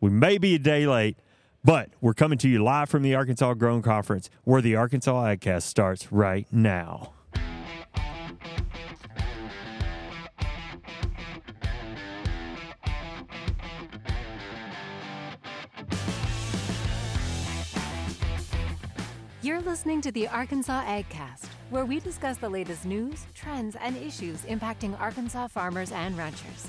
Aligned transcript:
We 0.00 0.10
may 0.10 0.38
be 0.38 0.54
a 0.54 0.58
day 0.60 0.86
late, 0.86 1.18
but 1.64 1.90
we're 2.00 2.14
coming 2.14 2.38
to 2.38 2.48
you 2.48 2.62
live 2.62 2.88
from 2.88 3.02
the 3.02 3.16
Arkansas 3.16 3.54
Grown 3.54 3.82
Conference, 3.82 4.30
where 4.44 4.62
the 4.62 4.76
Arkansas 4.76 5.24
AgCast 5.24 5.62
starts 5.62 6.12
right 6.12 6.46
now. 6.52 7.14
You're 19.42 19.60
listening 19.62 20.00
to 20.02 20.12
the 20.12 20.28
Arkansas 20.28 20.84
AgCast, 20.84 21.46
where 21.70 21.84
we 21.84 21.98
discuss 21.98 22.36
the 22.36 22.48
latest 22.48 22.84
news, 22.84 23.26
trends, 23.34 23.76
and 23.80 23.96
issues 23.96 24.42
impacting 24.42 24.98
Arkansas 25.00 25.48
farmers 25.48 25.90
and 25.90 26.16
ranchers. 26.16 26.68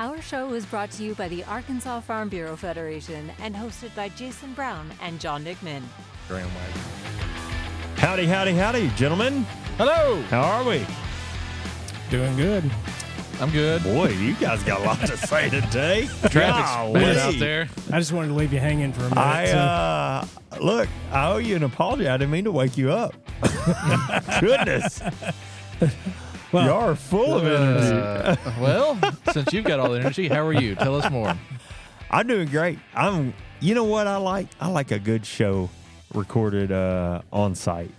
Our 0.00 0.22
show 0.22 0.52
is 0.54 0.64
brought 0.64 0.90
to 0.92 1.02
you 1.02 1.14
by 1.14 1.26
the 1.28 1.42
Arkansas 1.44 2.00
Farm 2.00 2.28
Bureau 2.28 2.54
Federation 2.56 3.32
and 3.40 3.54
hosted 3.54 3.94
by 3.96 4.08
Jason 4.10 4.52
Brown 4.54 4.88
and 5.02 5.18
John 5.18 5.44
Nickman. 5.44 5.82
Grand. 6.28 6.48
Howdy, 7.96 8.26
howdy, 8.26 8.52
howdy, 8.52 8.88
gentlemen. 8.90 9.42
Hello. 9.76 10.22
How 10.30 10.42
are 10.42 10.64
we? 10.64 10.86
Doing 12.10 12.36
good. 12.36 12.70
I'm 13.40 13.50
good. 13.50 13.82
Boy, 13.82 14.10
you 14.10 14.34
guys 14.34 14.62
got 14.62 14.80
a 14.80 14.84
lot 14.84 15.00
to 15.00 15.16
say 15.16 15.48
today. 15.50 16.06
Traffic's 16.30 16.70
Golly. 16.70 17.00
bad 17.00 17.16
out 17.18 17.34
there. 17.40 17.68
I 17.92 17.98
just 17.98 18.12
wanted 18.12 18.28
to 18.28 18.34
leave 18.34 18.52
you 18.52 18.60
hanging 18.60 18.92
for 18.92 19.00
a 19.00 19.08
minute. 19.08 19.18
I 19.18 19.46
so- 19.46 19.58
uh, 19.58 20.26
look. 20.60 20.88
I 21.10 21.30
owe 21.32 21.38
you 21.38 21.56
an 21.56 21.64
apology. 21.64 22.08
I 22.08 22.16
didn't 22.16 22.30
mean 22.30 22.44
to 22.44 22.52
wake 22.52 22.76
you 22.78 22.92
up. 22.92 23.14
Goodness, 24.40 25.00
well, 26.52 26.86
you're 26.86 26.94
full 26.96 27.34
of 27.34 27.44
energy. 27.46 27.96
Uh, 27.96 28.36
well, 28.60 28.98
since 29.32 29.52
you've 29.52 29.64
got 29.64 29.80
all 29.80 29.90
the 29.90 30.00
energy, 30.00 30.28
how 30.28 30.46
are 30.46 30.52
you? 30.52 30.74
Tell 30.74 30.96
us 30.96 31.10
more. 31.10 31.34
I'm 32.10 32.26
doing 32.26 32.48
great. 32.48 32.78
I'm. 32.94 33.34
You 33.60 33.74
know 33.74 33.84
what 33.84 34.06
I 34.06 34.16
like? 34.18 34.46
I 34.60 34.68
like 34.68 34.92
a 34.92 34.98
good 35.00 35.26
show 35.26 35.68
recorded 36.14 36.70
uh, 36.72 37.22
on 37.32 37.54
site, 37.56 37.90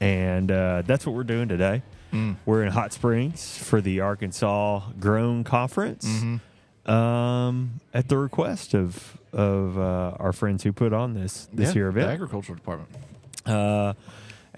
and 0.00 0.50
uh, 0.52 0.82
that's 0.86 1.06
what 1.06 1.14
we're 1.14 1.24
doing 1.24 1.48
today. 1.48 1.82
We're 2.46 2.62
in 2.62 2.72
Hot 2.72 2.92
Springs 2.94 3.58
for 3.58 3.80
the 3.82 4.00
Arkansas 4.00 4.80
Grown 4.98 5.44
Conference, 5.44 6.06
um, 6.86 7.80
at 7.92 8.08
the 8.08 8.16
request 8.16 8.74
of 8.74 9.18
of 9.32 9.78
uh, 9.78 10.16
our 10.18 10.32
friends 10.32 10.62
who 10.62 10.72
put 10.72 10.92
on 10.92 11.14
this 11.14 11.48
this 11.52 11.70
Yeah, 11.70 11.74
year 11.74 11.92
the 11.92 12.00
event. 12.00 12.12
agricultural 12.12 12.56
department. 12.56 12.90
Uh, 13.44 13.92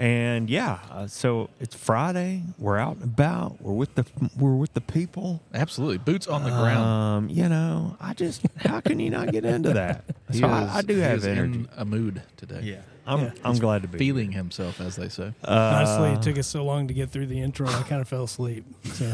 and 0.01 0.49
yeah, 0.49 0.79
uh, 0.91 1.07
so 1.07 1.51
it's 1.61 1.75
Friday. 1.75 2.43
We're 2.59 2.79
out 2.79 2.95
and 2.97 3.05
about. 3.05 3.61
We're 3.61 3.75
with 3.75 3.95
the 3.97 4.07
we're 4.39 4.57
with 4.57 4.73
the 4.73 4.81
people. 4.81 5.43
Absolutely, 5.53 5.99
boots 5.99 6.27
on 6.27 6.43
the 6.43 6.49
ground. 6.51 6.79
Um, 6.79 7.29
you 7.29 7.49
know, 7.51 7.97
I 8.01 8.15
just 8.15 8.41
how 8.57 8.81
can 8.81 8.99
you 8.99 9.11
not 9.11 9.31
get 9.31 9.45
into 9.45 9.75
that? 9.75 10.05
So 10.31 10.37
is- 10.37 10.43
I, 10.45 10.77
I 10.79 10.83
do 10.83 10.97
have 10.99 11.25
energy. 11.25 11.59
in 11.59 11.69
a 11.77 11.85
mood 11.85 12.23
today. 12.37 12.61
Yeah, 12.63 12.81
I'm 13.05 13.21
Yeah. 13.21 13.33
I'm 13.45 13.59
glad 13.59 13.83
to 13.83 13.89
be 13.89 13.99
feeling 13.99 14.31
himself, 14.33 14.81
as 14.81 14.95
they 14.97 15.09
say. 15.09 15.33
Uh, 15.45 15.85
honestly, 15.85 16.11
it 16.13 16.23
took 16.23 16.39
us 16.39 16.47
so 16.47 16.65
long 16.65 16.87
to 16.87 16.95
get 16.95 17.11
through 17.11 17.27
the 17.27 17.41
intro. 17.41 17.67
I 17.69 17.83
kind 17.83 18.01
of 18.01 18.07
fell 18.09 18.23
asleep. 18.25 18.65
So 18.95 19.13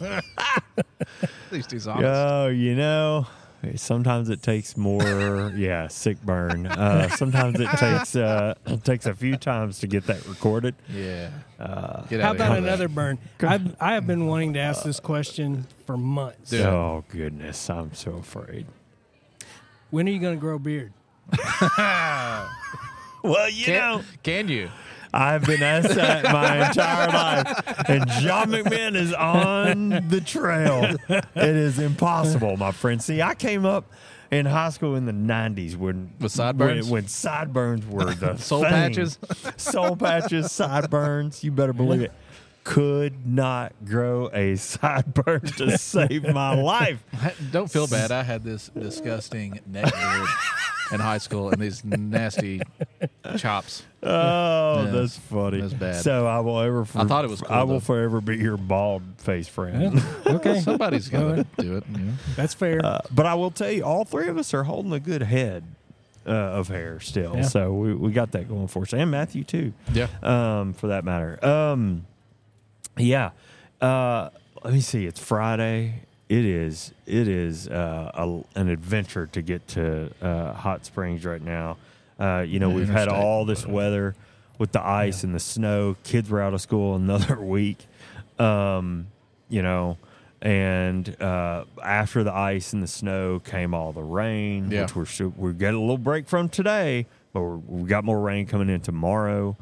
At 0.00 1.30
least 1.52 1.70
he's 1.70 1.86
honest. 1.86 2.06
Oh, 2.06 2.48
you 2.48 2.74
know, 2.74 3.26
sometimes 3.76 4.28
it 4.28 4.42
takes 4.42 4.76
more. 4.76 5.52
yeah, 5.56 5.88
sick 5.88 6.20
burn. 6.22 6.66
Uh, 6.66 7.08
sometimes 7.10 7.58
it 7.60 7.68
takes 7.78 8.16
uh, 8.16 8.54
it 8.66 8.84
takes 8.84 9.06
a 9.06 9.14
few 9.14 9.36
times 9.36 9.78
to 9.80 9.86
get 9.86 10.06
that 10.06 10.26
recorded. 10.26 10.74
Yeah. 10.92 11.30
Uh, 11.58 12.02
how 12.10 12.32
about 12.32 12.40
of 12.40 12.48
here. 12.48 12.56
another 12.56 12.88
burn? 12.88 13.18
I've, 13.40 13.76
I 13.80 13.94
have 13.94 14.06
been 14.06 14.26
wanting 14.26 14.54
to 14.54 14.60
ask 14.60 14.84
this 14.84 15.00
question 15.00 15.66
for 15.86 15.96
months. 15.96 16.50
Dude. 16.50 16.62
Oh 16.62 17.04
goodness, 17.08 17.68
I'm 17.70 17.94
so 17.94 18.12
afraid. 18.14 18.66
When 19.90 20.08
are 20.08 20.12
you 20.12 20.18
going 20.18 20.36
to 20.36 20.40
grow 20.40 20.56
a 20.56 20.58
beard? 20.58 20.92
Well, 23.24 23.48
you 23.48 23.68
know. 23.68 24.02
Can, 24.22 24.46
can 24.46 24.48
you? 24.48 24.68
I've 25.16 25.44
been 25.46 25.62
asked 25.62 25.94
that 25.94 26.24
my 26.24 26.66
entire 26.68 27.06
life, 27.08 27.88
and 27.88 28.08
John 28.20 28.50
McMahon 28.50 28.96
is 28.96 29.12
on 29.12 29.88
the 30.08 30.20
trail. 30.20 30.96
It 31.08 31.56
is 31.56 31.78
impossible, 31.78 32.56
my 32.56 32.72
friend. 32.72 33.00
See, 33.00 33.22
I 33.22 33.34
came 33.36 33.64
up 33.64 33.92
in 34.32 34.44
high 34.46 34.70
school 34.70 34.96
in 34.96 35.06
the 35.06 35.12
'90s 35.12 35.76
when 35.76 36.10
With 36.20 36.32
sideburns? 36.32 36.86
when, 36.86 37.02
when 37.04 37.08
sideburns 37.08 37.86
were 37.86 38.12
the 38.12 38.36
Soul 38.38 38.62
thing. 38.62 38.70
patches? 38.70 39.18
soul 39.56 39.94
patches, 39.96 40.50
sideburns. 40.50 41.44
You 41.44 41.52
better 41.52 41.72
believe 41.72 42.00
it. 42.00 42.12
Could 42.64 43.26
not 43.26 43.72
grow 43.84 44.28
a 44.32 44.54
sideburn 44.54 45.54
to 45.58 45.76
save 45.76 46.24
my 46.32 46.54
life. 46.54 47.04
Don't 47.52 47.70
feel 47.70 47.86
bad. 47.86 48.10
I 48.10 48.22
had 48.22 48.42
this 48.42 48.68
disgusting 48.70 49.60
neck 49.66 49.92
beard 49.92 50.28
in 50.92 51.00
high 51.00 51.18
school 51.18 51.48
and 51.50 51.60
these 51.60 51.84
nasty 51.84 52.60
chops. 53.38 53.82
Oh, 54.02 54.84
Yeah, 54.84 54.90
that's 54.90 55.16
funny. 55.18 55.60
that's 55.60 55.72
bad. 55.74 56.02
So 56.02 56.26
I 56.26 56.40
will 56.40 56.60
ever. 56.60 56.82
I 56.94 57.04
thought 57.04 57.24
it 57.24 57.30
was 57.30 57.40
cool, 57.40 57.54
I 57.54 57.62
will 57.62 57.74
though. 57.74 57.80
forever 57.80 58.20
be 58.20 58.36
your 58.36 58.56
bald 58.56 59.02
face 59.18 59.48
friend. 59.48 60.02
Okay, 60.26 60.60
Somebody's 60.62 61.08
got 61.08 61.36
to 61.36 61.46
do 61.58 61.76
it. 61.76 61.84
You 61.90 61.98
know? 61.98 62.12
that's 62.36 62.54
fair. 62.54 62.84
Uh, 62.84 63.00
but 63.10 63.26
I 63.26 63.34
will 63.34 63.50
tell 63.50 63.70
you, 63.70 63.84
all 63.84 64.04
three 64.04 64.28
of 64.28 64.36
us 64.38 64.52
are 64.54 64.64
holding 64.64 64.92
a 64.92 65.00
good 65.00 65.22
head 65.22 65.64
uh, 66.26 66.30
of 66.30 66.68
hair 66.68 67.00
still. 67.00 67.36
Yeah. 67.36 67.42
So 67.42 67.72
we, 67.72 67.94
we 67.94 68.12
got 68.12 68.32
that 68.32 68.48
going 68.48 68.68
for 68.68 68.82
us, 68.82 68.92
and 68.92 69.10
Matthew 69.10 69.44
too, 69.44 69.72
Yeah. 69.92 70.08
um, 70.22 70.74
for 70.74 70.88
that 70.88 71.04
matter. 71.04 71.44
Um, 71.44 72.06
yeah. 72.98 73.30
Uh, 73.80 74.30
let 74.62 74.72
me 74.72 74.80
see. 74.80 75.04
It's 75.06 75.20
Friday. 75.20 76.02
It 76.34 76.44
is. 76.44 76.92
It 77.06 77.28
is 77.28 77.68
uh, 77.68 78.10
a, 78.14 78.58
an 78.58 78.68
adventure 78.68 79.26
to 79.28 79.40
get 79.42 79.68
to 79.68 80.10
uh, 80.20 80.52
Hot 80.52 80.84
Springs 80.84 81.24
right 81.24 81.40
now. 81.42 81.76
Uh, 82.18 82.44
you 82.46 82.58
know, 82.58 82.70
Yeah, 82.70 82.74
we've 82.74 82.88
had 82.88 83.06
all 83.08 83.44
this 83.44 83.64
weather 83.64 84.16
with 84.58 84.72
the 84.72 84.84
ice 84.84 85.22
and 85.22 85.32
the 85.32 85.38
snow. 85.38 85.94
Kids 86.02 86.28
were 86.30 86.40
out 86.42 86.52
of 86.52 86.60
school 86.60 86.94
another 86.96 87.40
week. 87.40 87.86
Um, 88.40 89.06
you 89.48 89.62
know, 89.62 89.96
and 90.42 91.08
uh, 91.22 91.66
after 91.82 92.24
the 92.24 92.34
ice 92.34 92.72
and 92.72 92.82
the 92.82 92.88
snow 92.88 93.38
came 93.38 93.72
all 93.72 93.92
the 93.92 94.02
rain, 94.02 94.70
Yeah. 94.72 94.88
which 94.92 95.20
we're 95.20 95.28
we 95.36 95.52
get 95.52 95.72
a 95.74 95.78
little 95.78 95.98
break 95.98 96.26
from 96.28 96.48
today, 96.48 97.06
but 97.32 97.42
we're, 97.42 97.56
we 97.58 97.88
got 97.88 98.02
more 98.04 98.20
rain 98.20 98.46
coming 98.46 98.68
in 98.70 98.80
tomorrow. 98.80 99.56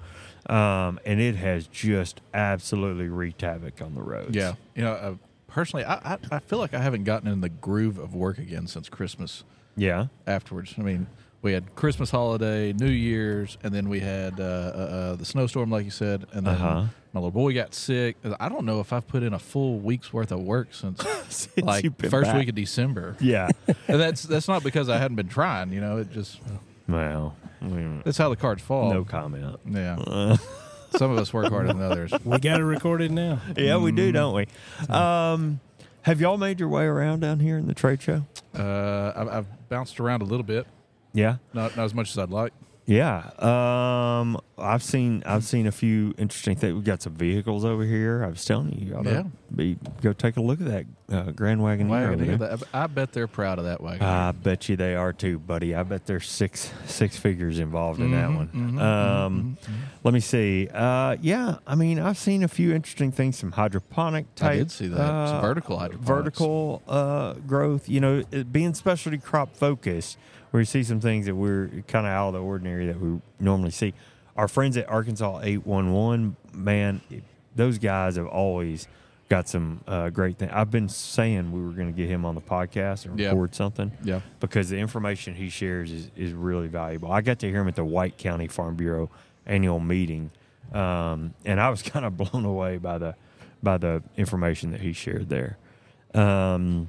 Um, 0.49 0.99
and 1.05 1.21
it 1.21 1.37
has 1.37 1.67
just 1.67 2.21
absolutely 2.33 3.09
wreaked 3.09 3.43
havoc 3.43 3.83
on 3.83 3.95
the 3.95 4.03
roads. 4.03 4.35
Yeah. 4.35 4.55
You 4.75 4.83
know, 4.85 4.93
uh, 4.93 5.15
personally, 5.53 5.85
I, 5.85 5.95
I, 6.15 6.19
I 6.33 6.39
feel 6.41 6.59
like 6.59 6.75
I 6.75 6.81
haven't 6.81 7.05
gotten 7.05 7.29
in 7.29 7.41
the 7.41 7.49
groove 7.49 7.99
of 7.99 8.15
work 8.15 8.39
again 8.39 8.67
since 8.67 8.89
Christmas 8.89 9.45
Yeah. 9.77 10.07
afterwards. 10.27 10.75
I 10.79 10.83
mean, 10.83 11.07
we 11.43 11.53
had 11.53 11.75
Christmas 11.75 12.11
holiday, 12.11 12.73
New 12.73 12.91
Year's, 12.91 13.59
and 13.63 13.75
then 13.75 13.89
we 13.89 14.01
had 14.01 14.39
uh, 14.39 14.43
uh, 14.43 14.47
uh, 14.47 15.15
the 15.17 15.25
snowstorm, 15.25 15.71
like 15.71 15.85
you 15.85 15.91
said, 15.91 16.25
and 16.33 16.47
then 16.47 16.55
Uh-huh. 16.55 16.85
my 17.13 17.21
little 17.21 17.31
boy 17.33 17.53
got 17.53 17.75
sick. 17.75 18.17
I 18.41 18.49
don't 18.49 18.65
know 18.65 18.79
if 18.81 18.93
I've 18.93 19.07
put 19.09 19.23
in 19.25 19.33
a 19.35 19.39
full 19.41 19.79
week's 19.81 20.13
worth 20.13 20.31
of 20.33 20.41
work 20.41 20.69
since, 20.73 21.05
Since 21.29 21.67
like 21.67 21.85
first 22.09 22.31
back. 22.31 22.37
week 22.39 22.49
of 22.49 22.55
December. 22.55 23.17
Yeah. 23.21 23.49
and 23.89 24.01
that's 24.01 24.23
that's 24.23 24.47
not 24.49 24.63
because 24.63 24.89
I 24.89 24.99
hadn't 24.99 25.17
been 25.17 25.29
trying. 25.29 25.73
You 25.73 25.81
know, 25.81 25.97
it 25.99 26.13
just 26.13 26.39
well, 26.89 27.35
that's 28.05 28.19
how 28.19 28.29
the 28.29 28.37
cards 28.37 28.63
fall. 28.63 28.93
no 28.93 29.05
comment. 29.05 29.59
Yeah, 29.69 29.97
some 30.97 31.11
of 31.11 31.19
us 31.19 31.33
work 31.33 31.49
harder 31.51 31.69
than 31.69 31.83
others. 31.83 32.13
we 32.25 32.39
got 32.39 32.61
it 32.61 32.65
recorded 32.65 33.11
now. 33.11 33.41
yeah, 33.57 33.77
we 33.77 33.93
do, 33.93 34.13
don't 34.13 34.35
we? 34.35 34.47
Um, 34.95 35.61
have 36.03 36.21
y'all 36.21 36.39
made 36.39 36.59
your 36.61 36.69
way 36.69 36.85
around 36.85 37.21
down 37.21 37.41
here 37.41 37.57
in 37.59 37.67
the 37.67 37.75
trade 37.75 38.03
show? 38.03 38.25
Uh, 38.57 39.13
I've, 39.15 39.29
I've 39.29 39.69
bounced 39.69 40.01
around 40.01 40.23
a 40.23 40.25
little 40.25 40.45
bit, 40.45 40.67
Yeah. 41.13 41.37
not 41.55 41.77
not 41.77 41.85
as 41.85 41.95
much 41.95 42.11
as 42.11 42.19
I'd 42.19 42.31
like. 42.31 42.53
Yeah, 42.85 43.31
um, 43.39 44.39
I've 44.59 44.83
seen 44.83 45.23
I've 45.25 45.45
seen 45.45 45.69
a 45.69 45.73
few 45.73 46.15
interesting 46.19 46.57
things. 46.57 46.75
We've 46.75 46.83
got 46.85 47.01
some 47.01 47.15
vehicles 47.15 47.65
over 47.65 47.85
here. 47.85 48.25
I 48.25 48.29
was 48.29 48.45
telling 48.45 48.73
you, 48.73 48.89
you 48.89 48.97
ought 48.97 49.07
Yeah. 49.07 49.23
be 49.55 49.79
go 50.03 50.13
take 50.13 50.37
a 50.37 50.41
look 50.43 50.61
at 50.61 50.67
that 50.67 50.87
uh, 51.09 51.31
Grand 51.31 51.61
Wagoneer. 51.61 52.17
Wagoneer, 52.17 52.39
that- 52.41 52.63
I 52.75 52.89
bet 52.89 53.13
they're 53.13 53.29
proud 53.29 53.61
of 53.61 53.67
that 53.67 53.81
wagon. 53.81 54.03
I 54.05 54.33
bet 54.33 54.69
you 54.69 54.75
they 54.75 54.97
are 54.97 55.13
too, 55.13 55.39
buddy. 55.39 55.77
I 55.77 55.85
bet 55.85 56.07
there's 56.07 56.29
six 56.29 56.73
six 56.87 57.17
figures 57.17 57.61
involved 57.61 58.01
in 58.01 58.11
that 58.11 58.31
Mhm, 58.31 58.37
one. 58.37 58.49
mhm, 58.49 58.81
um, 58.81 59.57
mhm, 59.65 59.73
mhm. 59.73 59.79
Let 60.03 60.15
me 60.15 60.21
see. 60.21 60.69
Uh, 60.75 61.17
yeah, 61.21 61.59
I 61.69 61.77
mean, 61.77 62.01
I've 62.01 62.19
seen 62.19 62.43
a 62.43 62.49
few 62.49 62.75
interesting 62.75 63.13
things. 63.13 63.39
Some 63.39 63.53
hydroponic 63.53 64.35
type. 64.35 64.51
I 64.51 64.57
did 64.57 64.73
see 64.73 64.89
that. 64.89 64.99
Uh, 65.01 65.41
vertical 65.41 65.79
hydroponics. 65.79 66.09
vertical 66.09 66.83
uh, 66.89 67.35
growth. 67.47 67.89
You 67.89 68.01
know, 68.01 68.25
it 68.33 68.53
being 68.53 68.75
specialty 68.75 69.19
crop 69.19 69.55
focused, 69.57 70.19
you 70.61 70.67
see 70.67 70.83
some 70.83 71.01
things 71.01 71.27
that 71.27 71.35
we're 71.35 71.69
kind 71.89 72.07
of 72.07 72.13
out 72.13 72.29
of 72.29 72.35
the 72.35 72.41
ordinary 72.43 72.87
that 72.87 73.01
we 73.01 73.21
normally 73.41 73.71
see. 73.71 73.95
Our 74.37 74.49
friends 74.49 74.77
at 74.77 74.89
Arkansas 74.89 75.41
Eight 75.43 75.67
One 75.67 75.93
One, 75.93 76.37
man, 76.53 77.01
those 77.57 77.79
guys 77.79 78.17
have 78.17 78.27
always 78.27 78.87
got 79.29 79.49
some 79.49 79.81
uh, 79.87 80.11
great 80.11 80.37
things. 80.37 80.51
I've 80.55 80.71
been 80.71 80.89
saying 80.91 81.53
we 81.53 81.63
were 81.63 81.73
going 81.73 81.87
to 81.87 81.97
get 81.97 82.09
him 82.09 82.25
on 82.27 82.35
the 82.35 82.41
podcast 82.43 83.07
and 83.07 83.19
Yeah. 83.19 83.29
record 83.29 83.55
something 83.55 83.91
Yeah. 84.05 84.21
because 84.41 84.69
the 84.69 84.77
information 84.79 85.35
he 85.35 85.49
shares 85.49 85.91
is, 85.91 86.11
is 86.17 86.33
really 86.35 86.69
valuable. 86.69 87.11
I 87.11 87.23
got 87.23 87.39
to 87.39 87.49
hear 87.49 87.61
him 87.63 87.69
at 87.69 87.77
the 87.77 87.85
White 87.85 88.19
County 88.19 88.47
Farm 88.47 88.75
Bureau 88.77 89.11
annual 89.47 89.81
meeting, 89.81 90.31
um, 90.75 91.33
and 91.47 91.61
I 91.61 91.71
was 91.71 91.81
kind 91.93 92.05
of 92.05 92.17
blown 92.17 92.45
away 92.45 92.77
by 92.79 92.99
the 92.99 93.15
by 93.63 93.79
the 93.79 94.03
information 94.17 94.71
that 94.73 94.81
he 94.81 94.93
shared 94.93 95.29
there. 95.29 95.57
Um, 96.15 96.89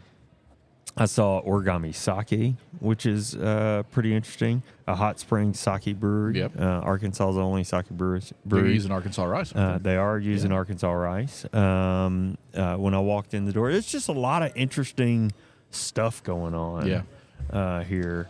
I 0.95 1.05
saw 1.05 1.41
Origami 1.41 1.93
Sake, 1.95 2.55
which 2.79 3.05
is 3.07 3.35
uh, 3.35 3.81
pretty 3.91 4.13
interesting. 4.15 4.61
A 4.87 4.93
hot 4.95 5.19
spring 5.19 5.53
sake 5.55 5.95
brewery. 5.99 6.37
Yep. 6.37 6.59
Uh, 6.59 6.63
Arkansas's 6.81 7.37
only 7.37 7.63
sake 7.63 7.89
brewery. 7.89 8.21
They're 8.45 8.67
using 8.67 8.91
Arkansas 8.91 9.23
rice. 9.23 9.51
Uh, 9.55 9.79
they 9.81 9.95
are 9.97 10.19
using 10.19 10.51
Yeah. 10.51 10.57
Arkansas 10.57 10.91
rice. 10.91 11.45
Um, 11.53 12.37
uh, 12.53 12.75
when 12.75 12.93
I 12.93 12.99
walked 12.99 13.33
in 13.33 13.45
the 13.45 13.53
door, 13.53 13.71
it's 13.71 13.91
just 13.91 14.07
a 14.07 14.11
lot 14.13 14.43
of 14.43 14.51
interesting 14.55 15.31
stuff 15.71 16.21
going 16.23 16.53
on. 16.53 16.85
Yeah. 16.87 17.01
Uh, 17.49 17.83
here. 17.83 18.27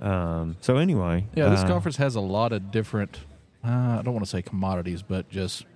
Um, 0.00 0.56
so 0.60 0.76
anyway, 0.78 1.26
Yeah, 1.34 1.50
this 1.50 1.60
uh, 1.60 1.66
conference 1.68 1.96
has 1.98 2.14
a 2.14 2.20
lot 2.20 2.52
of 2.52 2.70
different. 2.70 3.18
Uh, 3.64 3.98
I 3.98 4.02
don't 4.02 4.14
want 4.14 4.24
to 4.24 4.30
say 4.30 4.40
commodities, 4.42 5.02
but 5.02 5.28
just 5.28 5.66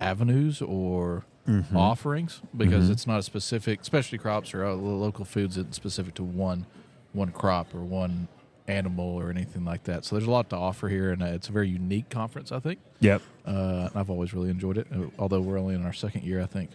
avenues 0.00 0.62
or 0.62 1.24
Mm-hmm. 1.48 1.76
offerings 1.76 2.42
because 2.56 2.90
it's 2.90 3.06
not 3.06 3.18
a 3.18 3.22
specific 3.22 3.84
specialty 3.84 4.18
crops 4.18 4.52
or 4.54 4.64
uh, 4.64 4.74
local 4.74 5.24
foods 5.24 5.56
that's 5.56 5.74
specific 5.74 6.14
to 6.14 6.22
one 6.22 6.66
one 7.12 7.32
crop 7.32 7.74
or 7.74 7.80
one 7.82 8.28
animal 8.68 9.16
or 9.16 9.30
anything 9.30 9.64
like 9.64 9.82
that. 9.84 10.04
So 10.04 10.14
there's 10.16 10.28
a 10.28 10.30
lot 10.30 10.50
to 10.50 10.56
offer 10.56 10.88
here, 10.88 11.10
and 11.10 11.22
uh, 11.22 11.26
it's 11.26 11.48
a 11.48 11.52
very 11.52 11.68
unique 11.68 12.08
conference. 12.10 12.52
I 12.52 12.60
think. 12.60 12.78
Yep. 13.00 13.22
Uh, 13.46 13.88
I've 13.94 14.10
always 14.10 14.32
really 14.34 14.50
enjoyed 14.50 14.78
it, 14.78 14.86
uh, 14.94 15.06
although 15.18 15.40
we're 15.40 15.58
only 15.58 15.74
in 15.74 15.84
our 15.84 15.94
second 15.94 16.22
year, 16.24 16.40
I 16.40 16.46
think, 16.46 16.70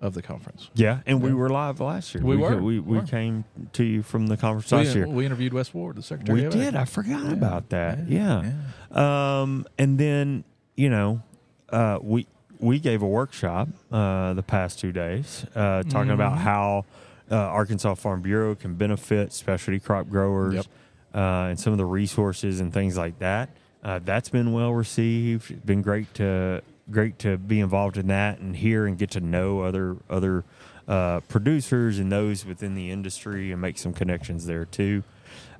of 0.00 0.14
the 0.14 0.22
conference. 0.22 0.70
Yeah, 0.74 1.00
and 1.06 1.20
we 1.22 1.32
were 1.32 1.48
live 1.48 1.80
last 1.80 2.14
year. 2.14 2.22
We 2.22 2.36
were. 2.36 2.62
We, 2.62 2.78
we 2.78 2.98
Were. 2.98 3.02
came 3.06 3.44
to 3.72 3.82
you 3.82 4.02
from 4.02 4.26
the 4.28 4.36
conference 4.36 4.70
We, 4.70 4.78
last 4.78 4.94
year. 4.94 5.08
we 5.08 5.24
interviewed 5.26 5.52
Wes 5.54 5.72
Ward, 5.74 5.96
the 5.96 6.02
secretary. 6.02 6.42
We 6.44 6.48
did. 6.50 6.76
I 6.76 6.84
forgot 6.84 7.24
Yeah. 7.24 7.32
about 7.32 7.70
that. 7.70 8.06
Yeah. 8.08 8.52
Um, 8.92 9.66
and 9.78 9.98
then 9.98 10.44
you 10.76 10.90
know, 10.90 11.22
uh, 11.70 11.98
we 12.02 12.26
we 12.60 12.78
gave 12.78 13.02
a 13.02 13.06
workshop 13.06 13.68
uh, 13.92 14.32
the 14.34 14.42
past 14.42 14.78
two 14.78 14.92
days 14.92 15.44
uh, 15.54 15.82
talking 15.84 16.10
about 16.12 16.32
Mm-hmm. 16.34 16.42
how 16.42 16.84
uh, 17.30 17.36
Arkansas 17.36 17.94
Farm 17.94 18.22
Bureau 18.22 18.54
can 18.54 18.74
benefit 18.74 19.32
specialty 19.32 19.80
crop 19.80 20.08
growers 20.08 20.54
Yep. 20.54 20.66
uh, 21.14 21.18
and 21.50 21.58
some 21.60 21.72
of 21.72 21.78
the 21.78 21.84
resources 21.84 22.60
and 22.60 22.72
things 22.72 22.96
like 22.96 23.18
that. 23.18 23.50
Uh, 23.82 24.00
that's 24.04 24.28
been 24.28 24.52
well 24.52 24.72
received. 24.72 25.50
It's 25.50 25.64
been 25.64 25.82
great 25.82 26.12
to 26.14 26.62
great 26.90 27.18
to 27.18 27.36
be 27.36 27.58
involved 27.60 27.96
in 27.96 28.06
that 28.06 28.38
and 28.38 28.54
hear 28.56 28.86
and 28.86 28.96
get 28.96 29.10
to 29.12 29.20
know 29.20 29.60
other 29.60 29.96
other 30.08 30.44
uh, 30.88 31.18
producers 31.28 31.98
and 31.98 32.10
those 32.12 32.44
within 32.46 32.74
the 32.74 32.90
industry 32.90 33.50
and 33.52 33.60
make 33.60 33.76
some 33.78 33.92
connections 33.92 34.46
there 34.46 34.64
too. 34.64 35.02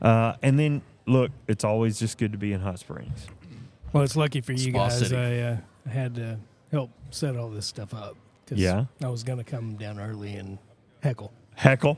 Uh, 0.00 0.34
and 0.42 0.58
then 0.58 0.82
look, 1.06 1.30
it's 1.48 1.64
always 1.64 1.98
just 1.98 2.16
good 2.18 2.32
to 2.32 2.38
be 2.38 2.52
in 2.52 2.60
Hot 2.60 2.78
Springs. 2.78 3.26
Well, 3.92 4.02
it's 4.04 4.16
lucky 4.16 4.40
for 4.40 4.52
you 4.52 4.70
Spa 4.70 4.88
guys. 4.88 4.98
City. 4.98 5.16
I 5.16 5.40
uh, 5.40 5.56
had 5.88 6.14
to 6.16 6.38
help 6.72 6.90
set 7.10 7.36
all 7.36 7.48
this 7.50 7.66
stuff 7.66 7.92
up. 7.94 8.16
'cause 8.46 8.58
Yeah. 8.58 8.84
I 9.02 9.08
was 9.08 9.22
going 9.24 9.38
to 9.38 9.44
come 9.44 9.76
down 9.76 9.98
early 9.98 10.34
and 10.34 10.58
heckle. 11.02 11.32
Heckle. 11.54 11.96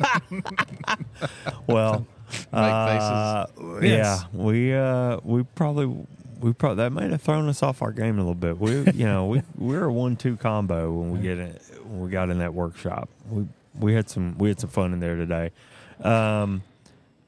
well, 1.66 2.06
uh, 2.52 3.46
Yes. 3.82 3.82
yeah, 3.82 4.20
we 4.32 4.74
uh, 4.74 5.18
we 5.22 5.42
probably 5.42 5.86
we 6.40 6.52
probably 6.52 6.76
that 6.84 6.90
might 6.92 7.10
have 7.10 7.20
thrown 7.22 7.48
us 7.48 7.62
off 7.62 7.82
our 7.82 7.92
game 7.92 8.14
a 8.16 8.20
little 8.22 8.34
bit. 8.34 8.58
We 8.58 8.90
you 8.92 9.04
know 9.06 9.26
we 9.26 9.42
we 9.56 9.76
were 9.76 9.84
a 9.84 9.92
one 9.92 10.16
two 10.16 10.36
combo 10.36 10.90
when 10.92 11.10
we 11.10 11.18
get 11.20 11.38
it 11.38 11.60
when 11.84 12.00
we 12.00 12.10
got 12.10 12.30
in 12.30 12.38
that 12.38 12.54
workshop. 12.54 13.08
We 13.30 13.46
we 13.78 13.94
had 13.94 14.08
some 14.08 14.36
we 14.38 14.48
had 14.48 14.60
some 14.60 14.70
fun 14.70 14.92
in 14.92 15.00
there 15.00 15.16
today. 15.16 15.50
Um, 16.02 16.62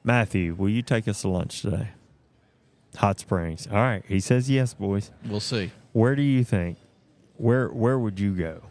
Matthew, 0.03 0.55
will 0.55 0.69
you 0.69 0.81
take 0.81 1.07
us 1.07 1.21
to 1.21 1.27
lunch 1.29 1.61
today? 1.61 1.89
Hot 2.97 3.19
Springs. 3.19 3.67
All 3.67 3.77
right. 3.77 4.03
He 4.07 4.19
says 4.19 4.49
yes, 4.49 4.73
boys. 4.73 5.11
We'll 5.27 5.39
see. 5.39 5.71
Where 5.93 6.15
do 6.15 6.21
you 6.21 6.43
think? 6.43 6.77
Where 7.37 7.69
where 7.69 7.97
would 7.99 8.19
you 8.19 8.33
go? 8.35 8.61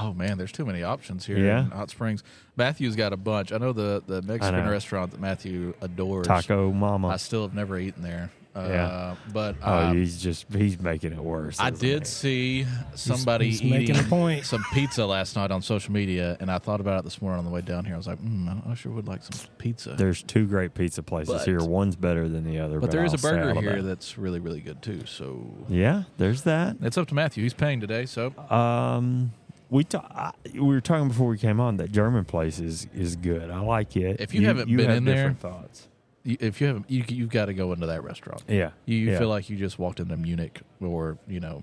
Oh 0.00 0.12
man, 0.12 0.36
there's 0.38 0.52
too 0.52 0.64
many 0.66 0.82
options 0.82 1.26
here 1.26 1.38
Yeah. 1.38 1.60
in 1.64 1.70
Hot 1.70 1.90
Springs. 1.90 2.24
Matthew's 2.56 2.96
got 2.96 3.12
a 3.12 3.16
bunch. 3.16 3.52
I 3.52 3.58
know 3.58 3.72
the 3.72 4.02
the 4.06 4.22
Mexican 4.22 4.68
restaurant 4.68 5.12
that 5.12 5.20
Matthew 5.20 5.74
adores. 5.80 6.26
Taco 6.26 6.72
Mama. 6.72 7.08
I 7.08 7.16
still 7.18 7.42
have 7.42 7.54
never 7.54 7.78
eaten 7.78 8.02
there. 8.02 8.30
Uh, 8.56 8.68
Yeah. 8.68 9.14
but 9.34 9.54
oh, 9.62 9.78
um, 9.88 9.96
he's 9.98 10.20
just 10.20 10.46
he's 10.52 10.80
making 10.80 11.12
it 11.12 11.18
worse. 11.18 11.60
I 11.60 11.68
did 11.70 12.00
he? 12.02 12.04
see 12.06 12.66
somebody 12.94 13.50
he's 13.50 13.62
making 13.62 13.96
eating 13.96 13.98
a 13.98 14.02
point. 14.08 14.46
some 14.46 14.64
pizza 14.72 15.04
last 15.04 15.36
night 15.36 15.50
on 15.50 15.60
social 15.60 15.92
media, 15.92 16.36
and 16.40 16.50
I 16.50 16.58
thought 16.58 16.80
about 16.80 17.00
it 17.00 17.04
this 17.04 17.20
morning 17.20 17.40
on 17.40 17.44
the 17.44 17.50
way 17.50 17.60
down 17.60 17.84
here. 17.84 17.94
I 17.94 17.98
was 17.98 18.06
like, 18.06 18.18
mm, 18.20 18.66
I 18.68 18.74
sure 18.74 18.92
would 18.92 19.06
like 19.06 19.22
some 19.22 19.38
pizza. 19.58 19.94
There's 19.96 20.22
two 20.22 20.46
great 20.46 20.72
pizza 20.74 21.02
places 21.02 21.34
But- 21.34 21.44
here. 21.46 21.62
One's 21.62 21.96
better 21.96 22.28
than 22.28 22.44
the 22.44 22.58
other. 22.58 22.80
but 22.80 22.90
there 22.90 23.04
is 23.04 23.12
a 23.12 23.16
I'll 23.16 23.18
say 23.18 23.30
burger 23.30 23.60
here 23.60 23.76
that. 23.82 23.88
that's 23.88 24.16
really 24.16 24.40
really 24.40 24.60
good 24.60 24.80
too. 24.80 25.04
So 25.04 25.46
Yeah, 25.68 26.04
there's 26.16 26.42
that. 26.42 26.76
it's 26.80 26.96
up 26.96 27.08
to 27.08 27.14
Matthew. 27.14 27.42
He's 27.42 27.52
paying 27.54 27.80
today, 27.80 28.06
so 28.06 28.32
Um, 28.50 29.32
we 29.68 29.84
ta- 29.84 30.06
I, 30.10 30.32
we 30.54 30.60
were 30.60 30.80
talking 30.80 31.08
before 31.08 31.28
we 31.28 31.36
came 31.38 31.60
on 31.60 31.76
that 31.76 31.92
German 31.92 32.24
place 32.24 32.58
is 32.58 32.86
is 32.94 33.16
good. 33.16 33.50
I 33.50 33.60
like 33.60 33.96
it. 33.96 34.20
If 34.20 34.32
you 34.32 34.46
haven't 34.46 34.68
been 34.74 34.86
have 34.88 34.96
in 34.96 35.04
there- 35.04 35.32
thoughts. 35.34 35.88
You- 36.26 36.36
if 36.40 36.60
you 36.60 36.66
haven't, 36.66 36.90
you, 36.90 37.04
you've 37.08 37.30
got 37.30 37.46
to 37.46 37.54
go 37.54 37.72
into 37.72 37.86
that 37.86 38.02
restaurant. 38.04 38.42
Yeah, 38.48 38.70
You, 38.84 38.96
you 38.96 39.10
yeah. 39.12 39.18
feel 39.18 39.28
like 39.28 39.48
you 39.48 39.56
just 39.56 39.78
walked 39.78 40.00
into 40.00 40.16
Munich, 40.16 40.60
or 40.80 41.16
you 41.28 41.40
know, 41.40 41.62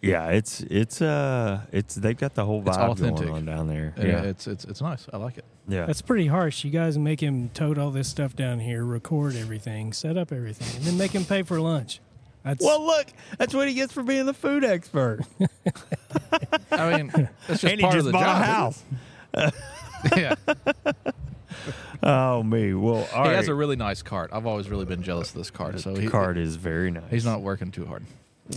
yeah. 0.00 0.28
It's 0.28 0.60
it's 0.60 1.00
uh 1.02 1.62
it's 1.72 1.94
they've 1.94 2.16
got 2.16 2.34
the 2.34 2.44
whole 2.44 2.62
vibe 2.62 2.90
authentic. 2.90 3.26
going 3.26 3.36
on 3.38 3.44
down 3.46 3.68
there. 3.68 3.94
yeah. 3.98 4.04
Yeah, 4.06 4.22
it's 4.22 4.46
it's 4.46 4.64
it's 4.64 4.80
nice. 4.80 5.06
I 5.12 5.16
like 5.18 5.38
it. 5.38 5.44
yeah. 5.68 5.86
That's 5.86 6.02
pretty 6.02 6.26
harsh. 6.26 6.62
You 6.64 6.70
guys 6.70 6.96
make 6.98 7.20
him 7.22 7.48
tote 7.54 7.78
all 7.78 7.90
this 7.90 8.08
stuff 8.08 8.36
down 8.36 8.60
here, 8.60 8.84
record 8.84 9.34
everything, 9.36 9.92
set 9.92 10.16
up 10.18 10.30
everything, 10.32 10.76
and 10.76 10.84
then 10.84 10.96
make 10.98 11.12
him 11.12 11.24
pay 11.24 11.42
for 11.42 11.60
lunch. 11.60 12.00
That's 12.44 12.62
well, 12.62 12.84
look, 12.84 13.06
that's 13.38 13.54
what 13.54 13.66
he 13.68 13.72
gets 13.74 13.94
for 13.94 14.02
being 14.02 14.26
the 14.26 14.34
food 14.34 14.62
expert. 14.64 15.20
I 16.70 16.96
mean, 16.98 17.10
that's 17.48 17.62
just 17.62 17.64
and 17.64 17.80
he 17.80 17.82
part 17.82 17.94
just 17.94 18.00
of 18.00 18.04
the 18.06 18.12
bought 18.12 18.22
job. 18.22 18.42
a 19.34 19.40
house. 19.40 19.54
yeah, 20.16 20.34
Oh 22.06 22.42
me. 22.42 22.74
Well, 22.74 23.08
all 23.14 23.22
he 23.24 23.28
right. 23.30 23.36
has 23.36 23.48
a 23.48 23.54
really 23.54 23.76
nice 23.76 24.02
cart. 24.02 24.30
I've 24.32 24.46
always 24.46 24.68
really 24.68 24.84
been 24.84 25.02
jealous 25.02 25.30
of 25.30 25.36
this 25.36 25.50
cart. 25.50 25.80
So 25.80 25.94
he, 25.94 26.06
card 26.06 26.36
is 26.36 26.56
very 26.56 26.90
nice. 26.90 27.10
he's 27.10 27.24
not 27.24 27.40
working 27.40 27.70
too 27.70 27.86
hard. 27.86 28.04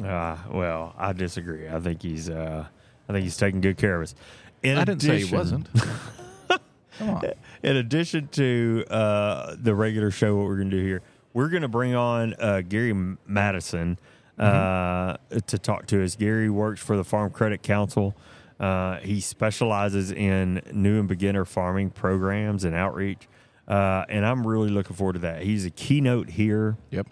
Uh, 0.03 0.35
well, 0.51 0.93
I 0.97 1.13
disagree. 1.13 1.69
I 1.69 1.79
think 1.79 2.01
he's 2.01 2.29
uh, 2.29 2.65
I 3.07 3.13
think 3.13 3.23
he's 3.23 3.37
taking 3.37 3.61
good 3.61 3.77
care 3.77 3.95
of 3.95 4.03
us. 4.03 4.15
In 4.63 4.77
I 4.77 4.83
didn't 4.83 5.01
say 5.01 5.15
he 5.19 5.21
addition- 5.23 5.37
wasn't. 5.37 5.69
Come 6.97 7.09
on. 7.11 7.23
In 7.63 7.77
addition 7.77 8.27
to 8.29 8.83
uh, 8.89 9.55
the 9.59 9.75
regular 9.75 10.09
show, 10.11 10.35
what 10.35 10.45
we're 10.47 10.57
going 10.57 10.71
to 10.71 10.77
do 10.77 10.83
here, 10.83 11.01
we're 11.33 11.49
going 11.49 11.61
to 11.61 11.67
bring 11.67 11.93
on 11.93 12.33
uh, 12.39 12.61
Gary 12.61 12.91
Matteson 12.91 13.97
uh, 14.39 15.17
to 15.45 15.59
talk 15.59 15.85
to 15.87 16.03
us. 16.03 16.15
Gary 16.15 16.49
works 16.49 16.81
for 16.81 16.97
the 16.97 17.03
Farm 17.03 17.29
Credit 17.29 17.61
Council. 17.61 18.15
Uh, 18.59 18.97
he 18.97 19.21
specializes 19.21 20.11
in 20.11 20.59
new 20.73 20.97
and 20.99 21.07
beginner 21.07 21.45
farming 21.45 21.91
programs 21.91 22.63
and 22.63 22.73
outreach. 22.73 23.27
Uh, 23.67 24.05
and 24.09 24.25
I'm 24.25 24.45
really 24.47 24.69
looking 24.69 24.95
forward 24.95 25.13
to 25.13 25.19
that. 25.19 25.41
He's 25.43 25.65
a 25.65 25.69
keynote 25.69 26.29
here 26.29 26.77
Yep. 26.91 27.07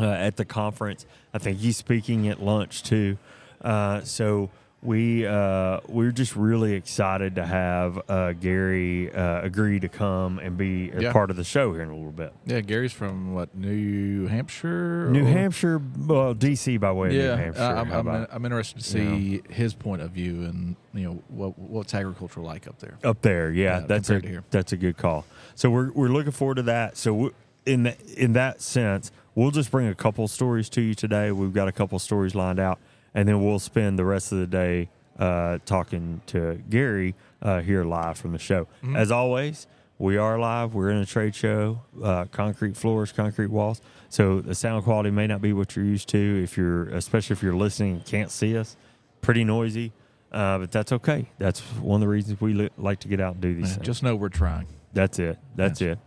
uh, 0.00 0.04
at 0.10 0.36
the 0.36 0.44
conference. 0.44 1.04
I 1.34 1.38
think 1.38 1.58
he's 1.58 1.76
speaking 1.76 2.28
at 2.28 2.42
lunch 2.42 2.82
too. 2.82 3.18
Uh, 3.60 4.00
so 4.02 4.50
we 4.82 5.24
uh, 5.24 5.78
we're 5.86 6.10
just 6.10 6.34
really 6.34 6.72
excited 6.74 7.36
to 7.36 7.46
have 7.46 8.02
uh, 8.10 8.32
Gary 8.32 9.12
uh, 9.14 9.40
agree 9.42 9.78
to 9.78 9.88
come 9.88 10.40
and 10.40 10.56
be 10.56 10.90
a 10.90 11.02
Yeah. 11.02 11.12
part 11.12 11.30
of 11.30 11.36
the 11.36 11.44
show 11.44 11.72
here 11.72 11.82
in 11.82 11.90
a 11.90 11.94
little 11.94 12.10
bit. 12.10 12.32
Yeah, 12.46 12.60
Gary's 12.60 12.92
from 12.92 13.32
what 13.32 13.54
New 13.54 14.26
Hampshire. 14.26 15.08
New 15.10 15.22
or- 15.24 15.28
Hampshire, 15.28 15.80
well, 15.98 16.34
DC 16.34 16.80
by 16.80 16.90
way 16.90 17.08
of 17.08 17.14
Yeah, 17.14 17.36
New 17.36 17.42
Hampshire. 17.42 17.62
I'm, 17.62 17.92
I'm, 17.92 18.06
about 18.08 18.28
I'm 18.32 18.44
interested 18.44 18.78
to 18.78 18.84
see 18.84 19.42
his 19.48 19.72
point 19.72 20.02
of 20.02 20.10
view 20.10 20.42
and 20.44 20.74
you 20.92 21.04
know 21.04 21.22
what 21.28 21.56
what's 21.58 21.94
agriculture 21.94 22.40
like 22.40 22.66
up 22.66 22.78
there. 22.80 22.98
up 23.04 23.22
there? 23.22 23.52
Yeah, 23.52 23.80
Yeah, 23.80 23.86
that's 23.86 24.10
a 24.10 24.42
that's 24.50 24.72
a 24.72 24.76
good 24.76 24.96
call. 24.96 25.24
So 25.54 25.70
we're 25.70 25.92
we're 25.92 26.08
looking 26.08 26.32
forward 26.32 26.56
to 26.56 26.62
that. 26.64 26.96
So 26.96 27.14
we, 27.14 27.30
in 27.66 27.84
the, 27.84 27.96
in 28.16 28.32
that 28.32 28.60
sense, 28.60 29.12
we'll 29.36 29.52
just 29.52 29.70
bring 29.70 29.86
a 29.86 29.94
couple 29.94 30.26
stories 30.26 30.68
to 30.70 30.80
you 30.80 30.94
today. 30.94 31.30
We've 31.30 31.52
got 31.52 31.68
a 31.68 31.72
couple 31.72 31.96
stories 32.00 32.34
lined 32.34 32.58
out, 32.58 32.80
and 33.14 33.28
then 33.28 33.42
we'll 33.44 33.58
spend 33.58 33.98
the 33.98 34.04
rest 34.04 34.32
of 34.32 34.38
the 34.38 34.46
day 34.46 34.88
uh, 35.18 35.58
talking 35.66 36.20
to 36.26 36.60
Gary 36.70 37.14
uh, 37.42 37.60
here 37.60 37.84
live 37.84 38.18
from 38.18 38.32
the 38.32 38.38
show. 38.38 38.64
Mm-hmm. 38.82 38.96
As 38.96 39.10
always, 39.10 39.66
we 39.98 40.16
are 40.16 40.38
live. 40.38 40.74
We're 40.74 40.90
in 40.90 40.96
a 40.98 41.06
trade 41.06 41.34
show, 41.34 41.82
uh, 42.02 42.24
concrete 42.26 42.76
floors, 42.76 43.12
concrete 43.12 43.48
walls. 43.50 43.80
So 44.08 44.40
the 44.40 44.54
sound 44.54 44.84
quality 44.84 45.10
may 45.10 45.26
not 45.26 45.40
be 45.42 45.52
what 45.52 45.76
you're 45.76 45.84
used 45.84 46.08
to 46.10 46.42
if 46.42 46.56
you're, 46.56 46.88
especially 46.88 47.34
if 47.34 47.42
you're 47.42 47.54
listening 47.54 47.94
and 47.96 48.04
can't 48.06 48.30
see 48.30 48.56
us. 48.56 48.76
Pretty 49.20 49.44
noisy, 49.44 49.92
uh, 50.32 50.58
but 50.58 50.72
that's 50.72 50.90
okay. 50.92 51.28
That's 51.38 51.60
one 51.60 51.96
of 51.96 52.00
the 52.00 52.08
reasons 52.08 52.40
we 52.40 52.54
li- 52.54 52.70
like 52.76 52.98
to 53.00 53.08
get 53.08 53.20
out 53.20 53.34
and 53.34 53.40
do 53.42 53.54
these 53.54 53.68
Yeah, 53.68 53.74
things. 53.74 53.86
just 53.86 54.02
know 54.02 54.16
we're 54.16 54.28
trying. 54.30 54.66
That's 54.92 55.18
it. 55.18 55.38
That's 55.54 55.80
it. 55.80 55.98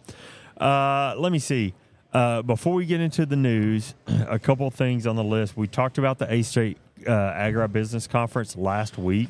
Uh, 0.60 1.16
let 1.18 1.32
me 1.32 1.40
see. 1.40 1.74
Uh, 2.14 2.42
before 2.42 2.74
we 2.74 2.86
get 2.86 3.02
into 3.02 3.26
the 3.26 3.36
news, 3.36 3.94
a 4.08 4.40
couple 4.40 4.68
of 4.68 4.74
things 4.74 5.06
on 5.08 5.16
the 5.16 5.24
list. 5.24 5.56
We 5.58 5.68
talked 5.68 5.98
about 5.98 6.18
the 6.20 6.32
A 6.32 6.42
State 6.44 6.78
uh, 7.08 7.34
Agribusiness 7.34 8.10
Conference 8.10 8.56
last 8.56 8.98
week. 8.98 9.30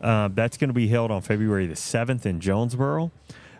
Uh, 0.00 0.28
that's 0.34 0.56
going 0.56 0.68
to 0.68 0.74
be 0.74 0.88
held 0.88 1.10
on 1.10 1.22
February 1.22 1.66
the 1.66 1.76
seventh 1.76 2.26
in 2.26 2.38
Jonesboro, 2.40 3.10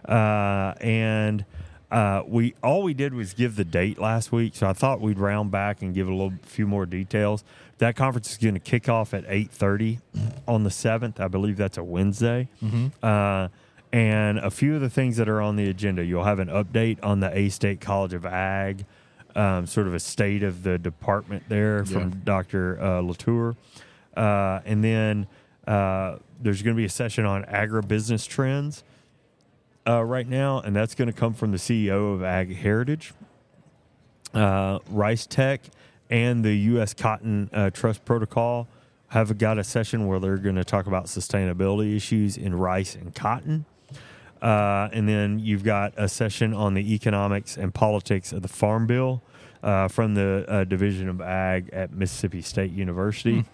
uh, 0.06 0.74
and 0.80 1.44
uh, 1.90 2.22
we 2.26 2.54
all 2.62 2.82
we 2.82 2.92
did 2.92 3.14
was 3.14 3.32
give 3.34 3.56
the 3.56 3.64
date 3.64 3.98
last 3.98 4.32
week. 4.32 4.54
So 4.54 4.68
I 4.68 4.72
thought 4.72 5.00
we'd 5.00 5.18
round 5.18 5.50
back 5.50 5.80
and 5.80 5.94
give 5.94 6.08
a 6.08 6.10
little 6.12 6.34
few 6.42 6.66
more 6.66 6.84
details. 6.86 7.44
That 7.78 7.96
conference 7.96 8.30
is 8.32 8.38
going 8.38 8.54
to 8.54 8.60
kick 8.60 8.88
off 8.88 9.14
at 9.14 9.24
eight 9.28 9.50
thirty 9.50 10.00
on 10.46 10.64
the 10.64 10.70
seventh. 10.70 11.18
I 11.20 11.28
believe 11.28 11.56
that's 11.56 11.78
a 11.78 11.84
Wednesday. 11.84 12.48
Uh, 13.02 13.48
and 13.92 14.38
a 14.38 14.50
few 14.50 14.74
of 14.74 14.80
the 14.80 14.90
things 14.90 15.16
that 15.18 15.28
are 15.28 15.40
on 15.40 15.54
the 15.56 15.68
agenda. 15.70 16.04
You'll 16.04 16.24
have 16.24 16.40
an 16.40 16.48
update 16.48 16.98
on 17.02 17.20
the 17.20 17.36
A 17.36 17.48
State 17.48 17.80
College 17.80 18.12
of 18.12 18.26
Ag, 18.26 18.84
um, 19.34 19.66
sort 19.66 19.86
of 19.86 19.94
a 19.94 20.00
state 20.00 20.42
of 20.42 20.62
the 20.62 20.78
department 20.78 21.42
there 21.48 21.84
from 21.84 22.10
Yeah. 22.10 22.14
Dr. 22.24 22.80
Uh, 22.80 23.00
Latour. 23.00 23.56
Uh, 24.16 24.60
and 24.64 24.82
then 24.84 25.26
uh, 25.66 26.16
there's 26.40 26.62
going 26.62 26.76
to 26.76 26.80
be 26.80 26.84
a 26.84 26.90
session 26.90 27.24
on 27.24 27.44
agribusiness 27.44 28.28
trends 28.28 28.84
uh, 29.86 30.02
right 30.04 30.28
now, 30.28 30.60
and 30.60 30.74
that's 30.74 30.94
going 30.94 31.06
to 31.06 31.12
come 31.12 31.34
from 31.34 31.50
the 31.50 31.58
CEO 31.58 32.14
of 32.14 32.22
Ag 32.22 32.54
Heritage, 32.56 33.12
uh, 34.32 34.78
RiceTec, 34.90 35.60
and 36.10 36.44
the 36.44 36.54
U.S. 36.54 36.94
Cotton 36.94 37.50
uh, 37.52 37.70
Trust 37.70 38.04
Protocol 38.04 38.68
have 39.08 39.36
got 39.38 39.58
a 39.58 39.64
session 39.64 40.06
where 40.06 40.18
they're 40.18 40.36
going 40.38 40.56
to 40.56 40.64
talk 40.64 40.86
about 40.86 41.06
sustainability 41.06 41.96
issues 41.96 42.36
in 42.36 42.54
rice 42.54 42.94
and 42.94 43.14
cotton. 43.14 43.64
Uh, 44.44 44.90
and 44.92 45.08
then 45.08 45.38
you've 45.38 45.64
got 45.64 45.94
a 45.96 46.06
session 46.06 46.52
on 46.52 46.74
the 46.74 46.94
economics 46.94 47.56
and 47.56 47.72
politics 47.72 48.30
of 48.30 48.42
the 48.42 48.48
Farm 48.48 48.86
Bill 48.86 49.22
uh, 49.62 49.88
from 49.88 50.14
the 50.14 50.44
uh, 50.46 50.64
Division 50.64 51.08
of 51.08 51.22
Ag 51.22 51.70
at 51.72 51.94
Mississippi 51.94 52.42
State 52.42 52.70
University, 52.70 53.46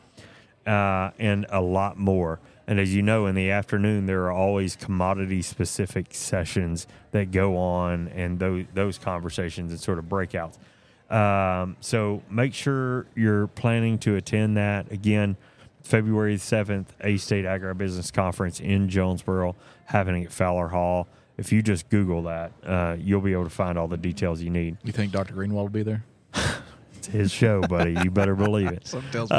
uh, 0.67 1.11
and 1.17 1.47
a 1.51 1.61
lot 1.61 1.97
more. 1.97 2.41
And 2.67 2.81
as 2.81 2.93
you 2.93 3.03
know, 3.03 3.27
in 3.27 3.37
the 3.37 3.53
afternoon, 3.53 4.07
there 4.07 4.25
are 4.25 4.33
always 4.33 4.75
commodity 4.75 5.43
specific 5.43 6.09
sessions 6.11 6.89
that 7.13 7.31
go 7.31 7.57
on 7.57 8.09
and 8.09 8.41
those, 8.41 8.65
those 8.75 8.99
conversations 8.99 9.71
and 9.71 9.81
sort 9.81 10.01
of 10.01 10.07
breakouts. 10.07 10.57
Um, 11.09 11.77
so 11.79 12.23
make 12.29 12.53
sure 12.53 13.07
you're 13.15 13.47
planning 13.47 13.97
to 13.99 14.17
attend 14.17 14.57
that. 14.57 14.91
Again, 14.91 15.37
February 15.83 16.37
7th, 16.37 16.87
A 17.01 17.17
State 17.17 17.45
Agribusiness 17.45 18.13
Conference 18.13 18.61
in 18.61 18.89
Jonesboro, 18.89 19.57
happening 19.91 20.25
at 20.25 20.33
Fowler 20.33 20.69
Hall. 20.69 21.09
If 21.37 21.53
you 21.53 21.63
just 21.63 21.89
Google 21.89 22.23
that, 22.25 22.53
uh, 22.65 22.97
you'll 22.99 23.21
be 23.21 23.33
able 23.33 23.45
to 23.45 23.51
find 23.51 23.79
all 23.79 23.89
the 23.89 23.97
details 23.97 24.43
you 24.43 24.51
need. 24.51 24.77
You 24.85 24.93
think 24.93 25.13
Dr. 25.13 25.35
Greenwald 25.35 25.53
will 25.53 25.69
be 25.69 25.83
there? 25.83 26.05
It's 27.01 27.07
his 27.07 27.33
show, 27.33 27.63
buddy. 27.63 27.97
You 28.05 28.11
better 28.11 28.37
believe 28.37 28.67
it. 28.67 28.87
Something 28.87 29.11
tells 29.11 29.31
me 29.31 29.37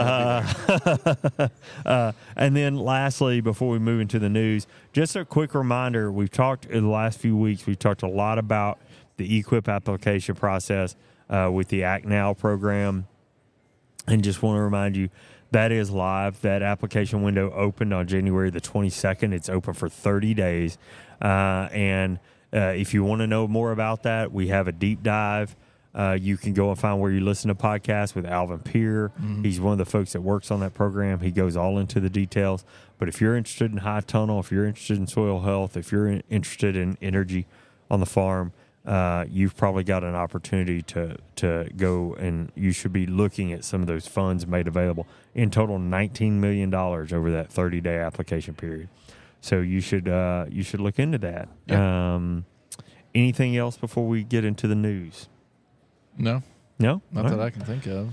there. 1.38 1.52
uh, 1.86 2.12
and 2.36 2.56
then 2.56 2.76
lastly, 2.76 3.40
before 3.40 3.70
we 3.70 3.78
move 3.78 4.02
into 4.02 4.18
the 4.18 4.30
news, 4.30 4.66
just 4.94 5.16
a 5.16 5.24
quick 5.24 5.54
reminder 5.54 6.12
we've 6.12 6.32
talked 6.32 6.66
in 6.66 6.86
the 6.86 6.90
last 6.90 7.20
few 7.20 7.38
weeks, 7.38 7.68
we've 7.68 7.78
talked 7.78 8.02
a 8.02 8.08
lot 8.08 8.40
about 8.40 8.80
the 9.18 9.44
EQIP 9.44 9.72
application 9.72 10.34
process 10.34 10.96
uh, 11.30 11.52
with 11.54 11.68
the 11.68 11.84
Act 11.84 12.06
Now 12.06 12.34
program. 12.34 13.06
And 14.08 14.24
just 14.24 14.42
want 14.42 14.58
to 14.58 14.62
remind 14.62 14.98
you 14.98 15.10
that 15.52 15.72
is 15.72 15.92
live. 15.92 16.42
That 16.42 16.62
application 16.62 17.22
window 17.22 17.52
opened 17.52 17.94
on 17.94 18.08
January 18.08 18.50
the 18.50 18.62
22nd. 18.62 19.34
It's 19.34 19.50
open 19.50 19.74
for 19.74 19.90
30 19.90 20.34
days. 20.34 20.78
Uh, 21.22 21.68
and 21.72 22.20
uh, 22.54 22.74
if 22.76 22.94
you 22.94 23.04
want 23.04 23.22
to 23.22 23.28
know 23.28 23.48
more 23.48 23.72
about 23.72 24.04
that, 24.04 24.32
we 24.32 24.48
have 24.48 24.68
a 24.68 24.72
deep 24.72 25.04
dive. 25.04 25.56
Uh, 25.94 26.18
you 26.20 26.38
can 26.38 26.54
go 26.54 26.70
and 26.70 26.80
find 26.80 27.02
where 27.02 27.12
you 27.12 27.20
listen 27.20 27.50
to 27.50 27.56
podcasts 27.56 28.16
with 28.16 28.26
Alvin 28.26 28.60
Peer. 28.60 29.12
He's 29.44 29.60
one 29.60 29.74
of 29.74 29.78
the 29.78 29.86
folks 29.86 30.14
that 30.14 30.22
works 30.22 30.50
on 30.50 30.62
that 30.62 30.74
program. 30.74 31.20
He 31.20 31.32
goes 31.32 31.58
all 31.58 31.78
into 31.78 32.00
the 32.00 32.10
details. 32.10 32.64
But 32.98 33.10
if 33.10 33.20
you're 33.20 33.36
interested 33.36 33.72
in 33.72 33.80
high 33.80 34.00
tunnel, 34.00 34.40
if 34.40 34.52
you're 34.54 34.66
interested 34.66 34.98
in 34.98 35.08
soil 35.08 35.42
health, 35.42 35.76
if 35.76 35.92
you're 35.92 36.08
in- 36.08 36.24
interested 36.30 36.78
in 36.78 36.98
energy 37.02 37.46
on 37.90 38.00
the 38.00 38.06
farm, 38.06 38.54
uh, 38.86 39.26
you've 39.30 39.56
probably 39.56 39.84
got 39.84 40.04
an 40.04 40.16
opportunity 40.16 40.82
to 40.82 41.18
to 41.36 41.70
go 41.78 42.16
and 42.16 42.52
you 42.56 42.72
should 42.72 42.92
be 42.94 43.06
looking 43.06 43.54
at 43.54 43.64
some 43.64 43.82
of 43.82 43.88
those 43.88 44.08
funds 44.08 44.48
made 44.48 44.68
available. 44.68 45.06
In 45.36 45.52
total, 45.52 45.78
nineteen 45.78 46.42
million 46.42 46.70
dollars 46.70 47.14
over 47.14 47.30
that 47.32 47.52
thirty 47.52 47.80
day 47.82 47.98
application 48.00 48.54
period. 48.56 48.90
So 49.40 49.60
you 49.60 49.82
should 49.82 50.08
uh, 50.08 50.46
you 50.50 50.64
should 50.64 50.80
look 50.80 51.00
into 51.00 51.18
that. 51.20 51.50
Um, 51.76 52.46
anything 53.14 53.56
else 53.58 53.78
before 53.78 54.08
we 54.08 54.24
get 54.24 54.46
into 54.46 54.68
the 54.68 54.76
news? 54.76 55.28
No, 56.18 56.44
No, 56.80 57.02
not 57.12 57.26
All 57.26 57.32
that 57.32 57.38
right. 57.38 57.46
I 57.46 57.50
can 57.52 57.62
think 57.62 57.86
of. 57.88 58.10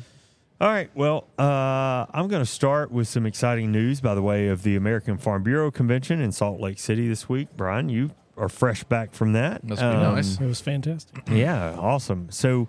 All 0.61 0.69
right. 0.69 0.91
Well, 0.95 1.29
uh, 1.39 2.07
I'm 2.13 2.29
going 2.29 2.43
to 2.43 2.47
start 2.51 2.91
with 2.91 3.07
some 3.07 3.27
exciting 3.27 3.71
news 3.71 4.01
by 4.01 4.15
the 4.15 4.23
way 4.23 4.49
of 4.49 4.65
the 4.65 4.75
American 4.77 5.17
Farm 5.17 5.43
Bureau 5.43 5.71
Convention 5.71 6.21
in 6.21 6.33
Salt 6.33 6.61
Lake 6.61 6.79
City 6.79 7.09
this 7.09 7.29
week. 7.29 7.49
Brian, 7.57 7.89
you 7.89 8.11
are 8.39 8.49
fresh 8.49 8.85
back 8.85 9.13
from 9.15 9.33
that. 9.33 9.65
Must 9.65 9.81
be 9.81 9.87
nice. 9.87 10.41
It 10.41 10.47
was 10.47 10.61
fantastic. 10.61 11.23
Yeah, 11.31 11.77
awesome. 11.79 12.29
So, 12.31 12.69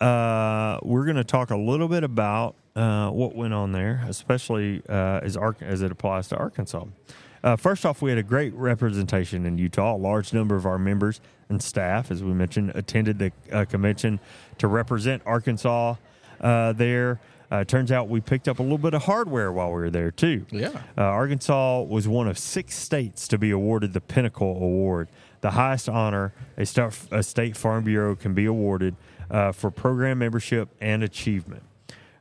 uh, 0.00 0.78
we're 0.82 1.04
going 1.04 1.16
to 1.16 1.24
talk 1.24 1.50
a 1.50 1.56
little 1.56 1.88
bit 1.88 2.04
about 2.04 2.56
uh, 2.76 3.10
what 3.10 3.34
went 3.34 3.54
on 3.54 3.72
there, 3.72 4.04
especially 4.08 4.82
uh, 4.88 5.20
as 5.22 5.36
Ar- 5.36 5.56
as 5.60 5.82
it 5.82 5.92
applies 5.92 6.28
to 6.28 6.36
Arkansas. 6.36 6.84
Uh, 7.42 7.56
first 7.56 7.84
off, 7.84 8.00
we 8.00 8.10
had 8.10 8.18
a 8.18 8.22
great 8.22 8.54
representation 8.54 9.44
in 9.44 9.58
Utah. 9.58 9.94
A 9.94 9.98
large 9.98 10.32
number 10.32 10.56
of 10.56 10.64
our 10.66 10.78
members 10.78 11.20
and 11.48 11.62
staff, 11.62 12.10
as 12.10 12.22
we 12.22 12.32
mentioned, 12.32 12.72
attended 12.74 13.18
the 13.18 13.32
uh, 13.52 13.64
convention 13.66 14.18
to 14.58 14.66
represent 14.66 15.22
Arkansas 15.26 15.96
uh, 16.40 16.72
there. 16.72 17.20
Uh, 17.54 17.62
turns 17.62 17.92
out 17.92 18.08
we 18.08 18.20
picked 18.20 18.48
up 18.48 18.58
a 18.58 18.62
little 18.62 18.78
bit 18.78 18.94
of 18.94 19.04
hardware 19.04 19.52
while 19.52 19.68
we 19.68 19.74
were 19.74 19.90
there 19.90 20.10
too. 20.10 20.44
Yeah. 20.50 20.70
Uh, 20.98 21.02
Arkansas 21.02 21.82
was 21.82 22.08
one 22.08 22.26
of 22.26 22.36
six 22.36 22.74
states 22.74 23.28
to 23.28 23.38
be 23.38 23.52
awarded 23.52 23.92
the 23.92 24.00
Pinnacle 24.00 24.56
Award, 24.56 25.08
the 25.40 25.52
highest 25.52 25.88
honor 25.88 26.34
a, 26.58 26.62
a 27.12 27.22
state 27.22 27.56
farm 27.56 27.84
bureau 27.84 28.16
can 28.16 28.34
be 28.34 28.46
awarded 28.46 28.96
uh, 29.30 29.52
for 29.52 29.70
program 29.70 30.18
membership 30.18 30.68
and 30.80 31.04
achievement. 31.04 31.62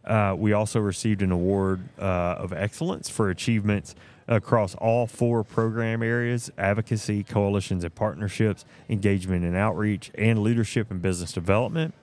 Uh, 0.05 0.35
we 0.37 0.53
also 0.53 0.79
received 0.79 1.23
an 1.23 1.31
award 1.31 1.81
uh, 1.97 2.35
of 2.37 2.53
excellence 2.53 3.09
for 3.09 3.31
achievements 3.31 3.95
across 4.27 4.75
all 4.75 5.07
four 5.07 5.43
program 5.43 6.03
areas 6.03 6.51
advocacy, 6.59 7.23
coalitions 7.23 7.83
and 7.83 7.95
partnerships, 7.95 8.65
engagement 8.87 9.43
and 9.43 9.55
outreach, 9.55 10.11
and 10.13 10.43
leadership 10.43 10.91
and 10.91 11.01
business 11.01 11.31
development. 11.31 11.95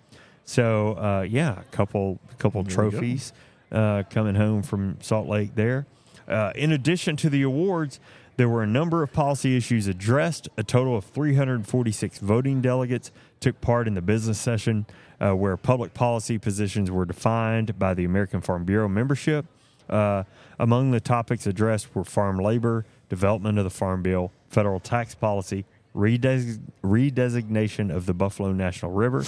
So, 0.44 0.94
uh, 0.94 1.26
yeah, 1.28 1.60
a 1.60 1.64
couple, 1.76 2.18
couple 2.38 2.62
There 2.62 2.74
trophies 2.74 3.32
uh, 3.72 4.02
coming 4.10 4.34
home 4.34 4.62
from 4.62 4.98
Salt 5.00 5.28
Lake 5.28 5.54
there. 5.54 5.86
Uh, 6.26 6.52
in 6.54 6.72
addition 6.72 7.16
to 7.16 7.30
the 7.30 7.42
awards, 7.42 8.00
there 8.36 8.48
were 8.48 8.62
a 8.62 8.66
number 8.66 9.02
of 9.02 9.12
policy 9.12 9.56
issues 9.56 9.86
addressed. 9.86 10.48
A 10.56 10.62
total 10.62 10.96
of 10.96 11.04
346 11.04 12.18
voting 12.18 12.60
delegates 12.60 13.10
took 13.40 13.60
part 13.60 13.86
in 13.86 13.94
the 13.94 14.02
business 14.02 14.38
session, 14.38 14.86
uh, 15.20 15.36
where 15.36 15.56
public 15.56 15.92
policy 15.92 16.38
positions 16.38 16.90
were 16.90 17.04
defined 17.04 17.78
by 17.78 17.94
the 17.94 18.04
American 18.04 18.40
Farm 18.40 18.64
Bureau 18.64 18.88
membership. 18.88 19.46
Uh, 19.88 20.22
among 20.58 20.92
the 20.92 21.00
topics 21.00 21.46
addressed 21.46 21.94
were 21.94 22.04
farm 22.04 22.38
labor, 22.38 22.86
development 23.08 23.58
of 23.58 23.64
the 23.64 23.70
Farm 23.70 24.02
Bill, 24.02 24.30
federal 24.48 24.78
tax 24.78 25.14
policy, 25.14 25.64
redes- 25.94 26.58
redesignation 26.82 27.94
of 27.94 28.06
the 28.06 28.14
Buffalo 28.14 28.52
National 28.52 28.92
River, 28.92 29.24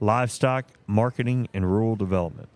livestock, 0.00 0.66
marketing, 0.86 1.48
and 1.54 1.70
rural 1.70 1.96
development. 1.96 2.48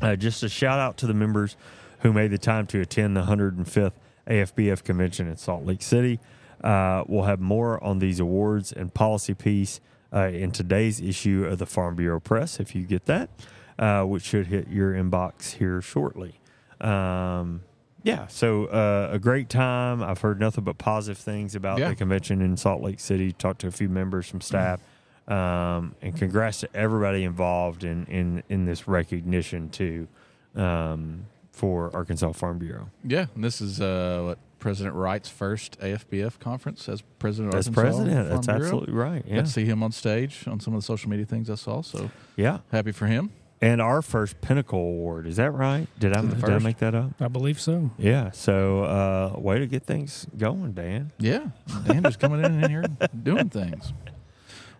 Uh, 0.00 0.16
just 0.16 0.42
a 0.42 0.48
shout 0.48 0.78
out 0.80 0.96
to 0.98 1.06
the 1.06 1.14
members 1.14 1.56
who 2.00 2.12
made 2.12 2.30
the 2.30 2.38
time 2.38 2.66
to 2.66 2.80
attend 2.80 3.16
the 3.16 3.22
105th 3.22 3.92
AFBF 4.26 4.82
convention 4.82 5.28
in 5.28 5.36
Salt 5.36 5.64
Lake 5.64 5.82
City. 5.82 6.18
Uh, 6.62 7.04
we'll 7.06 7.24
have 7.24 7.40
more 7.40 7.82
on 7.82 7.98
these 7.98 8.20
awards 8.20 8.72
and 8.72 8.92
policy 8.92 9.34
piece 9.34 9.80
uh, 10.12 10.28
in 10.28 10.50
today's 10.50 11.00
issue 11.00 11.44
of 11.48 11.58
the 11.58 11.66
Farm 11.66 11.94
Bureau 11.96 12.20
Press, 12.20 12.60
if 12.60 12.74
you 12.74 12.82
get 12.84 13.06
that, 13.06 13.30
uh, 13.78 14.02
which 14.04 14.22
should 14.24 14.48
hit 14.48 14.68
your 14.68 14.92
inbox 14.92 15.52
here 15.54 15.80
shortly. 15.80 16.40
Um, 16.80 17.62
yeah, 18.04 18.26
so 18.26 18.66
uh, 18.66 19.10
a 19.12 19.18
great 19.20 19.48
time. 19.48 20.02
I've 20.02 20.20
heard 20.20 20.40
nothing 20.40 20.64
but 20.64 20.76
positive 20.78 21.18
things 21.18 21.54
about 21.54 21.78
Yeah. 21.78 21.90
the 21.90 21.94
convention 21.94 22.42
in 22.42 22.56
Salt 22.56 22.82
Lake 22.82 22.98
City. 22.98 23.30
Talked 23.32 23.60
to 23.60 23.68
a 23.68 23.70
few 23.70 23.88
members 23.88 24.28
from 24.28 24.40
staff. 24.40 24.80
Um, 25.28 25.94
and 26.02 26.16
congrats 26.16 26.60
to 26.60 26.68
everybody 26.76 27.24
involved 27.24 27.84
in, 27.84 28.06
in, 28.06 28.42
in 28.48 28.64
this 28.64 28.88
recognition 28.88 29.68
too 29.70 30.08
um, 30.56 31.26
for 31.52 31.94
Arkansas 31.94 32.32
Farm 32.32 32.58
Bureau. 32.58 32.88
Yeah, 33.04 33.26
and 33.34 33.44
this 33.44 33.60
is 33.60 33.80
uh, 33.80 34.22
what 34.24 34.38
President 34.58 34.94
Wright's 34.94 35.28
first 35.28 35.78
AFBF 35.80 36.38
conference 36.40 36.88
as 36.88 37.02
president. 37.18 37.54
of 37.54 37.58
As 37.58 37.68
Arkansas 37.68 37.80
president, 37.82 38.16
Farm 38.16 38.28
that's 38.28 38.46
Bureau. 38.46 38.60
absolutely 38.62 38.94
right. 38.94 39.22
Got 39.26 39.32
Yeah, 39.34 39.40
to 39.42 39.46
see 39.48 39.64
him 39.64 39.82
on 39.82 39.92
stage 39.92 40.46
on 40.48 40.60
some 40.60 40.74
of 40.74 40.80
the 40.80 40.84
social 40.84 41.08
media 41.10 41.26
things 41.26 41.48
I 41.50 41.54
saw. 41.54 41.82
So 41.82 42.10
yeah. 42.36 42.58
happy 42.72 42.92
for 42.92 43.06
him. 43.06 43.30
And 43.60 43.80
our 43.80 44.02
first 44.02 44.40
Pinnacle 44.40 44.80
Award 44.80 45.24
is 45.28 45.36
that 45.36 45.52
right? 45.52 45.86
Did 46.00 46.16
I 46.16 46.18
Is 46.20 46.24
it 46.32 46.40
the 46.40 46.46
did 46.46 46.54
I 46.56 46.58
make 46.58 46.78
that 46.78 46.96
up? 46.96 47.12
I 47.20 47.28
believe 47.28 47.60
so. 47.60 47.92
Yeah. 47.96 48.32
So 48.32 48.82
uh, 48.82 49.38
way 49.38 49.60
to 49.60 49.68
get 49.68 49.84
things 49.84 50.26
going, 50.36 50.72
Dan. 50.72 51.12
Yeah, 51.18 51.46
Dan 51.86 52.02
just 52.02 52.18
coming 52.18 52.40
in 52.44 52.60
and 52.60 52.68
here 52.68 52.84
doing 53.22 53.50
things. 53.50 53.92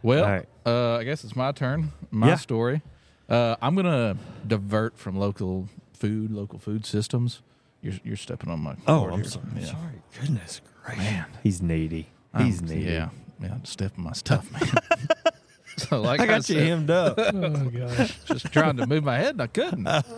Well, 0.03 0.25
All 0.25 0.31
right. 0.31 0.47
uh, 0.67 0.97
I 0.97 1.05
guess 1.05 1.25
it's 1.25 1.37
my 1.37 1.53
turn. 1.53 1.93
My 2.11 2.29
Yeah. 2.29 2.35
story. 2.37 2.83
Uh, 3.29 3.57
I'm 3.63 3.75
gonna 3.77 4.17
divert 4.47 4.99
from 4.99 5.17
local 5.19 5.69
food, 5.95 6.31
local 6.33 6.59
food 6.59 6.85
systems. 6.85 7.41
You're 7.81 7.95
you're 8.05 8.17
stepping 8.17 8.51
on 8.51 8.61
my. 8.61 8.75
Oh, 8.87 9.07
I'm 9.09 9.15
here. 9.21 9.25
sorry. 9.25 9.47
Yeah. 9.57 9.65
Sorry. 9.67 10.03
Goodness 10.21 10.61
gracious. 10.85 11.03
Man. 11.05 11.25
He's 11.43 11.63
needy. 11.63 12.09
I'm- 12.35 12.47
He's 12.47 12.61
needy. 12.63 12.91
Yeah, 12.91 13.09
yeah. 13.41 13.53
I'm 13.55 13.65
stepping 13.65 14.05
my 14.05 14.13
stuff, 14.13 14.51
man. 14.53 14.63
so 15.77 16.01
like 16.01 16.21
I 16.21 16.25
I, 16.25 16.27
got 16.27 16.49
you 16.49 16.57
said, 16.57 16.67
hemmed 16.67 16.91
up. 16.91 17.19
Oh 17.19 17.71
gosh. 17.71 18.19
just 18.25 18.53
trying 18.53 18.77
to 18.79 18.87
move 18.87 19.05
my 19.05 19.17
head 19.19 19.31
and 19.31 19.43
I 19.43 19.47
couldn't. 19.47 19.85
Just 19.85 20.09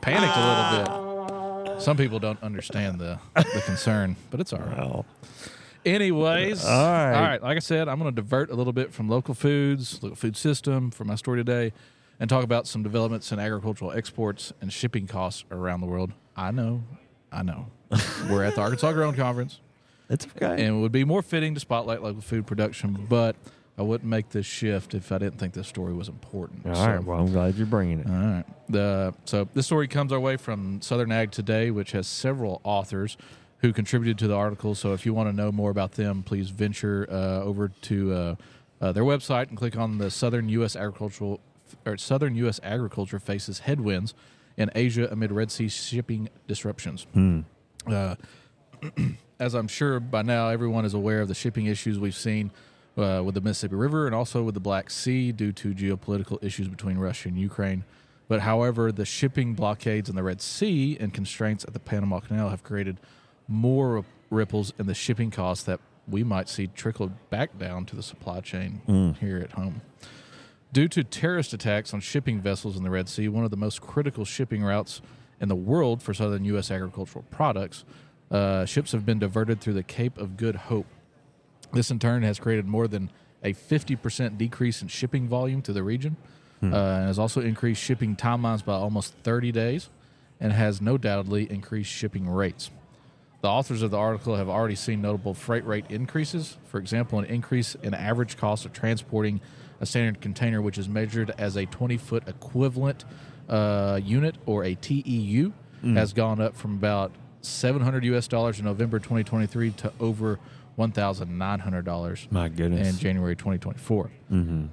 panicked 0.00 0.36
a 0.36 0.46
little 0.46 1.64
bit. 1.64 1.82
Some 1.82 1.96
people 1.96 2.18
don't 2.18 2.42
understand 2.42 2.98
the 3.00 3.18
the 3.34 3.62
concern, 3.64 4.16
but 4.30 4.40
it's 4.40 4.52
all 4.52 4.58
right. 4.60 4.78
Well, 4.78 5.06
Anyways, 5.86 6.64
All 6.64 6.70
right. 6.70 7.14
all 7.14 7.22
right. 7.22 7.42
Like 7.42 7.56
I 7.56 7.60
said, 7.60 7.88
I'm 7.88 7.98
going 7.98 8.12
to 8.14 8.14
divert 8.20 8.50
a 8.50 8.54
little 8.54 8.72
bit 8.72 8.92
from 8.92 9.08
local 9.08 9.34
foods, 9.34 10.02
local 10.02 10.16
food 10.16 10.36
system 10.36 10.90
for 10.90 11.04
my 11.04 11.14
story 11.14 11.38
today, 11.38 11.72
and 12.20 12.28
talk 12.28 12.44
about 12.44 12.66
some 12.66 12.82
developments 12.82 13.32
in 13.32 13.38
agricultural 13.38 13.92
exports 13.92 14.52
and 14.60 14.72
shipping 14.72 15.06
costs 15.06 15.44
around 15.50 15.80
the 15.80 15.86
world. 15.86 16.12
I 16.36 16.50
know, 16.50 16.82
I 17.32 17.42
know. 17.42 17.66
We're 18.28 18.44
at 18.44 18.54
the 18.54 18.60
Arkansas 18.60 18.92
Growing 18.92 19.14
Conference, 19.14 19.60
it's 20.10 20.26
okay. 20.36 20.46
and 20.64 20.76
it 20.76 20.80
would 20.80 20.92
be 20.92 21.04
more 21.04 21.22
fitting 21.22 21.54
to 21.54 21.60
spotlight 21.60 22.02
local 22.02 22.20
food 22.20 22.46
production, 22.46 23.06
but 23.08 23.34
I 23.78 23.82
wouldn't 23.82 24.10
make 24.10 24.30
this 24.30 24.44
shift 24.44 24.92
if 24.94 25.10
I 25.12 25.18
didn't 25.18 25.38
think 25.38 25.54
this 25.54 25.68
story 25.68 25.94
was 25.94 26.08
important. 26.08 26.66
All 26.66 26.74
So- 26.74 26.86
right. 26.86 27.02
Well, 27.04 27.20
I'm 27.20 27.32
glad 27.32 27.54
you're 27.54 27.66
bringing 27.66 28.00
it. 28.00 28.06
all 28.06 28.12
right. 28.12 28.44
The 28.68 29.14
so 29.24 29.48
this 29.54 29.64
story 29.66 29.88
comes 29.88 30.12
our 30.12 30.20
way 30.20 30.36
from 30.36 30.82
Southern 30.82 31.10
Ag 31.12 31.30
Today, 31.30 31.70
which 31.70 31.92
has 31.92 32.06
several 32.06 32.60
authors 32.64 33.16
who 33.58 33.72
contributed 33.72 34.18
to 34.18 34.28
the 34.28 34.34
article. 34.34 34.74
So 34.74 34.92
if 34.92 35.04
you 35.04 35.12
want 35.12 35.28
to 35.28 35.32
know 35.34 35.50
more 35.50 35.70
about 35.70 35.92
them, 35.92 36.22
please 36.22 36.50
venture 36.50 37.06
uh, 37.10 37.42
over 37.42 37.68
to 37.68 38.12
uh, 38.12 38.34
uh, 38.80 38.92
their 38.92 39.04
website 39.04 39.48
and 39.48 39.56
click 39.56 39.76
on 39.76 39.98
the 39.98 40.10
Southern 40.10 40.48
U.S. 40.50 40.76
Agricultural 40.76 41.40
or 41.84 41.96
Southern 41.96 42.34
U.S. 42.36 42.60
Agriculture 42.62 43.18
faces 43.18 43.60
headwinds 43.60 44.14
in 44.56 44.70
Asia 44.74 45.08
amid 45.10 45.32
Red 45.32 45.50
Sea 45.50 45.68
shipping 45.68 46.28
disruptions. 46.46 47.06
Uh, 47.86 48.14
as 49.40 49.54
I'm 49.54 49.68
sure 49.68 50.00
by 50.00 50.22
now 50.22 50.48
everyone 50.48 50.84
is 50.84 50.94
aware 50.94 51.20
of 51.20 51.28
the 51.28 51.34
shipping 51.34 51.66
issues 51.66 51.98
we've 51.98 52.14
seen 52.14 52.50
uh, 52.96 53.22
with 53.24 53.34
the 53.34 53.40
Mississippi 53.40 53.76
River 53.76 54.06
and 54.06 54.14
also 54.14 54.42
with 54.42 54.54
the 54.54 54.60
Black 54.60 54.90
Sea 54.90 55.32
due 55.32 55.52
to 55.52 55.74
geopolitical 55.74 56.42
issues 56.42 56.68
between 56.68 56.98
Russia 56.98 57.28
and 57.28 57.38
Ukraine. 57.38 57.84
But 58.26 58.40
however, 58.40 58.92
the 58.92 59.06
shipping 59.06 59.54
blockades 59.54 60.08
in 60.08 60.16
the 60.16 60.22
Red 60.22 60.42
Sea 60.42 60.96
and 61.00 61.14
constraints 61.14 61.64
at 61.64 61.72
the 61.72 61.80
Panama 61.80 62.20
Canal 62.20 62.50
have 62.50 62.62
created 62.62 63.00
more 63.48 64.04
ripples 64.30 64.72
in 64.78 64.86
the 64.86 64.94
shipping 64.94 65.30
costs 65.30 65.64
that 65.64 65.80
we 66.06 66.22
might 66.22 66.48
see 66.48 66.66
trickle 66.68 67.10
back 67.30 67.58
down 67.58 67.84
to 67.86 67.96
the 67.96 68.02
supply 68.02 68.40
chain 68.40 69.14
here 69.20 69.38
at 69.38 69.52
home. 69.52 69.80
Due 70.72 70.88
to 70.88 71.02
terrorist 71.02 71.52
attacks 71.54 71.94
on 71.94 72.00
shipping 72.00 72.40
vessels 72.40 72.76
in 72.76 72.82
the 72.82 72.90
Red 72.90 73.08
Sea, 73.08 73.28
one 73.28 73.44
of 73.44 73.50
the 73.50 73.56
most 73.56 73.80
critical 73.80 74.24
shipping 74.24 74.62
routes 74.62 75.00
in 75.40 75.48
the 75.48 75.56
world 75.56 76.02
for 76.02 76.12
southern 76.12 76.44
U.S. 76.44 76.70
agricultural 76.70 77.24
products, 77.30 77.84
uh, 78.30 78.66
ships 78.66 78.92
have 78.92 79.06
been 79.06 79.18
diverted 79.18 79.60
through 79.60 79.72
the 79.74 79.82
Cape 79.82 80.18
of 80.18 80.36
Good 80.36 80.56
Hope. 80.56 80.86
This, 81.72 81.90
in 81.90 81.98
turn, 81.98 82.22
has 82.22 82.38
created 82.38 82.66
more 82.66 82.86
than 82.86 83.10
a 83.42 83.54
50% 83.54 84.36
decrease 84.36 84.82
in 84.82 84.88
shipping 84.88 85.26
volume 85.28 85.62
to 85.62 85.72
the 85.72 85.82
region, 85.82 86.16
uh, 86.62 86.66
and 86.66 87.06
has 87.06 87.18
also 87.18 87.40
increased 87.40 87.82
shipping 87.82 88.16
timelines 88.16 88.64
by 88.64 88.74
almost 88.74 89.14
30 89.22 89.52
days, 89.52 89.88
and 90.40 90.52
has 90.52 90.80
no 90.82 90.98
doubtedly 90.98 91.50
increased 91.50 91.90
shipping 91.90 92.28
rates. 92.28 92.70
The 93.40 93.48
authors 93.48 93.82
of 93.82 93.90
the 93.92 93.98
article 93.98 94.34
have 94.36 94.48
already 94.48 94.74
seen 94.74 95.00
notable 95.00 95.32
freight 95.34 95.64
rate 95.64 95.84
increases. 95.88 96.56
For 96.66 96.78
example, 96.78 97.18
an 97.20 97.24
increase 97.26 97.76
in 97.76 97.94
average 97.94 98.36
cost 98.36 98.64
of 98.64 98.72
transporting 98.72 99.40
a 99.80 99.86
standard 99.86 100.20
container, 100.20 100.60
which 100.60 100.76
is 100.76 100.88
measured 100.88 101.32
as 101.38 101.56
a 101.56 101.64
20 101.66 101.96
foot 101.98 102.26
equivalent 102.26 103.04
uh, 103.48 104.00
unit 104.02 104.34
or 104.46 104.64
a 104.64 104.74
TEU, 104.74 105.52
has 105.84 106.12
gone 106.12 106.40
up 106.40 106.56
from 106.56 106.74
about 106.74 107.12
700 107.42 108.04
US 108.06 108.26
dollars 108.26 108.58
in 108.58 108.64
November 108.64 108.98
2023 108.98 109.70
to 109.70 109.92
over 110.00 110.40
$1,900 110.76 112.32
My 112.32 112.48
goodness. 112.48 112.88
in 112.88 112.98
January 112.98 113.36
2024. 113.36 114.10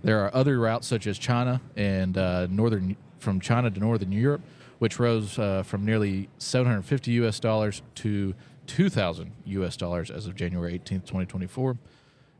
There 0.03 0.25
are 0.25 0.33
other 0.35 0.59
routes 0.59 0.87
such 0.87 1.05
as 1.07 1.17
China 1.19 1.61
and 1.75 2.17
uh, 2.17 2.47
northern 2.49 2.97
from 3.19 3.39
China 3.39 3.69
to 3.69 3.79
northern 3.79 4.11
Europe, 4.11 4.41
which 4.79 4.99
rose 4.99 5.37
uh, 5.39 5.61
from 5.63 5.85
nearly 5.85 6.29
750 6.39 7.11
U.S. 7.11 7.39
dollars 7.39 7.81
to 7.95 8.33
2,000 8.67 9.31
U.S. 9.45 9.77
dollars 9.77 10.11
as 10.11 10.27
of 10.27 10.35
January 10.35 10.75
18, 10.75 11.01
2024. 11.01 11.77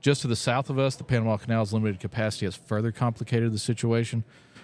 Just 0.02 0.22
to 0.22 0.28
the 0.28 0.36
south 0.36 0.70
of 0.70 0.78
us, 0.78 0.96
the 0.96 1.04
Panama 1.04 1.38
Canal's 1.38 1.74
limited 1.74 2.00
capacity 2.00 2.46
has 2.46 2.56
further 2.56 2.92
complicated 2.92 3.52
the 3.52 3.60
situation. 3.60 4.24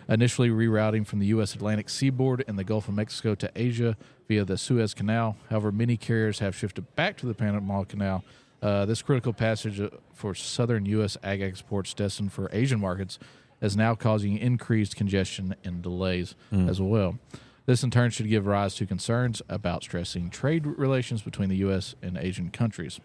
Initially 0.10 0.50
rerouting 0.50 1.06
from 1.06 1.19
the 1.19 1.28
U.S. 1.28 1.56
Atlantic 1.56 1.89
seaboard 1.89 2.43
and 2.47 2.60
the 2.60 2.63
Gulf 2.63 2.88
of 2.88 2.95
Mexico 2.95 3.34
to 3.36 3.52
Asia 3.56 3.95
via 4.28 4.43
the 4.43 4.58
Suez 4.58 4.93
Canal. 4.93 5.38
However, 5.50 5.71
many 5.71 5.95
carriers 5.95 6.39
have 6.39 6.56
shifted 6.56 6.95
back 6.95 7.17
to 7.17 7.26
the 7.26 7.34
Panama 7.34 7.84
Canal. 7.84 8.24
Uh, 8.62 8.86
this 8.86 9.02
critical 9.02 9.34
passage 9.34 9.80
uh, 9.80 9.89
for 10.13 10.36
southern 10.36 10.86
U.S. 10.88 11.17
ag 11.24 11.41
exports 11.41 11.93
destined 11.93 12.34
for 12.34 12.50
Asian 12.52 12.80
markets 12.80 13.17
is 13.62 13.78
now 13.78 13.95
causing 13.95 14.38
increased 14.38 14.95
congestion 14.95 15.56
and 15.63 15.82
delays 15.82 16.36
as 16.69 16.82
well. 16.82 17.17
This 17.71 17.84
in 17.86 17.89
turn 17.89 18.10
should 18.10 18.27
give 18.27 18.47
rise 18.47 18.75
to 18.75 18.86
concerns 18.86 19.41
about 19.47 19.84
stressing 19.84 20.29
trade 20.29 20.65
relations 20.65 21.21
between 21.21 21.47
the 21.47 21.55
U.S. 21.55 21.95
and 22.01 22.17
Asian 22.17 22.51
countries, 22.51 22.99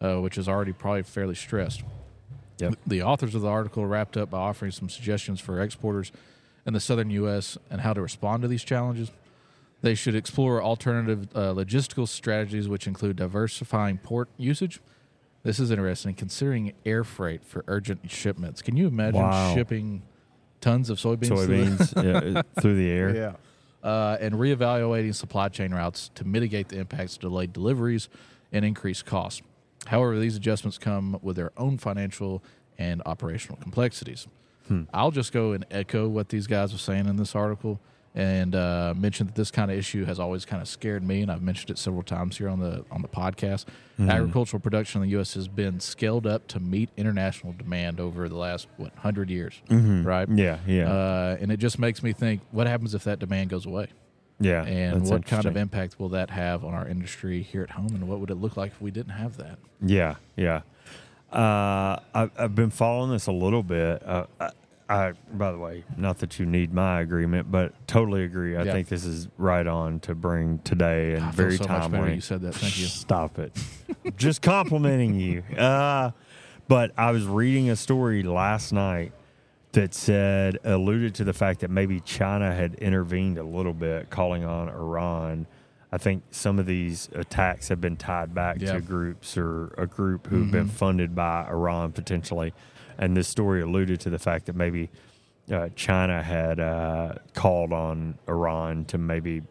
uh, 0.00 0.22
which 0.22 0.38
is 0.38 0.48
already 0.48 0.72
probably 0.72 1.02
fairly 1.02 1.34
stressed. 1.34 1.82
Yep. 2.56 2.76
The 2.86 3.02
authors 3.02 3.34
of 3.34 3.42
the 3.42 3.48
article 3.50 3.84
wrapped 3.84 4.16
up 4.16 4.30
by 4.30 4.38
offering 4.38 4.72
some 4.72 4.88
suggestions 4.88 5.38
for 5.38 5.60
exporters 5.60 6.12
in 6.64 6.72
the 6.72 6.80
southern 6.80 7.10
U.S. 7.10 7.58
and 7.68 7.82
how 7.82 7.92
to 7.92 8.00
respond 8.00 8.40
to 8.40 8.48
these 8.48 8.64
challenges. 8.64 9.10
They 9.82 9.94
should 9.94 10.14
explore 10.14 10.62
alternative 10.62 11.28
uh, 11.34 11.52
logistical 11.52 12.08
strategies, 12.08 12.70
which 12.70 12.86
include 12.86 13.16
diversifying 13.16 13.98
port 13.98 14.30
usage. 14.38 14.80
This 15.42 15.60
is 15.60 15.70
interesting, 15.70 16.14
considering 16.14 16.72
air 16.86 17.04
freight 17.04 17.44
for 17.44 17.64
urgent 17.68 18.10
shipments. 18.10 18.62
Can 18.62 18.78
you 18.78 18.86
imagine 18.86 19.20
Wow. 19.20 19.54
shipping 19.54 20.04
tons 20.62 20.88
of 20.88 20.96
soybeans? 20.96 21.28
to 21.28 21.34
the- 21.46 22.02
Soybeans 22.02 22.34
yeah, 22.34 22.42
through 22.62 22.76
the 22.76 22.90
air. 22.90 23.36
Uh, 23.86 24.18
and 24.20 24.34
reevaluating 24.34 25.14
supply 25.14 25.48
chain 25.48 25.72
routes 25.72 26.10
to 26.16 26.24
mitigate 26.26 26.68
the 26.68 26.78
impacts 26.78 27.14
of 27.14 27.20
delayed 27.20 27.52
deliveries 27.52 28.08
and 28.52 28.64
increased 28.64 29.06
costs. 29.06 29.42
However, 29.86 30.18
these 30.18 30.36
adjustments 30.36 30.76
come 30.76 31.18
with 31.22 31.36
their 31.36 31.52
own 31.56 31.78
financial 31.78 32.42
and 32.76 33.00
operational 33.06 33.56
complexities. 33.58 34.26
I'll 34.92 35.12
just 35.12 35.32
go 35.32 35.52
and 35.52 35.64
echo 35.70 36.08
what 36.08 36.28
these 36.30 36.48
guys 36.48 36.74
are 36.74 36.78
saying 36.78 37.06
in 37.06 37.16
this 37.16 37.36
article 37.36 37.78
and 38.16 38.54
uh, 38.56 38.94
mention 38.96 39.26
that 39.26 39.36
this 39.36 39.50
kind 39.50 39.70
of 39.70 39.76
issue 39.78 40.04
has 40.06 40.18
always 40.18 40.44
kind 40.44 40.60
of 40.62 40.66
scared 40.68 41.04
me, 41.04 41.20
and 41.22 41.30
I've 41.30 41.42
mentioned 41.42 41.70
it 41.70 41.78
several 41.78 42.02
times 42.02 42.38
here 42.38 42.48
on 42.48 42.58
the 42.58 42.84
on 42.90 43.02
the 43.02 43.08
podcast. 43.08 43.66
Agricultural 43.98 44.60
production 44.60 45.00
in 45.02 45.08
the 45.08 45.12
U.S. 45.12 45.32
has 45.34 45.48
been 45.48 45.80
scaled 45.80 46.26
up 46.26 46.46
to 46.48 46.60
meet 46.60 46.90
international 46.98 47.54
demand 47.54 47.98
over 48.00 48.28
the 48.28 48.36
last 48.36 48.66
what 48.78 48.92
hundred 48.96 49.30
years, 49.30 49.60
right? 49.70 50.28
Yeah, 50.28 50.58
yeah, 50.66 50.90
Uh, 50.90 51.36
and 51.40 51.52
it 51.52 51.58
just 51.58 51.78
makes 51.78 52.02
me 52.02 52.12
think: 52.12 52.40
what 52.50 52.66
happens 52.66 52.94
if 52.94 53.04
that 53.04 53.18
demand 53.18 53.50
goes 53.50 53.64
away? 53.66 53.86
yeah. 54.38 54.64
And 54.64 55.08
what 55.08 55.24
kind 55.24 55.46
of 55.46 55.56
impact 55.56 55.98
will 55.98 56.10
that 56.10 56.28
have 56.30 56.62
on 56.64 56.74
our 56.74 56.86
industry 56.86 57.40
here 57.42 57.62
at 57.62 57.70
home? 57.70 57.88
And 57.94 58.06
what 58.08 58.20
would 58.20 58.30
it 58.30 58.34
look 58.34 58.56
like 58.58 58.72
if 58.72 58.82
we 58.82 58.90
didn't 58.90 59.12
have 59.12 59.38
that? 59.38 59.58
Yeah, 59.80 60.16
yeah. 60.36 60.60
Uh, 61.32 61.98
I, 62.14 62.30
I've 62.38 62.54
been 62.54 62.70
following 62.70 63.10
this 63.10 63.26
a 63.26 63.32
little 63.32 63.62
bit. 63.62 64.02
Uh, 64.06 64.26
I, 64.88 65.12
by 65.32 65.50
the 65.50 65.58
way, 65.58 65.82
not 65.96 66.18
that 66.18 66.38
you 66.38 66.46
need 66.46 66.72
my 66.72 67.00
agreement, 67.00 67.50
but 67.50 67.74
totally 67.88 68.22
agree. 68.24 68.56
I 68.56 68.62
Yeah. 68.62 68.72
think 68.72 68.88
this 68.88 69.04
is 69.04 69.28
right 69.36 69.66
on 69.66 69.98
to 70.00 70.14
bring 70.14 70.60
today 70.60 71.14
and 71.14 71.32
very 71.34 71.56
so 71.56 71.64
timely. 71.64 72.14
you 72.14 72.20
said 72.20 72.42
that. 72.42 72.54
Thank 72.54 72.78
you. 72.78 72.86
Stop 72.86 73.38
it. 73.40 73.52
Just 74.16 74.42
complimenting 74.42 75.14
you. 75.18 75.42
Uh, 75.56 76.12
but 76.68 76.92
I 76.96 77.10
was 77.10 77.26
reading 77.26 77.68
a 77.70 77.76
story 77.76 78.22
last 78.22 78.72
night 78.72 79.12
that 79.72 79.92
said, 79.92 80.58
alluded 80.64 81.14
to 81.16 81.24
the 81.24 81.32
fact 81.32 81.60
that 81.60 81.70
maybe 81.70 82.00
China 82.00 82.54
had 82.54 82.74
intervened 82.76 83.38
a 83.38 83.42
little 83.44 83.74
bit, 83.74 84.08
calling 84.08 84.44
on 84.44 84.68
Iran. 84.68 85.46
I 85.92 85.98
think 85.98 86.22
some 86.30 86.58
of 86.58 86.66
these 86.66 87.08
attacks 87.14 87.68
have 87.68 87.80
been 87.80 87.96
tied 87.96 88.34
back 88.34 88.56
Yeah. 88.60 88.74
to 88.74 88.80
groups 88.80 89.36
or 89.36 89.74
a 89.76 89.86
group 89.86 90.28
who've 90.28 90.50
been 90.50 90.68
funded 90.68 91.14
by 91.14 91.46
Iran 91.48 91.92
potentially. 91.92 92.54
And 92.98 93.16
this 93.16 93.28
story 93.28 93.60
alluded 93.62 94.00
to 94.00 94.10
the 94.10 94.18
fact 94.18 94.46
that 94.46 94.56
maybe 94.56 94.90
uh, 95.52 95.68
China 95.76 96.22
had 96.22 96.58
uh, 96.60 97.14
called 97.34 97.72
on 97.72 98.18
Iran 98.28 98.84
to 98.86 98.98
maybe 98.98 99.42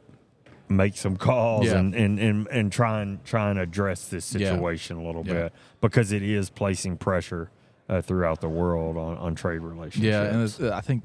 make 0.68 0.98
some 0.98 1.16
calls 1.16 1.66
Yeah. 1.68 1.78
and, 1.78 1.94
and, 1.96 2.20
and, 2.20 2.48
and 2.48 2.72
try 2.72 3.02
and 3.02 3.24
try 3.24 3.50
and 3.52 3.60
address 3.60 4.08
this 4.08 4.34
Yeah. 4.34 4.50
situation 4.52 4.98
a 4.98 5.04
little 5.04 5.24
Yeah. 5.26 5.34
bit 5.34 5.54
because 5.80 6.12
it 6.12 6.24
is 6.24 6.50
placing 6.50 6.98
pressure 6.98 7.52
uh, 7.88 8.02
throughout 8.02 8.42
the 8.42 8.50
world 8.50 8.98
on, 8.98 9.16
on 9.18 9.36
trade 9.36 9.60
relationships. 9.62 10.04
Yeah, 10.06 10.24
and 10.24 10.74
I 10.74 10.82
think 10.82 11.04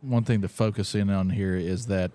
one 0.00 0.24
thing 0.24 0.40
to 0.42 0.48
focus 0.48 0.94
in 0.96 1.08
on 1.08 1.30
here 1.30 1.54
is 1.54 1.86
that 1.86 2.10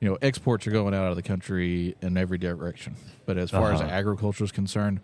you 0.00 0.08
know 0.08 0.18
exports 0.20 0.66
are 0.66 0.72
going 0.72 0.94
out 0.94 1.10
of 1.10 1.16
the 1.16 1.22
country 1.22 1.94
in 2.02 2.16
every 2.16 2.38
direction. 2.38 2.96
But 3.24 3.38
as 3.38 3.50
far 3.52 3.72
as 3.72 3.80
Uh-huh. 3.80 3.88
agriculture 3.90 4.42
is 4.44 4.50
concerned, 4.52 5.00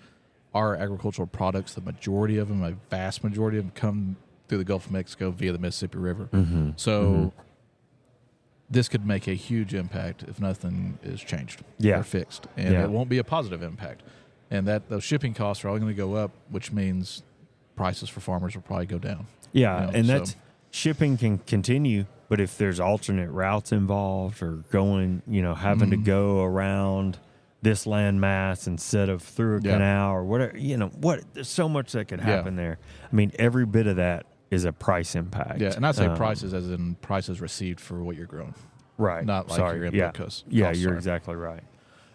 our 0.54 0.76
agricultural 0.76 1.26
products, 1.28 1.74
the 1.74 1.80
majority 1.80 2.38
of 2.38 2.48
them, 2.48 2.62
a 2.62 2.72
vast 2.90 3.24
majority 3.24 3.58
of 3.58 3.64
them, 3.64 3.72
come 3.74 4.16
through 4.48 4.58
the 4.58 4.64
Gulf 4.64 4.86
of 4.86 4.92
Mexico 4.92 5.30
via 5.30 5.52
the 5.52 5.58
Mississippi 5.58 5.98
River. 5.98 6.28
Mm-hmm. 6.32 6.70
So 6.76 7.32
this 8.70 8.88
could 8.88 9.06
make 9.06 9.26
a 9.28 9.34
huge 9.34 9.74
impact 9.74 10.24
if 10.26 10.40
nothing 10.40 10.98
is 11.02 11.20
changed 11.20 11.62
Yeah. 11.78 12.00
or 12.00 12.02
fixed, 12.02 12.46
and 12.56 12.72
Yeah. 12.74 12.84
it 12.84 12.90
won't 12.90 13.08
be 13.08 13.18
a 13.18 13.24
positive 13.24 13.62
impact. 13.62 14.02
And 14.50 14.66
that 14.68 14.88
those 14.88 15.04
shipping 15.04 15.34
costs 15.34 15.64
are 15.64 15.68
all 15.68 15.78
going 15.78 15.88
to 15.90 15.96
go 15.96 16.14
up, 16.14 16.30
which 16.50 16.72
means 16.72 17.22
prices 17.76 18.08
for 18.08 18.20
farmers 18.20 18.54
will 18.54 18.62
probably 18.62 18.86
go 18.86 18.98
down. 18.98 19.26
Yeah, 19.52 19.80
you 19.80 19.86
know, 19.86 19.92
and 19.98 20.06
so- 20.06 20.12
that's 20.18 20.36
shipping 20.70 21.16
can 21.16 21.38
continue, 21.38 22.06
but 22.28 22.40
if 22.40 22.56
there's 22.56 22.80
alternate 22.80 23.30
routes 23.30 23.72
involved 23.72 24.42
or 24.42 24.64
going, 24.70 25.22
you 25.26 25.42
know, 25.42 25.54
having 25.54 25.90
Mm-hmm. 25.90 26.02
to 26.02 26.06
go 26.06 26.42
around 26.42 27.18
this 27.62 27.86
land 27.86 28.20
mass 28.20 28.66
instead 28.66 29.08
of 29.08 29.22
through 29.22 29.58
a 29.58 29.60
Yeah. 29.62 29.72
canal 29.74 30.10
or 30.10 30.24
whatever. 30.24 30.56
You 30.58 30.76
know 30.76 30.88
what? 30.88 31.22
There's 31.32 31.48
so 31.48 31.68
much 31.68 31.92
that 31.92 32.08
could 32.08 32.18
Yeah. 32.18 32.26
happen 32.26 32.56
there. 32.56 32.78
I 33.10 33.14
mean, 33.14 33.30
every 33.38 33.64
bit 33.66 33.86
of 33.86 33.96
that 33.96 34.26
is 34.50 34.64
a 34.64 34.72
price 34.72 35.14
impact. 35.14 35.60
Yeah, 35.60 35.72
and 35.74 35.86
I 35.86 35.92
say 35.92 36.06
Um, 36.06 36.16
prices 36.16 36.52
as 36.52 36.68
in 36.70 36.96
prices 36.96 37.40
received 37.40 37.80
for 37.80 38.02
what 38.02 38.16
you're 38.16 38.26
growing. 38.26 38.54
right? 38.98 39.24
not 39.24 39.48
like 39.48 39.56
sorry. 39.56 39.76
your 39.78 39.84
input 39.86 39.98
yeah. 39.98 40.10
costs- 40.12 40.44
Yeah, 40.48 40.70
you're 40.72 40.90
sorry. 40.90 40.96
exactly 40.96 41.34
right. 41.34 41.62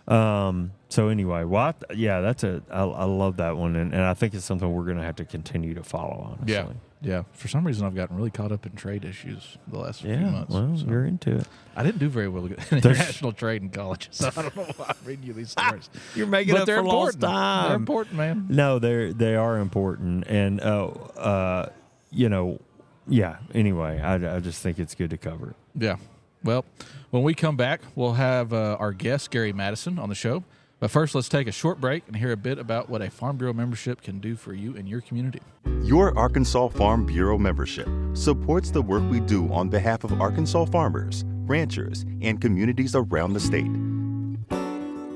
Um, 0.07 0.71
so 0.89 1.09
anyway, 1.09 1.43
well, 1.43 1.73
I 1.89 1.93
yeah, 1.93 2.21
that's 2.21 2.43
a 2.45 2.61
I, 2.71 2.83
I 2.83 3.03
love 3.05 3.37
that 3.37 3.57
one, 3.57 3.75
and, 3.75 3.93
and 3.93 4.03
I 4.03 4.13
think 4.13 4.33
it's 4.33 4.45
something 4.45 4.71
we're 4.71 4.85
going 4.85 4.97
to 4.97 5.03
have 5.03 5.17
to 5.17 5.25
continue 5.25 5.73
to 5.73 5.83
follow. 5.83 6.37
on. 6.39 6.43
Yeah, 6.47 6.67
yeah. 7.01 7.23
For 7.33 7.47
some 7.47 7.65
reason, 7.65 7.85
I've 7.85 7.95
gotten 7.95 8.15
really 8.17 8.31
caught 8.31 8.51
up 8.51 8.65
in 8.65 8.73
trade 8.73 9.05
issues 9.05 9.57
the 9.67 9.79
last 9.79 10.01
few 10.01 10.11
Yeah, 10.11 10.29
months. 10.29 10.51
well, 10.53 10.77
so. 10.77 10.85
you're 10.87 11.05
into 11.05 11.37
it. 11.37 11.47
I 11.75 11.83
didn't 11.83 11.99
do 11.99 12.09
very 12.09 12.27
well 12.27 12.45
in 12.45 12.53
international 12.71 13.31
trade 13.33 13.61
in 13.61 13.69
college, 13.69 14.07
so 14.11 14.29
I 14.35 14.41
don't 14.41 14.55
know 14.55 14.63
why 14.77 14.85
I'm 14.89 14.95
reading 15.05 15.25
you 15.25 15.33
these 15.33 15.51
stories. 15.57 15.89
You're 16.15 16.27
making 16.27 16.53
but 16.53 16.61
up 16.61 16.65
they're 16.67 16.77
for 16.77 16.83
lost 16.87 17.15
important. 17.15 17.67
They're 17.67 17.75
important, 17.75 18.15
man. 18.17 18.45
No, 18.49 18.79
they 18.79 19.11
they 19.11 19.35
are 19.35 19.57
important, 19.59 20.25
and 20.27 20.59
uh, 20.61 20.85
uh, 20.87 21.69
you 22.11 22.29
know, 22.29 22.59
yeah. 23.07 23.37
Anyway, 23.53 23.99
I, 24.01 24.37
I 24.37 24.39
just 24.39 24.61
think 24.61 24.79
it's 24.79 24.95
good 24.95 25.11
to 25.11 25.17
cover 25.17 25.51
it. 25.51 25.55
Yeah. 25.75 25.97
Well, 26.43 26.65
when 27.09 27.23
we 27.23 27.33
come 27.33 27.57
back, 27.57 27.81
we'll 27.95 28.13
have 28.13 28.53
uh, 28.53 28.77
our 28.79 28.93
guest 28.93 29.31
Gary 29.31 29.53
Matteson 29.53 29.99
on 29.99 30.09
the 30.09 30.15
show. 30.15 30.43
But 30.79 30.91
first, 30.91 31.15
let's 31.15 31.27
take 31.27 31.47
a 31.47 31.51
short 31.51 31.81
break 31.81 32.03
and 32.05 32.15
hear 32.15 32.31
a 32.31 32.37
bit 32.37 32.59
about 32.59 32.87
what 32.87 33.01
a 33.01 33.09
Farm 33.09 33.37
Bureau 33.37 33.53
membership 33.53 34.01
can 34.01 34.19
do 34.19 34.35
for 34.35 34.53
you 34.53 34.75
and 34.75 34.87
your 34.87 35.01
community. 35.01 35.41
Your 35.81 36.15
Arkansas 36.17 36.67
Farm 36.69 37.03
Bureau 37.03 37.37
membership 37.37 37.89
supports 38.13 38.69
the 38.69 38.81
work 38.81 39.03
we 39.09 39.19
do 39.19 39.51
on 39.51 39.69
behalf 39.69 40.03
of 40.03 40.21
Arkansas 40.21 40.65
farmers, 40.65 41.23
ranchers, 41.47 42.05
and 42.21 42.39
communities 42.39 42.93
around 42.93 43.33
the 43.33 43.39
state. 43.39 43.71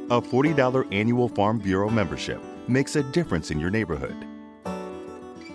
A 0.10 0.19
$40 0.19 0.88
annual 0.91 1.30
Farm 1.30 1.60
Bureau 1.60 1.89
membership 1.89 2.41
makes 2.67 2.95
a 2.95 3.04
difference 3.04 3.52
in 3.52 3.60
your 3.60 3.69
neighborhood. 3.69 4.15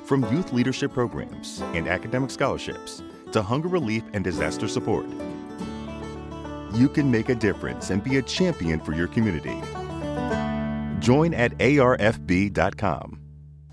From 0.05 0.23
youth 0.33 0.53
leadership 0.53 0.92
programs 0.92 1.62
and 1.75 1.88
academic 1.88 2.31
scholarships 2.31 3.03
to 3.33 3.42
hunger 3.42 3.69
relief 3.69 4.05
and 4.12 4.23
disaster 4.23 4.69
support, 4.69 5.07
you 6.75 6.88
can 6.88 7.11
make 7.11 7.29
a 7.29 7.35
difference 7.35 7.90
and 7.90 8.05
be 8.05 8.19
a 8.19 8.23
champion 8.23 8.79
for 8.79 8.92
your 8.92 9.09
community. 9.09 9.61
Join 11.01 11.35
at 11.35 11.57
arfb.com. 11.59 13.21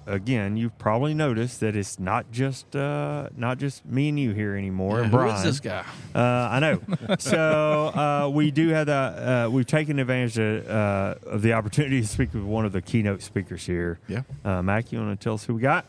Again, 0.05 0.57
you've 0.57 0.77
probably 0.77 1.13
noticed 1.13 1.61
that 1.61 1.77
it's 1.77 1.97
not 1.97 2.29
just 2.29 2.75
uh, 2.75 3.29
not 3.37 3.57
just 3.57 3.85
me 3.85 4.09
and 4.09 4.19
you 4.19 4.33
here 4.33 4.55
anymore. 4.57 5.01
Yeah, 5.01 5.07
Brian. 5.07 5.35
is 5.37 5.43
this 5.43 5.59
guy? 5.61 5.85
Uh, 6.13 6.19
I 6.19 6.59
know. 6.59 6.81
so 7.19 7.85
uh, 7.87 8.29
we 8.31 8.51
do 8.51 8.67
have 8.69 8.87
the 8.87 8.93
uh, 8.93 9.49
we've 9.49 9.65
taken 9.65 9.99
advantage 9.99 10.37
of, 10.37 10.69
uh, 10.69 11.15
of 11.25 11.41
the 11.41 11.53
opportunity 11.53 12.01
to 12.01 12.07
speak 12.07 12.33
with 12.33 12.43
one 12.43 12.65
of 12.65 12.73
the 12.73 12.81
keynote 12.81 13.21
speakers 13.21 13.65
here. 13.65 13.99
Yeah. 14.09 14.23
Uh, 14.43 14.61
Mac, 14.61 14.91
you 14.91 14.99
want 14.99 15.17
to 15.17 15.23
tell 15.23 15.35
us 15.35 15.45
who 15.45 15.55
we 15.55 15.61
got? 15.61 15.85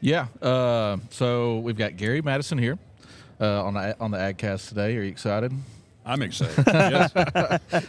Yeah. 0.00 0.28
Uh, 0.40 0.98
so 1.10 1.58
we've 1.58 1.76
got 1.76 1.96
Gary 1.96 2.22
Matteson 2.22 2.60
here 2.60 2.78
uh, 3.40 3.64
on 3.64 3.74
the 3.74 3.98
on 3.98 4.12
the 4.12 4.18
AgCast 4.18 4.68
today. 4.68 4.96
Are 4.96 5.02
you 5.02 5.10
excited? 5.10 5.52
I'm 6.06 6.22
excited. 6.22 6.64
yes. 6.68 7.12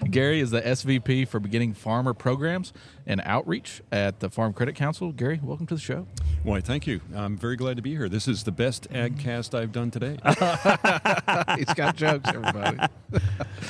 Gary 0.09 0.39
is 0.39 0.49
the 0.49 0.61
SVP 0.61 1.27
for 1.27 1.39
Beginning 1.39 1.75
Farmer 1.75 2.15
Programs 2.15 2.73
and 3.05 3.21
Outreach 3.23 3.81
at 3.91 4.21
the 4.21 4.29
Farm 4.31 4.53
Credit 4.53 4.73
Council. 4.73 5.11
Gary, 5.11 5.39
welcome 5.43 5.67
to 5.67 5.75
the 5.75 5.79
show. 5.79 6.07
Why, 6.41 6.59
thank 6.59 6.87
you. 6.87 6.99
I'm 7.15 7.37
very 7.37 7.55
glad 7.55 7.75
to 7.75 7.83
be 7.83 7.91
here. 7.91 8.09
This 8.09 8.27
is 8.27 8.43
the 8.43 8.51
best 8.51 8.87
ag 8.91 9.19
cast 9.19 9.53
I've 9.53 9.71
done 9.71 9.91
today. 9.91 10.17
He's 11.57 11.73
got 11.75 11.95
jokes, 11.95 12.27
everybody. 12.33 12.79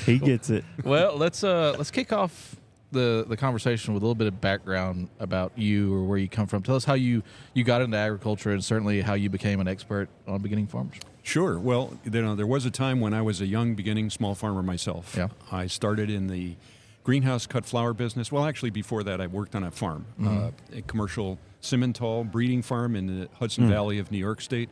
He 0.05 0.17
gets 0.17 0.49
it. 0.49 0.63
well, 0.83 1.17
let's 1.17 1.43
uh, 1.43 1.75
let's 1.77 1.91
kick 1.91 2.13
off 2.13 2.55
the 2.93 3.25
the 3.27 3.35
conversation 3.35 3.93
with 3.93 4.01
a 4.01 4.05
little 4.05 4.15
bit 4.15 4.27
of 4.27 4.39
background 4.39 5.09
about 5.19 5.51
you 5.57 5.93
or 5.93 6.05
where 6.05 6.17
you 6.17 6.29
come 6.29 6.47
from. 6.47 6.63
Tell 6.63 6.75
us 6.75 6.85
how 6.85 6.93
you 6.93 7.21
you 7.53 7.65
got 7.65 7.81
into 7.81 7.97
agriculture 7.97 8.51
and 8.51 8.63
certainly 8.63 9.01
how 9.01 9.13
you 9.15 9.29
became 9.29 9.59
an 9.59 9.67
expert 9.67 10.07
on 10.25 10.41
beginning 10.41 10.67
farmers. 10.67 10.95
Sure. 11.27 11.59
Well, 11.59 11.99
you 12.05 12.11
know, 12.21 12.35
there 12.35 12.47
was 12.47 12.65
a 12.65 12.71
time 12.71 13.01
when 13.01 13.13
I 13.13 13.21
was 13.21 13.41
a 13.41 13.45
young, 13.45 13.75
beginning 13.75 14.09
small 14.11 14.33
farmer 14.33 14.63
myself. 14.63 15.13
Yeah. 15.17 15.27
I 15.51 15.67
started 15.67 16.09
in 16.09 16.27
the 16.27 16.55
greenhouse 17.03 17.45
cut 17.45 17.65
flower 17.65 17.91
business. 17.93 18.31
Well, 18.31 18.45
actually, 18.45 18.69
before 18.69 19.03
that, 19.03 19.19
I 19.19 19.27
worked 19.27 19.53
on 19.53 19.63
a 19.63 19.69
farm, 19.71 20.05
uh, 20.25 20.51
a 20.73 20.81
commercial 20.83 21.37
Simmental 21.61 22.29
breeding 22.31 22.61
farm 22.61 22.95
in 22.95 23.07
the 23.07 23.29
Hudson 23.39 23.67
Valley 23.67 23.99
of 23.99 24.09
New 24.09 24.17
York 24.19 24.39
State. 24.39 24.69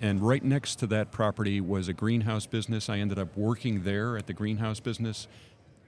And 0.00 0.22
right 0.26 0.42
next 0.42 0.76
to 0.76 0.86
that 0.86 1.10
property 1.12 1.60
was 1.60 1.88
a 1.88 1.92
greenhouse 1.92 2.46
business. 2.46 2.88
I 2.88 2.96
ended 2.98 3.18
up 3.18 3.36
working 3.36 3.82
there 3.82 4.16
at 4.16 4.26
the 4.26 4.32
greenhouse 4.32 4.80
business, 4.80 5.28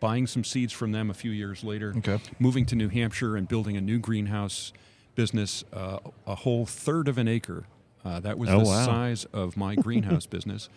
buying 0.00 0.26
some 0.26 0.44
seeds 0.44 0.72
from 0.74 0.92
them 0.92 1.08
a 1.08 1.14
few 1.14 1.30
years 1.30 1.64
later, 1.64 1.94
Okay. 1.96 2.18
moving 2.38 2.66
to 2.66 2.76
New 2.76 2.90
Hampshire 2.90 3.36
and 3.36 3.48
building 3.48 3.74
a 3.74 3.80
new 3.80 3.98
greenhouse 3.98 4.72
business, 5.14 5.64
uh, 5.72 5.98
a 6.26 6.34
whole 6.34 6.66
third 6.66 7.08
of 7.08 7.16
an 7.16 7.26
acre. 7.26 7.64
Uh, 8.04 8.20
that 8.20 8.38
was 8.38 8.50
Oh, 8.50 8.58
the 8.60 8.64
wow. 8.66 8.84
size 8.84 9.24
of 9.32 9.56
my 9.56 9.74
greenhouse 9.86 10.26
business 10.26 10.68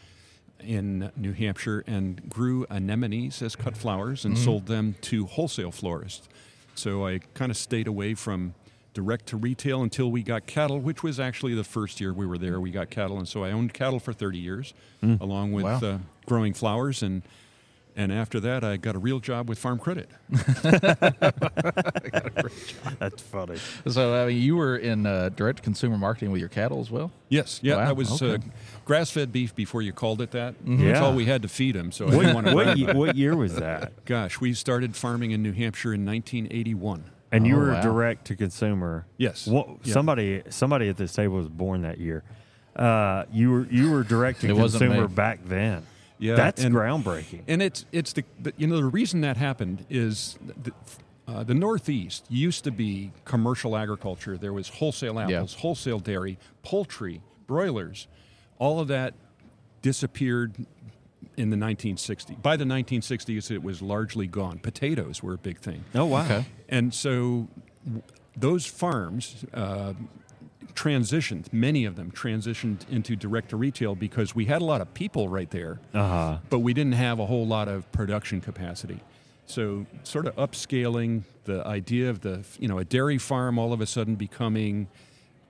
in 0.61 1.11
New 1.15 1.33
Hampshire 1.33 1.83
and 1.85 2.27
grew 2.29 2.65
anemones 2.69 3.41
as 3.41 3.55
cut 3.55 3.77
flowers 3.77 4.25
and 4.25 4.37
sold 4.37 4.65
them 4.67 4.95
to 5.01 5.25
wholesale 5.25 5.71
florists. 5.71 6.27
So 6.75 7.05
I 7.05 7.19
kind 7.33 7.51
of 7.51 7.57
stayed 7.57 7.87
away 7.87 8.13
from 8.15 8.53
direct 8.93 9.27
to 9.27 9.37
retail 9.37 9.83
until 9.83 10.09
we 10.09 10.23
got 10.23 10.47
cattle, 10.47 10.79
which 10.79 11.03
was 11.03 11.19
actually 11.19 11.53
the 11.53 11.63
first 11.63 11.99
year 12.01 12.11
we 12.13 12.25
were 12.25 12.37
there. 12.39 12.59
We 12.59 12.71
got 12.71 12.89
cattle, 12.89 13.17
and 13.19 13.27
so 13.27 13.43
I 13.43 13.51
owned 13.51 13.73
cattle 13.73 13.99
for 13.99 14.13
30 14.13 14.39
years, 14.39 14.73
along 15.03 15.51
with 15.53 15.65
Wow. 15.65 15.79
uh, 15.83 15.97
growing 16.25 16.53
flowers 16.53 17.03
and. 17.03 17.21
And 17.99 18.11
after 18.11 18.39
that, 18.41 18.63
I 18.63 18.77
got 18.77 18.95
a 18.95 18.99
real 18.99 19.19
job 19.19 19.49
with 19.49 19.57
Farm 19.57 19.79
Credit. 19.79 20.07
That's 22.99 23.21
funny. 23.23 23.57
So 23.87 24.13
I 24.13 24.27
mean, 24.27 24.41
you 24.41 24.55
were 24.55 24.77
in 24.77 25.05
uh, 25.05 25.29
direct 25.29 25.63
consumer 25.63 25.97
marketing 25.97 26.31
with 26.31 26.39
your 26.39 26.49
cattle 26.49 26.79
as 26.79 26.91
well. 26.91 27.11
Yes, 27.29 27.59
yeah, 27.63 27.75
Wow, 27.77 27.85
that 27.85 27.97
was 27.97 28.21
uh, 28.21 28.37
grass-fed 28.85 29.31
beef 29.31 29.55
before 29.55 29.81
you 29.81 29.93
called 29.93 30.21
it 30.21 30.31
that. 30.31 30.55
That's 30.63 30.79
Yeah. 30.81 30.99
all 31.03 31.13
we 31.15 31.25
had 31.25 31.41
to 31.41 31.47
feed 31.47 31.75
them. 31.75 31.91
So 31.91 32.07
I 32.07 32.11
didn't 32.11 32.35
want 32.35 32.47
What, 32.53 32.63
to. 32.63 32.69
what, 32.69 32.77
ye- 32.77 32.93
what 32.93 33.15
year 33.15 33.35
was 33.35 33.55
that? 33.55 33.91
Gosh, 34.05 34.39
we 34.39 34.53
started 34.53 34.95
farming 34.95 35.31
in 35.31 35.41
New 35.43 35.53
Hampshire 35.53 35.93
in 35.93 36.05
1981. 36.05 37.03
And 37.31 37.45
you 37.45 37.55
Oh, 37.55 37.59
were 37.59 37.71
wow. 37.73 37.81
direct 37.81 38.25
to 38.27 38.35
consumer. 38.35 39.05
Yes. 39.17 39.47
What, 39.47 39.67
Yeah. 39.83 39.93
Somebody 39.93 40.43
somebody 40.49 40.87
at 40.87 40.97
this 40.97 41.11
table 41.13 41.35
was 41.37 41.49
born 41.49 41.81
that 41.81 41.97
year. 41.99 42.23
Uh, 42.75 43.23
you 43.33 43.51
were 43.51 43.67
you 43.71 43.91
were 43.91 44.03
direct 44.03 44.41
to 44.41 44.47
consumer 44.55 45.07
back 45.07 45.39
then. 45.45 45.83
Yeah, 46.19 46.35
That's 46.35 46.63
and- 46.63 46.73
groundbreaking. 46.75 47.41
And 47.47 47.61
it's 47.61 47.85
it's 47.91 48.13
the, 48.13 48.23
the 48.39 48.53
you 48.57 48.67
know 48.67 48.77
the 48.77 48.85
reason 48.85 49.21
that 49.21 49.37
happened 49.37 49.85
is 49.89 50.37
the, 50.63 50.71
uh, 51.27 51.43
the 51.43 51.53
Northeast 51.53 52.25
used 52.29 52.63
to 52.63 52.71
be 52.71 53.11
commercial 53.25 53.75
agriculture. 53.75 54.37
There 54.37 54.53
was 54.53 54.69
wholesale 54.69 55.19
apples, 55.19 55.55
wholesale 55.55 55.99
dairy, 55.99 56.37
poultry, 56.63 57.21
broilers. 57.45 58.07
All 58.59 58.79
of 58.79 58.87
that 58.87 59.13
disappeared 59.81 60.55
in 61.35 61.51
the 61.51 61.57
1960s. 61.57 62.41
By 62.41 62.57
the 62.57 62.65
1960s, 62.65 63.51
it 63.51 63.61
was 63.61 63.81
largely 63.81 64.25
gone. 64.25 64.57
Potatoes 64.59 65.21
were 65.21 65.33
a 65.35 65.37
big 65.37 65.59
thing. 65.59 65.83
oh 65.93 66.05
wow. 66.05 66.25
Okay. 66.25 66.45
And 66.69 66.93
so 66.93 67.47
those 68.35 68.65
farms 68.65 69.45
uh, 69.53 69.93
transitioned, 70.77 71.51
many 71.51 71.83
of 71.85 71.95
them 71.95 72.11
transitioned 72.11 72.87
into 72.89 73.15
direct 73.15 73.49
to 73.49 73.57
retail 73.57 73.95
because 73.95 74.35
we 74.35 74.45
had 74.45 74.61
a 74.61 74.65
lot 74.65 74.79
of 74.79 74.93
people 74.93 75.27
right 75.27 75.49
there, 75.49 75.79
Uh-huh. 75.93 76.37
but 76.49 76.59
we 76.59 76.73
didn't 76.73 76.93
have 76.93 77.19
a 77.19 77.25
whole 77.25 77.47
lot 77.47 77.67
of 77.67 77.91
production 77.91 78.39
capacity. 78.41 78.99
So 79.47 79.85
sort 80.03 80.27
of 80.27 80.35
upscaling 80.35 81.23
the 81.45 81.65
idea 81.65 82.09
of 82.09 82.21
the, 82.21 82.43
you 82.59 82.67
know, 82.67 82.77
a 82.77 82.85
dairy 82.85 83.17
farm 83.17 83.57
all 83.57 83.73
of 83.73 83.81
a 83.81 83.85
sudden 83.85 84.15
becoming 84.15 84.87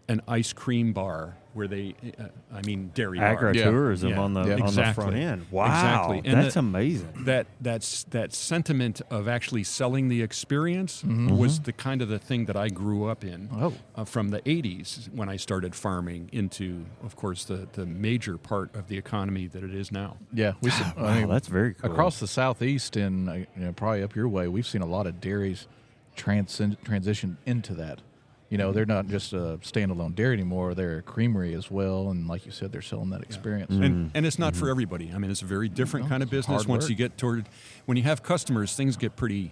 an 0.10 0.22
ice 0.28 0.54
cream 0.54 0.94
bar 0.94 1.36
where 1.54 1.68
they, 1.68 1.96
uh, 2.20 2.26
I 2.54 2.62
mean, 2.62 2.92
dairy 2.94 3.18
bar. 3.18 3.36
Agritourism 3.36 4.12
Yeah. 4.12 4.20
on 4.20 4.34
the 4.36 4.44
Yeah. 4.46 4.64
on 4.64 4.76
the 4.76 4.94
front 4.94 5.16
end. 5.16 5.48
Wow, 5.50 5.66
Exactly. 5.66 6.22
And 6.24 6.42
that's 6.44 6.54
the- 6.54 6.60
amazing. 6.60 7.10
that 7.26 7.48
that's 7.60 8.04
that 8.12 8.32
sentiment 8.32 9.02
of 9.10 9.28
actually 9.28 9.64
selling 9.64 10.08
the 10.08 10.22
experience 10.22 11.02
Mm-hmm. 11.02 11.36
was 11.36 11.62
the 11.62 11.74
kind 11.74 12.02
of 12.04 12.10
the 12.10 12.20
thing 12.20 12.46
that 12.46 12.56
I 12.56 12.70
grew 12.70 13.06
up 13.06 13.24
in 13.26 13.50
Oh. 13.52 13.74
uh, 13.96 14.06
from 14.06 14.30
the 14.30 14.40
80s 14.48 15.10
when 15.14 15.30
I 15.30 15.36
started 15.36 15.74
farming 15.74 16.30
into 16.32 16.86
of 17.04 17.16
course 17.16 17.44
the 17.46 17.68
the 17.74 17.86
major 17.88 18.38
part 18.38 18.74
of 18.76 18.88
the 18.88 18.98
economy 18.98 19.48
that 19.48 19.64
it 19.64 19.74
is 19.74 19.92
now. 19.92 20.18
Yeah, 20.32 20.54
we. 20.62 20.70
see- 20.70 20.84
I 20.96 21.20
mean, 21.22 21.28
that's 21.30 21.48
very 21.48 21.74
cool. 21.74 21.92
across 21.92 22.20
the 22.20 22.28
southeast 22.28 22.96
and 22.96 23.28
uh, 23.28 23.34
you 23.34 23.46
know, 23.58 23.74
probably 23.74 24.04
up 24.04 24.16
your 24.16 24.30
way. 24.30 24.48
We've 24.48 24.68
seen 24.68 24.82
a 24.84 24.86
lot 24.86 25.08
of 25.08 25.20
dairies 25.20 25.68
transi- 26.16 26.78
transition 26.84 27.38
into 27.46 27.74
that. 27.76 28.02
You 28.50 28.58
know, 28.58 28.72
they're 28.72 28.86
not 28.86 29.08
just 29.08 29.34
a 29.34 29.60
standalone 29.62 30.16
dairy 30.16 30.34
anymore; 30.34 30.74
they're 30.74 31.00
a 31.00 31.02
creamery 31.02 31.54
as 31.54 31.70
well. 31.70 32.10
And 32.12 32.28
like 32.28 32.46
you 32.46 32.52
said, 32.52 32.72
they're 32.72 32.82
selling 32.82 33.10
that 33.10 33.22
experience. 33.22 33.74
Mm. 33.74 33.86
And 33.86 34.12
and 34.14 34.26
it's 34.26 34.40
not 34.40 34.56
for 34.56 34.70
everybody. 34.70 35.12
I 35.14 35.18
mean 35.18 35.30
it's 35.32 35.42
a 35.42 35.46
very 35.46 35.68
different 35.68 36.06
No, 36.06 36.10
kind 36.10 36.24
of 36.24 36.30
business 36.30 36.66
once 36.66 36.84
work. 36.86 36.90
you 36.90 36.96
get 36.96 37.18
toward 37.18 37.48
when 37.86 37.98
you 37.98 38.04
have 38.04 38.24
customers 38.24 38.74
things 38.76 38.96
get 38.96 39.16
pretty 39.18 39.52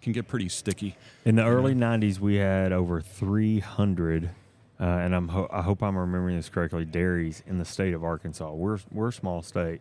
can 0.00 0.12
get 0.12 0.26
pretty 0.28 0.48
sticky. 0.48 0.96
In 1.24 1.36
the 1.36 1.44
early 1.44 1.74
'90s, 1.74 2.18
we 2.18 2.36
had 2.36 2.72
over 2.72 3.00
300, 3.02 4.30
uh, 4.80 4.82
and 4.84 5.14
I'm 5.14 5.28
ho- 5.28 5.48
I 5.52 5.62
hope 5.62 5.82
I'm 5.82 5.96
remembering 5.96 6.36
this 6.36 6.48
correctly. 6.48 6.84
Dairies 6.84 7.42
in 7.46 7.58
the 7.58 7.64
state 7.64 7.94
of 7.94 8.02
Arkansas. 8.02 8.50
We're 8.52 8.78
we're 8.90 9.08
a 9.08 9.12
small 9.12 9.42
state. 9.42 9.80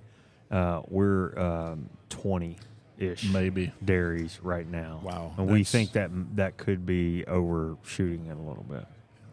Uh, 0.51 0.81
we're 0.89 1.39
um, 1.39 1.89
20 2.09 2.57
ish 3.01 3.31
Maybe. 3.31 3.71
dairies 3.83 4.39
right 4.43 4.67
now. 4.67 5.01
Wow, 5.03 5.33
and 5.37 5.49
we 5.49 5.63
think 5.63 5.91
that 5.93 6.11
that 6.35 6.57
could 6.57 6.85
be 6.85 7.25
overshooting 7.25 8.27
it 8.27 8.37
a 8.37 8.41
little 8.41 8.65
bit. 8.69 8.85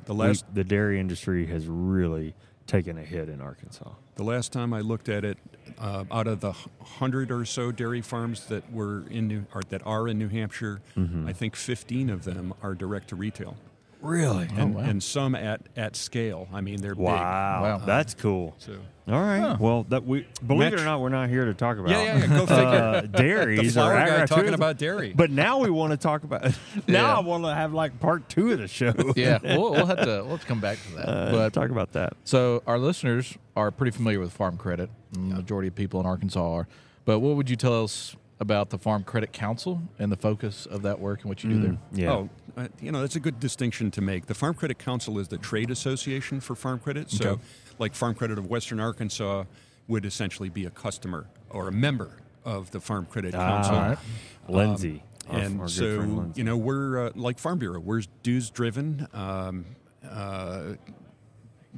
The 0.07 0.15
We- 0.15 0.21
last 0.27 0.45
the 0.55 0.65
dairy 0.65 0.99
industry 0.99 1.47
has 1.47 1.67
really 1.67 2.35
taken 2.67 2.99
a 2.99 3.03
hit 3.03 3.29
in 3.29 3.41
Arkansas. 3.41 3.91
the 4.17 4.25
last 4.25 4.53
time 4.53 4.75
I 4.75 4.81
looked 4.81 5.09
at 5.09 5.25
it, 5.25 5.39
uh, 5.79 6.05
out 6.11 6.27
of 6.27 6.41
the 6.41 6.53
hundred 6.83 7.31
or 7.31 7.45
so 7.45 7.71
dairy 7.71 8.01
farms 8.03 8.47
that 8.47 8.71
were 8.73 9.05
in 9.11 9.29
New 9.29 9.47
or 9.55 9.63
that 9.69 9.81
are 9.87 10.09
in 10.09 10.19
New 10.19 10.29
Hampshire, 10.29 10.81
I 11.27 11.33
think 11.33 11.55
fifteen 11.57 12.11
of 12.11 12.25
them 12.25 12.53
are 12.63 12.75
direct 12.75 13.09
to 13.09 13.17
retail, 13.17 13.57
Really? 14.01 14.49
and, 14.57 14.75
wow. 14.75 14.83
and 14.83 15.03
some 15.03 15.35
at 15.35 15.63
at 15.77 15.97
scale. 15.97 16.49
I 16.53 16.61
mean, 16.61 16.81
they're 16.81 16.95
Wow, 16.95 17.63
Wow. 17.63 17.83
that's 17.85 18.15
cool. 18.15 18.55
So 18.59 18.75
All 19.09 19.21
right. 19.21 19.59
Well, 19.59 19.85
that 19.89 20.05
we 20.05 20.27
believe 20.47 20.73
it 20.73 20.81
or 20.81 20.85
not, 20.85 21.01
we're 21.01 21.09
not 21.09 21.29
here 21.31 21.47
to 21.47 21.55
talk 21.55 21.79
about 21.79 21.91
yeah, 21.91 22.03
yeah, 22.03 22.19
yeah, 22.19 22.27
go 22.27 22.47
figure. 22.47 22.55
uh, 22.65 23.01
the 23.03 23.09
dairies 23.09 23.77
or 23.77 23.81
flower 23.81 24.07
guy 24.07 24.27
talking 24.27 24.55
about 24.55 24.79
dairy. 24.79 25.13
But 25.17 25.31
now 25.31 25.59
we 25.59 25.71
want 25.71 25.93
to 25.93 25.97
talk 25.97 26.23
about. 26.25 26.43
now 26.87 27.07
Yeah. 27.09 27.17
I 27.17 27.21
want 27.21 27.45
to 27.45 27.55
have 27.55 27.73
like 27.73 27.99
part 28.01 28.29
two 28.29 28.53
of 28.53 28.59
the 28.59 28.69
show. 28.69 28.93
Yeah, 29.17 29.39
we'll, 29.57 29.73
we'll 29.73 29.87
have 29.87 29.99
to 29.99 30.23
we'll 30.23 30.31
have 30.31 30.41
to 30.43 30.47
come 30.47 30.61
back 30.61 30.79
to 30.89 30.95
that. 30.97 31.09
Uh, 31.09 31.31
but 31.33 31.53
talk 31.53 31.71
about 31.71 31.93
that. 31.93 32.15
So 32.25 32.63
our 32.67 32.79
listeners 32.79 33.37
are 33.57 33.71
pretty 33.71 33.93
familiar 33.97 34.21
with 34.21 34.33
Farm 34.33 34.57
Credit. 34.59 34.91
The 35.13 35.19
majority 35.21 35.69
of 35.69 35.75
people 35.75 35.99
in 36.01 36.07
Arkansas 36.07 36.41
are. 36.53 36.69
But 37.05 37.21
what 37.21 37.37
would 37.37 37.49
you 37.49 37.57
tell 37.57 37.85
us 37.85 38.15
about 38.41 38.69
the 38.71 38.79
Farm 38.79 39.03
Credit 39.03 39.33
Council 39.33 39.81
and 39.99 40.13
the 40.13 40.17
focus 40.17 40.67
of 40.67 40.83
that 40.83 41.01
work 41.01 41.23
and 41.23 41.29
what 41.31 41.43
you 41.43 41.51
do 41.51 41.61
there? 41.63 41.79
Yeah. 41.93 42.11
Oh, 42.13 42.29
uh, 42.59 42.69
you 42.81 42.91
know, 42.93 43.01
that's 43.01 43.17
a 43.17 43.21
good 43.21 43.39
distinction 43.41 43.91
to 43.93 44.01
make. 44.01 44.27
The 44.27 44.35
Farm 44.35 44.55
Credit 44.55 44.79
Council 44.79 45.19
is 45.19 45.29
the 45.29 45.39
trade 45.39 45.71
association 45.71 46.41
for 46.41 46.55
farm 46.55 46.79
credit. 46.81 47.11
So, 47.11 47.31
Okay. 47.31 47.43
like 47.79 47.95
Farm 47.95 48.15
Credit 48.15 48.39
of 48.39 48.47
Western 48.47 48.81
Arkansas 48.81 49.45
would 49.87 50.05
essentially 50.05 50.49
be 50.49 50.65
a 50.65 50.71
customer 50.71 51.27
or 51.51 51.69
a 51.69 51.73
member 51.73 52.11
of 52.45 52.71
the 52.73 52.81
Farm 52.81 53.07
Credit 53.07 53.33
Council. 53.33 53.75
Ah, 53.77 53.97
Lindsay. 54.49 55.03
our- 55.29 55.39
and 55.39 55.61
our 55.61 55.69
so, 55.69 55.85
Lindsay. 55.85 56.39
you 56.41 56.45
know, 56.45 56.57
we're 56.57 57.07
uh, 57.07 57.11
like 57.15 57.39
Farm 57.39 57.59
Bureau, 57.59 57.79
we're 57.81 58.03
dues 58.23 58.51
driven. 58.51 59.07
Um, 59.13 59.65
uh, 60.09 60.75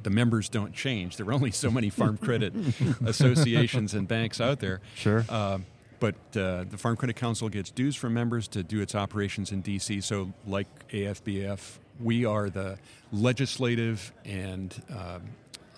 the 0.01 0.09
members 0.09 0.47
don't 0.49 0.73
change. 0.73 1.17
There 1.17 1.27
are 1.27 1.33
only 1.33 1.51
so 1.51 1.69
many 1.69 1.89
farm 1.89 2.17
credit 2.17 2.53
associations 3.05 3.93
and 3.93 4.07
banks 4.07 4.39
out 4.41 4.59
there. 4.61 4.79
Sure. 4.95 5.25
Um, 5.29 5.65
but 6.01 6.15
uh, 6.35 6.65
the 6.69 6.77
Farm 6.77 6.97
Credit 6.97 7.15
Council 7.15 7.47
gets 7.47 7.71
dues 7.71 7.95
from 7.95 8.13
members 8.13 8.49
to 8.49 8.63
do 8.63 8.81
its 8.81 8.95
operations 8.95 9.53
in 9.53 9.61
D.C. 9.61 10.01
So, 10.01 10.33
like 10.45 10.67
AFBF, 10.89 11.77
we 12.01 12.25
are 12.25 12.49
the 12.49 12.77
legislative 13.13 14.11
and 14.25 14.81
um 14.93 15.21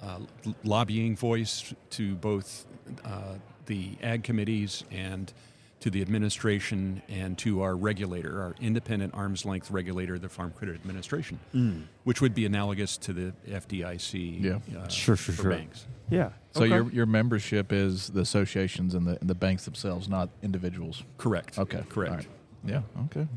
uh, 0.03 0.19
lobbying 0.63 1.15
voice 1.15 1.73
to 1.89 2.15
both 2.15 2.65
uh, 3.05 3.35
the 3.67 3.91
ag 4.01 4.23
committees 4.23 4.83
and 4.91 5.31
to 5.83 5.89
the 5.89 6.01
administration 6.01 7.01
and 7.09 7.37
to 7.37 7.61
our 7.61 7.75
regulator, 7.75 8.41
our 8.41 8.55
independent 8.61 9.13
arm's 9.13 9.43
length 9.43 9.69
regulator, 9.69 10.17
the 10.17 10.29
Farm 10.29 10.49
Credit 10.55 10.75
Administration, 10.75 11.37
which 12.05 12.21
would 12.21 12.33
be 12.33 12.45
analogous 12.45 12.95
to 12.95 13.11
the 13.11 13.33
FDIC 13.49 14.41
Yeah. 14.41 14.59
uh, 14.79 14.87
Sure, 14.87 15.17
sure, 15.17 15.35
for 15.35 15.41
sure. 15.41 15.51
banks. 15.51 15.85
yeah. 16.09 16.29
So 16.53 16.61
Okay. 16.63 16.73
your 16.75 16.89
your 16.91 17.05
membership 17.05 17.73
is 17.73 18.07
the 18.11 18.21
associations 18.21 18.95
and 18.95 19.05
the 19.05 19.19
and 19.19 19.29
the 19.29 19.35
banks 19.35 19.65
themselves, 19.65 20.07
not 20.07 20.29
individuals. 20.41 21.03
Correct. 21.17 21.59
Okay, 21.59 21.83
Correct. 21.89 22.11
All 22.11 22.17
right. 22.17 22.27
Yeah. 22.65 22.81
Okay. 23.07 23.27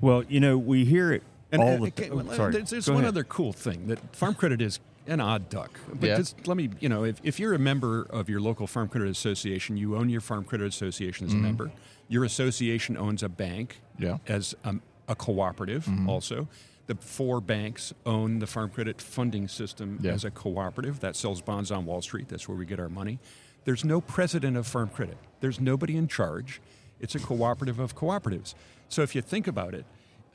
well, 0.00 0.24
you 0.24 0.40
know, 0.40 0.58
we 0.58 0.84
hear 0.84 1.12
it 1.12 1.22
And, 1.52 1.62
all 1.62 1.68
and- 1.68 1.82
the 1.84 1.88
okay, 1.88 2.08
time. 2.08 2.26
well, 2.26 2.34
sorry. 2.36 2.52
There's, 2.54 2.70
there's 2.70 2.88
one 2.90 2.98
ahead. 3.04 3.08
other 3.10 3.22
cool 3.22 3.52
thing 3.52 3.86
that 3.86 4.16
farm 4.16 4.34
credit 4.34 4.60
is 4.60 4.80
an 5.06 5.20
odd 5.20 5.48
duck. 5.48 5.78
But 5.92 6.08
Yeah. 6.08 6.16
just 6.16 6.46
let 6.48 6.56
me, 6.56 6.70
you 6.80 6.88
know, 6.88 7.04
if, 7.04 7.20
if 7.22 7.38
you're 7.40 7.54
a 7.54 7.58
member 7.58 8.02
of 8.10 8.28
your 8.28 8.40
local 8.40 8.66
farm 8.66 8.88
credit 8.88 9.08
association, 9.08 9.76
you 9.76 9.96
own 9.96 10.08
your 10.08 10.20
farm 10.20 10.44
credit 10.44 10.66
association 10.66 11.26
as 11.26 11.32
a 11.32 11.36
member. 11.36 11.70
Your 12.08 12.24
association 12.24 12.96
owns 12.96 13.22
a 13.22 13.28
bank 13.28 13.80
Mm-hmm. 13.94 14.02
Yeah. 14.04 14.10
Mm-hmm. 14.10 14.32
as 14.32 14.54
um, 14.64 14.82
a 15.08 15.14
cooperative 15.14 15.88
also. 16.08 16.48
The 16.86 16.94
four 16.96 17.40
banks 17.40 17.92
own 18.04 18.38
the 18.40 18.46
farm 18.46 18.68
credit 18.70 19.00
funding 19.00 19.48
system 19.48 19.98
Yeah. 20.02 20.12
as 20.12 20.24
a 20.24 20.30
cooperative 20.30 21.00
that 21.00 21.16
sells 21.16 21.40
bonds 21.40 21.70
on 21.70 21.84
Wall 21.86 22.02
Street. 22.02 22.28
That's 22.28 22.46
where 22.48 22.56
we 22.58 22.66
get 22.66 22.78
our 22.78 22.88
money. 22.90 23.18
There's 23.64 23.84
no 23.84 24.00
president 24.00 24.56
of 24.56 24.66
farm 24.66 24.88
credit. 24.90 25.16
There's 25.40 25.60
nobody 25.60 25.96
in 25.96 26.06
charge. 26.08 26.60
It's 27.00 27.14
a 27.14 27.18
cooperative 27.18 27.78
of 27.80 27.96
cooperatives. 27.96 28.54
So 28.88 29.02
if 29.02 29.14
you 29.14 29.22
think 29.22 29.46
about 29.48 29.74
it, 29.74 29.84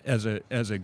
as 0.04 0.26
a 0.26 0.42
as 0.50 0.72
a 0.72 0.80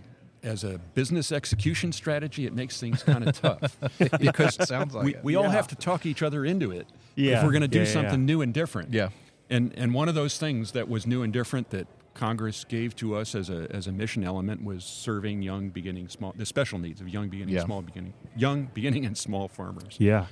as 0.48 0.64
a 0.64 0.78
business 0.94 1.30
execution 1.30 1.92
strategy, 1.92 2.46
it 2.46 2.54
makes 2.54 2.80
things 2.80 3.02
kind 3.02 3.28
of 3.28 3.40
tough 3.40 3.76
because 4.20 4.54
Sounds 4.66 4.94
like 4.94 5.04
we, 5.04 5.14
it. 5.14 5.20
we 5.22 5.36
all 5.36 5.48
have 5.48 5.68
to 5.68 5.76
talk 5.76 6.06
each 6.06 6.22
other 6.22 6.44
into 6.44 6.70
it 6.72 6.86
Yeah. 7.14 7.38
if 7.38 7.44
we're 7.44 7.52
going 7.52 7.62
to 7.62 7.68
do 7.68 7.78
Yeah, 7.80 7.84
yeah, 7.84 7.92
something 7.92 8.20
yeah. 8.20 8.26
new 8.26 8.40
and 8.42 8.52
different. 8.54 8.92
Yeah. 8.92 9.10
And 9.50 9.72
and 9.76 9.94
one 9.94 10.08
of 10.08 10.14
those 10.14 10.38
things 10.38 10.72
that 10.72 10.88
was 10.88 11.06
new 11.06 11.22
and 11.22 11.32
different 11.32 11.70
that 11.70 11.86
Congress 12.14 12.64
gave 12.64 12.96
to 12.96 13.14
us 13.14 13.34
as 13.34 13.48
a 13.50 13.66
as 13.70 13.86
a 13.86 13.92
mission 13.92 14.24
element 14.24 14.64
was 14.64 14.84
serving 14.84 15.40
young 15.42 15.70
beginning 15.70 16.08
small 16.08 16.32
the 16.36 16.44
special 16.44 16.78
needs 16.78 17.00
of 17.00 17.08
young 17.08 17.28
beginning 17.28 17.54
Yeah. 17.54 17.64
small 17.64 17.80
beginning 17.82 18.12
young 18.36 18.68
beginning 18.74 19.06
and 19.06 19.16
small 19.16 19.48
farmers. 19.48 19.96
Yeah. 19.98 20.26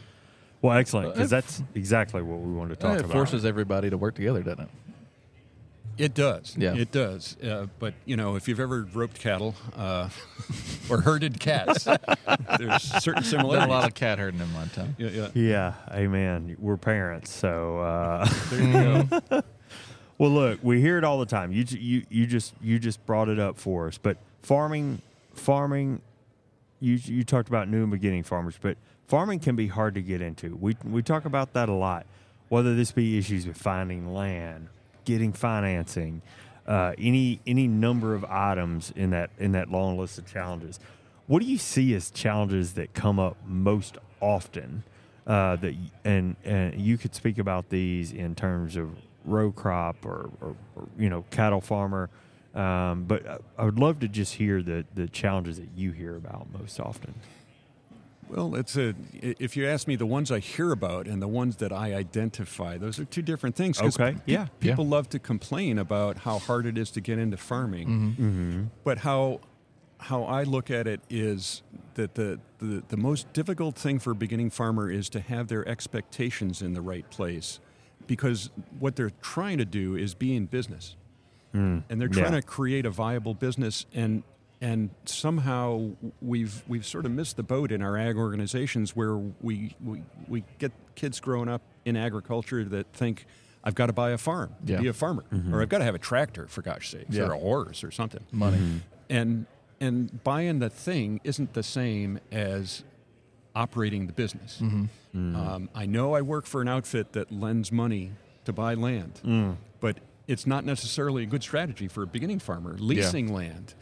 Well, 0.63 0.77
excellent, 0.77 1.15
because 1.15 1.33
Uh, 1.33 1.37
that's 1.37 1.63
exactly 1.75 2.23
what 2.23 2.41
we 2.41 2.53
wanted 2.53 2.71
to 2.71 2.77
talk 2.81 2.97
it 2.97 3.01
about. 3.01 3.13
forces 3.13 3.45
everybody 3.45 3.89
to 3.91 3.97
work 3.99 4.15
together, 4.17 4.43
doesn't 4.43 4.61
it? 4.65 4.69
It 5.99 6.15
does. 6.15 6.55
Yeah. 6.59 6.75
It 6.75 6.93
does. 6.93 7.37
Uh, 7.43 7.67
but 7.79 7.95
you 8.05 8.17
know, 8.17 8.37
if 8.37 8.49
you've 8.49 8.61
ever 8.61 8.87
roped 8.93 9.19
cattle 9.19 9.55
uh, 9.77 10.09
or 10.91 11.01
herded 11.01 11.41
cats, 11.41 11.85
there's 12.59 12.83
certain 12.83 13.23
Done 13.23 13.25
similarities. 13.25 13.67
a 13.67 13.71
lot 13.71 13.89
of 13.89 13.95
cat 13.95 14.19
herding 14.19 14.41
in 14.41 14.53
my 14.53 14.67
time. 14.67 14.95
yeah, 14.99 15.09
yeah. 15.09 15.29
Yeah, 15.35 15.75
amen. 15.91 16.57
We're 16.59 16.77
parents, 16.77 17.31
so 17.33 17.79
uh, 17.81 18.29
There 18.51 18.63
you 18.63 18.73
go. 19.05 19.43
well. 20.19 20.31
Look, 20.31 20.61
we 20.63 20.81
hear 20.81 20.99
it 20.99 21.05
all 21.05 21.19
the 21.19 21.27
time. 21.27 21.53
You 21.53 21.65
you 21.71 22.03
you 22.11 22.27
just 22.27 22.55
you 22.61 22.79
just 22.79 23.05
brought 23.07 23.29
it 23.29 23.39
up 23.39 23.57
for 23.59 23.89
us. 23.89 23.97
But 23.99 24.19
farming, 24.43 25.01
farming, 25.35 26.03
you 26.81 26.95
you 26.95 27.25
talked 27.25 27.49
about 27.49 27.69
new 27.69 27.83
and 27.83 27.91
beginning 27.91 28.23
farmers, 28.25 28.57
but 28.61 28.77
farming 29.09 29.41
can 29.41 29.57
be 29.57 29.69
hard 29.69 29.95
to 29.95 30.03
get 30.03 30.21
into. 30.21 30.57
We 30.57 30.77
we 30.85 31.03
talk 31.03 31.25
about 31.25 31.55
that 31.55 31.69
a 31.69 31.75
lot. 31.75 32.07
Whether 32.49 32.75
this 32.77 32.93
be 32.93 33.19
issues 33.19 33.47
with 33.47 33.57
finding 33.57 34.13
land, 34.15 34.69
getting 35.07 35.33
financing, 35.33 36.21
uh, 36.67 36.93
any 36.99 37.41
any 37.47 37.67
number 37.67 38.15
of 38.15 38.25
items 38.27 38.93
in 38.95 39.11
that 39.11 39.31
in 39.39 39.53
that 39.53 39.71
long 39.71 39.97
list 39.97 40.19
of 40.19 40.27
challenges. 40.27 40.79
What 41.27 41.41
do 41.43 41.49
you 41.49 41.57
see 41.59 41.95
as 41.95 42.11
challenges 42.11 42.75
that 42.75 42.93
come 42.93 43.19
up 43.19 43.37
most 43.47 43.97
often? 44.21 44.83
Uh, 45.27 45.57
that 45.57 45.75
and 46.05 46.37
and 46.45 46.79
you 46.79 46.99
could 46.99 47.15
speak 47.15 47.39
about 47.39 47.71
these 47.71 48.13
in 48.13 48.35
terms 48.35 48.77
of 48.77 48.91
row 49.25 49.51
crop 49.51 50.05
or, 50.05 50.31
or, 50.41 50.55
or 50.77 50.87
you 50.99 51.09
know 51.09 51.25
cattle 51.31 51.61
farmer. 51.63 52.11
Um, 52.55 53.05
but 53.05 53.27
I- 53.27 53.39
I 53.59 53.65
would 53.65 53.79
love 53.79 53.99
to 54.01 54.09
just 54.09 54.35
hear 54.35 54.63
the 54.63 54.85
the 54.95 55.09
challenges 55.09 55.57
that 55.59 55.69
you 55.77 55.93
hear 55.93 56.17
about 56.17 56.47
most 56.57 56.79
often. 56.79 57.15
Well, 58.29 58.55
it's 58.57 58.77
a. 58.77 58.95
If 59.13 59.57
you 59.57 59.67
ask 59.67 59.87
me, 59.87 59.97
the 59.97 60.07
ones 60.07 60.31
I 60.33 60.39
hear 60.41 60.73
about 60.73 61.07
and 61.07 61.23
the 61.23 61.29
ones 61.29 61.57
that 61.57 61.73
I 61.73 61.95
identify, 61.95 62.77
those 62.79 62.99
are 62.99 63.05
two 63.05 63.23
different 63.23 63.55
things. 63.57 63.81
Okay, 63.81 64.13
pe- 64.15 64.21
yeah. 64.27 64.47
People 64.61 64.87
love 64.87 65.09
to 65.11 65.19
complain 65.19 65.79
about 65.79 66.19
how 66.19 66.39
hard 66.39 66.67
it 66.67 66.77
is 66.77 66.91
to 66.93 67.01
get 67.01 67.19
into 67.19 67.37
farming, 67.37 67.87
Mm-hmm. 67.89 68.65
but 68.85 68.99
how 68.99 69.41
how 69.99 70.25
I 70.25 70.43
look 70.43 70.71
at 70.71 70.87
it 70.87 71.01
is 71.09 71.63
that 71.95 72.15
the, 72.17 72.39
the 72.59 72.83
the 72.89 72.97
most 72.97 73.33
difficult 73.33 73.77
thing 73.77 73.99
for 73.99 74.11
a 74.11 74.15
beginning 74.15 74.51
farmer 74.51 74.91
is 74.91 75.09
to 75.11 75.21
have 75.21 75.49
their 75.49 75.67
expectations 75.69 76.61
in 76.63 76.75
the 76.75 76.83
right 76.83 77.09
place, 77.11 77.61
because 78.07 78.51
what 78.79 78.97
they're 78.97 79.13
trying 79.23 79.59
to 79.59 79.65
do 79.65 79.95
is 79.97 80.15
be 80.15 80.35
in 80.37 80.47
business 80.47 80.97
and 81.53 81.85
they're 81.89 82.07
trying 82.09 82.35
yeah. 82.35 82.41
to 82.41 82.47
create 82.47 82.85
a 82.85 82.91
viable 82.91 83.33
business 83.33 83.87
and 83.95 84.23
and 84.61 84.91
somehow 85.05 85.91
we've 86.23 86.63
we've 86.67 86.87
sort 86.87 87.05
of 87.07 87.13
missed 87.13 87.37
the 87.37 87.43
boat 87.43 87.71
in 87.73 87.83
our 87.83 87.97
ag 87.97 88.17
organizations 88.17 88.97
where 88.97 89.17
we 89.17 89.75
we, 89.85 90.03
we 90.29 90.45
get 90.59 90.73
kids 90.95 91.21
growing 91.21 91.49
up 91.49 91.63
in 91.85 91.97
agriculture 91.97 92.65
that 92.65 92.87
think 92.93 93.27
I've 93.63 93.75
got 93.75 93.87
to 93.87 93.93
buy 93.93 94.11
a 94.11 94.19
farm 94.19 94.55
to 94.67 94.73
Yeah. 94.73 94.81
be 94.81 94.89
a 94.89 94.93
farmer 94.93 95.25
mm-hmm. 95.33 95.55
or 95.55 95.61
I've 95.63 95.69
got 95.69 95.79
to 95.79 95.85
have 95.85 95.95
a 95.95 95.99
tractor 95.99 96.47
for 96.49 96.63
gosh 96.63 96.91
sakes 96.91 97.15
Yeah. 97.15 97.25
or 97.25 97.33
a 97.33 97.39
horse 97.39 97.85
or 97.85 97.91
something 97.91 98.25
Money. 98.33 98.59
Mm-hmm. 98.59 98.79
and 99.11 99.47
and 99.81 100.25
buying 100.25 100.59
the 100.61 100.71
thing 100.71 101.21
isn't 101.23 101.53
the 101.53 101.63
same 101.63 102.19
as 102.33 102.83
operating 103.55 104.07
the 104.07 104.13
business. 104.13 104.59
Mm-hmm. 104.63 104.85
Mm. 105.15 105.37
Um, 105.37 105.71
I 105.75 105.87
know 105.87 106.15
I 106.15 106.23
work 106.23 106.47
for 106.47 106.61
an 106.63 106.69
outfit 106.69 107.13
that 107.13 107.33
lends 107.33 107.73
money 107.73 108.13
to 108.45 108.53
buy 108.53 108.75
land, 108.75 109.21
mm. 109.25 109.57
but 109.81 109.99
it's 110.27 110.47
not 110.47 110.65
necessarily 110.65 111.23
a 111.23 111.27
good 111.27 111.43
strategy 111.43 111.89
for 111.89 112.03
a 112.03 112.07
beginning 112.07 112.39
farmer. 112.39 112.77
Leasing 112.79 113.33
land, 113.33 113.75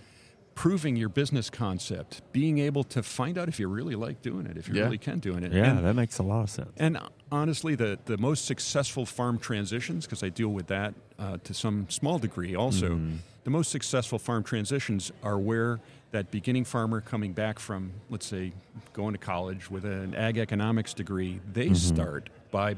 proving 0.55 0.95
your 0.97 1.09
business 1.09 1.51
concept, 1.51 2.23
being 2.33 2.59
able 2.59 2.85
to 2.85 3.03
find 3.03 3.37
out 3.38 3.49
if 3.49 3.59
you 3.59 3.67
really 3.69 3.95
like 3.97 4.23
doing 4.23 4.47
it, 4.47 4.57
if 4.57 4.69
you 4.69 4.75
Yeah. 4.75 4.83
really 4.85 4.99
can 4.99 5.19
doing 5.19 5.43
it. 5.43 5.53
Yeah, 5.53 5.77
And- 5.77 5.85
that 5.85 5.95
makes 5.95 6.19
a 6.19 6.23
lot 6.23 6.43
of 6.45 6.51
sense. 6.51 6.71
and 6.77 6.99
honestly, 7.33 7.75
the, 7.75 7.99
the 8.05 8.17
most 8.19 8.45
successful 8.45 9.05
farm 9.05 9.38
transitions, 9.38 10.07
because 10.07 10.23
I 10.23 10.29
deal 10.29 10.51
with 10.51 10.69
that 10.69 10.95
uh, 11.19 11.38
to 11.45 11.55
some 11.55 11.87
small 11.90 12.19
degree 12.19 12.55
also, 12.55 13.01
the 13.45 13.51
most 13.51 13.71
successful 13.71 14.19
farm 14.19 14.43
transitions 14.45 15.12
are 15.23 15.38
where 15.38 15.81
that 16.12 16.31
beginning 16.31 16.64
farmer 16.64 17.01
coming 17.01 17.33
back 17.33 17.59
from, 17.59 17.93
let's 18.09 18.27
say, 18.27 18.53
going 18.93 19.12
to 19.12 19.19
college 19.19 19.71
with 19.71 19.85
an 19.85 20.14
ag 20.14 20.38
economics 20.38 20.95
degree, 20.95 21.40
they 21.53 21.75
start 21.75 22.31
by 22.53 22.77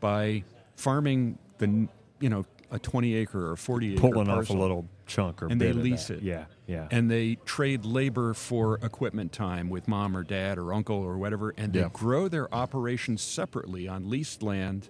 by 0.00 0.42
farming 0.76 1.38
the 1.58 1.86
you 2.20 2.28
know 2.30 2.44
a 2.70 2.78
20 2.78 3.14
acre 3.14 3.50
or 3.50 3.56
40 3.56 3.92
acre 3.92 4.00
Pulling 4.00 4.28
off 4.30 4.48
a 4.50 4.52
little 4.54 4.86
chunk 5.12 5.42
or 5.42 5.46
and 5.46 5.60
they 5.60 5.72
lease 5.72 6.10
it. 6.10 6.22
Yeah, 6.22 6.44
yeah. 6.66 6.88
and 6.90 7.10
they 7.10 7.36
trade 7.44 7.84
labor 7.84 8.34
for 8.34 8.76
equipment 8.82 9.32
time 9.32 9.68
with 9.68 9.86
mom 9.88 10.16
or 10.16 10.22
dad 10.24 10.58
or 10.58 10.72
uncle 10.72 10.96
or 10.96 11.18
whatever, 11.18 11.54
and 11.56 11.72
they 11.72 11.80
Yeah. 11.80 11.90
grow 11.92 12.28
their 12.28 12.52
operations 12.54 13.20
separately 13.22 13.86
on 13.88 14.08
leased 14.08 14.42
land. 14.42 14.88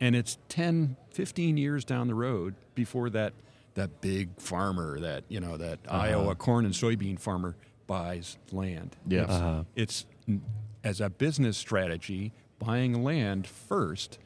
And 0.00 0.14
it's 0.16 0.38
10, 0.48 0.96
15 1.10 1.56
years 1.56 1.84
down 1.84 2.06
the 2.06 2.14
road 2.14 2.54
before 2.74 3.10
that 3.10 3.32
that 3.74 4.00
big 4.00 4.30
farmer, 4.40 4.98
that 4.98 5.22
you 5.28 5.38
know, 5.38 5.56
that 5.56 5.78
Uh-huh. 5.86 5.96
Iowa 6.02 6.34
corn 6.34 6.64
and 6.64 6.74
soybean 6.74 7.18
farmer 7.18 7.54
buys 7.86 8.36
land. 8.50 8.96
Yeah. 9.06 9.22
It's, 9.22 9.30
Uh-huh. 9.32 9.64
it's 9.76 10.06
as 10.84 11.00
a 11.00 11.08
business 11.10 11.56
strategy, 11.56 12.32
buying 12.58 13.04
land 13.04 13.46
first 13.46 14.18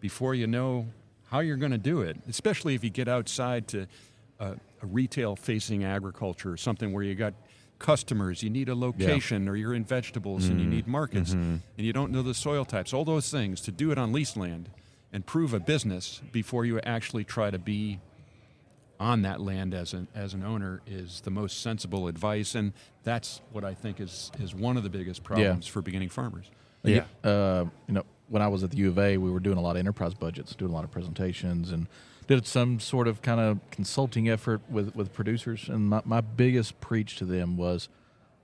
before 0.00 0.34
you 0.34 0.46
know 0.46 0.86
how 1.30 1.40
you're 1.40 1.56
going 1.56 1.72
to 1.72 1.78
do 1.78 2.00
it, 2.02 2.16
especially 2.28 2.74
if 2.74 2.84
you 2.84 2.90
get 2.90 3.08
outside 3.08 3.66
to 3.68 3.86
uh, 4.38 4.54
retail 4.82 5.36
facing 5.36 5.84
agriculture, 5.84 6.56
something 6.56 6.92
where 6.92 7.02
you 7.02 7.14
got 7.14 7.34
customers, 7.78 8.42
you 8.42 8.50
need 8.50 8.68
a 8.68 8.74
location, 8.74 9.48
or 9.48 9.56
you're 9.56 9.74
in 9.74 9.84
vegetables 9.84 10.46
and 10.46 10.58
you 10.58 10.66
mm-hmm. 10.66 10.76
need 10.76 10.86
markets, 10.86 11.30
mm-hmm. 11.30 11.56
and 11.76 11.86
you 11.86 11.92
don't 11.92 12.12
know 12.12 12.22
the 12.22 12.34
soil 12.34 12.64
types, 12.64 12.92
all 12.92 13.04
those 13.04 13.30
things 13.30 13.60
to 13.60 13.72
do 13.72 13.90
it 13.90 13.98
on 13.98 14.12
leased 14.12 14.36
land 14.36 14.70
and 15.12 15.26
prove 15.26 15.52
a 15.52 15.60
business 15.60 16.22
before 16.30 16.64
you 16.64 16.80
actually 16.80 17.24
try 17.24 17.50
to 17.50 17.58
be 17.58 18.00
on 18.98 19.22
that 19.22 19.40
land 19.40 19.74
as 19.74 19.92
an 19.94 20.06
as 20.14 20.32
an 20.32 20.44
owner 20.44 20.80
is 20.86 21.22
the 21.22 21.30
most 21.30 21.60
sensible 21.60 22.06
advice, 22.06 22.54
and 22.54 22.72
that's 23.02 23.40
what 23.50 23.64
I 23.64 23.74
think 23.74 24.00
is 24.00 24.30
is 24.38 24.54
one 24.54 24.76
of 24.76 24.84
the 24.84 24.90
biggest 24.90 25.24
problems 25.24 25.66
for 25.66 25.82
beginning 25.82 26.08
farmers. 26.08 26.46
Uh, 26.84 26.88
yeah. 26.88 27.04
uh, 27.24 27.64
you 27.88 27.94
know, 27.94 28.04
when 28.28 28.42
I 28.42 28.48
was 28.48 28.62
at 28.62 28.70
the 28.70 28.76
U 28.78 28.88
of 28.88 28.98
A, 28.98 29.16
we 29.18 29.30
were 29.30 29.40
doing 29.40 29.58
a 29.58 29.60
lot 29.60 29.72
of 29.72 29.76
enterprise 29.78 30.14
budgets, 30.14 30.54
doing 30.54 30.70
a 30.70 30.74
lot 30.74 30.84
of 30.84 30.90
presentations, 30.90 31.72
and 31.72 31.88
did 32.26 32.46
some 32.46 32.80
sort 32.80 33.08
of 33.08 33.22
kind 33.22 33.40
of 33.40 33.58
consulting 33.70 34.28
effort 34.28 34.60
with, 34.70 34.94
with 34.94 35.12
producers. 35.12 35.68
And 35.68 35.88
my, 35.88 36.02
my 36.04 36.20
biggest 36.20 36.80
preach 36.80 37.16
to 37.16 37.24
them 37.24 37.56
was 37.56 37.88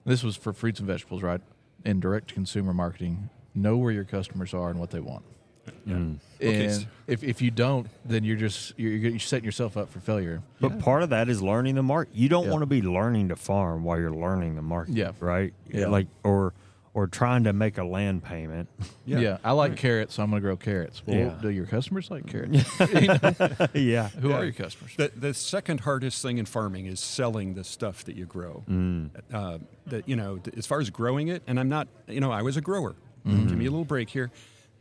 this 0.04 0.22
was 0.22 0.36
for 0.36 0.52
fruits 0.52 0.78
and 0.80 0.86
vegetables, 0.88 1.22
right? 1.22 1.40
In 1.84 2.00
direct 2.00 2.34
consumer 2.34 2.72
marketing, 2.74 3.30
know 3.54 3.76
where 3.76 3.92
your 3.92 4.04
customers 4.04 4.52
are 4.54 4.70
and 4.70 4.78
what 4.80 4.90
they 4.90 5.00
want. 5.00 5.24
Okay, 5.68 5.92
mm. 5.92 6.18
And 6.40 6.62
s- 6.70 6.86
if, 7.06 7.22
if 7.22 7.42
you 7.42 7.50
don't, 7.50 7.88
then 8.04 8.24
you're 8.24 8.36
just 8.36 8.72
you're, 8.78 8.92
you're 8.92 9.18
setting 9.18 9.44
yourself 9.44 9.76
up 9.76 9.90
for 9.90 10.00
failure. 10.00 10.42
But 10.60 10.78
part 10.80 11.02
of 11.02 11.10
that 11.10 11.28
is 11.28 11.42
learning 11.42 11.74
the 11.74 11.82
market. 11.82 12.14
You 12.14 12.28
don't 12.28 12.46
Yeah. 12.46 12.50
want 12.52 12.62
to 12.62 12.66
be 12.66 12.80
learning 12.82 13.28
to 13.28 13.36
farm 13.36 13.84
while 13.84 13.98
you're 13.98 14.10
learning 14.10 14.56
the 14.56 14.62
market. 14.62 14.94
Yeah. 14.94 15.12
Right. 15.20 15.52
Yeah. 15.70 15.88
Like 15.88 16.06
or 16.24 16.52
or 16.98 17.06
trying 17.06 17.44
to 17.44 17.52
make 17.52 17.78
a 17.78 17.84
land 17.84 18.24
payment. 18.24 18.68
Yeah, 19.06 19.38
I 19.44 19.52
like 19.52 19.76
carrots, 19.76 20.14
so 20.14 20.22
I'm 20.24 20.30
going 20.30 20.42
to 20.42 20.44
grow 20.44 20.56
carrots. 20.56 21.00
Well, 21.06 21.16
Yeah. 21.16 21.34
do 21.40 21.48
your 21.48 21.64
customers 21.66 22.10
like 22.10 22.26
carrots? 22.26 22.64
yeah. 23.74 24.08
Who 24.08 24.30
Yeah. 24.30 24.34
are 24.36 24.42
your 24.44 24.52
customers? 24.52 24.94
The, 24.96 25.12
the 25.14 25.32
second 25.32 25.78
hardest 25.80 26.20
thing 26.22 26.38
in 26.38 26.44
farming 26.44 26.86
is 26.86 26.98
selling 26.98 27.54
the 27.54 27.62
stuff 27.62 28.04
that 28.06 28.16
you 28.16 28.26
grow. 28.26 28.64
Mm. 28.68 29.10
Uh, 29.32 29.58
that 29.86 30.08
you 30.08 30.16
know, 30.16 30.40
as 30.56 30.66
far 30.66 30.80
as 30.80 30.90
growing 30.90 31.28
it, 31.28 31.44
and 31.46 31.60
I'm 31.60 31.68
not, 31.68 31.86
you 32.08 32.18
know, 32.20 32.32
I 32.32 32.42
was 32.42 32.56
a 32.56 32.60
grower. 32.60 32.96
Mm-hmm. 33.24 33.46
Give 33.46 33.56
me 33.58 33.66
a 33.66 33.70
little 33.70 33.84
break 33.84 34.10
here. 34.10 34.32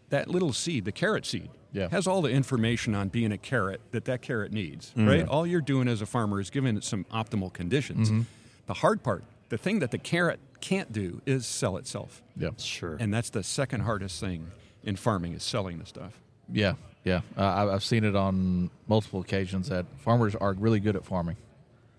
That 0.10 0.28
little 0.28 0.54
seed, 0.54 0.86
the 0.86 0.92
carrot 0.92 1.24
seed, 1.28 1.50
Yeah. 1.72 1.90
has 1.90 2.08
all 2.08 2.24
the 2.24 2.30
information 2.32 2.96
on 2.96 3.10
being 3.10 3.32
a 3.32 3.38
carrot 3.38 3.82
that 3.92 4.06
that 4.06 4.24
carrot 4.24 4.52
needs. 4.52 4.92
Mm. 4.98 5.08
Right. 5.08 5.28
All 5.28 5.46
you're 5.46 5.62
doing 5.62 5.88
as 5.88 6.02
a 6.02 6.08
farmer 6.08 6.40
is 6.42 6.50
giving 6.50 6.78
it 6.78 6.84
some 6.84 7.04
optimal 7.14 7.54
conditions. 7.54 8.10
Mm-hmm. 8.10 8.22
The 8.66 8.74
hard 8.74 9.04
part, 9.04 9.24
the 9.50 9.58
thing 9.58 9.80
that 9.80 9.92
the 9.92 9.98
carrot 9.98 10.40
can't 10.62 10.92
do, 10.92 11.22
is 11.26 11.46
sell 11.46 11.78
itself. 11.78 12.22
Yeah. 12.36 12.50
Sure. 12.58 12.98
And 13.00 13.14
that's 13.14 13.30
the 13.30 13.44
second 13.44 13.82
hardest 13.82 14.20
thing 14.20 14.48
in 14.84 14.96
farming 14.96 15.34
is 15.34 15.44
selling 15.44 15.78
the 15.80 15.86
stuff. 15.86 16.20
Yeah, 16.52 16.74
yeah. 17.04 17.22
Uh, 17.38 17.42
I- 17.42 17.74
I've 17.74 17.84
seen 17.84 18.04
it 18.04 18.16
on 18.16 18.70
multiple 18.88 19.20
occasions 19.22 19.70
that 19.70 19.86
farmers 20.00 20.34
are 20.36 20.54
really 20.54 20.80
good 20.80 20.96
at 20.96 21.06
farming, 21.06 21.38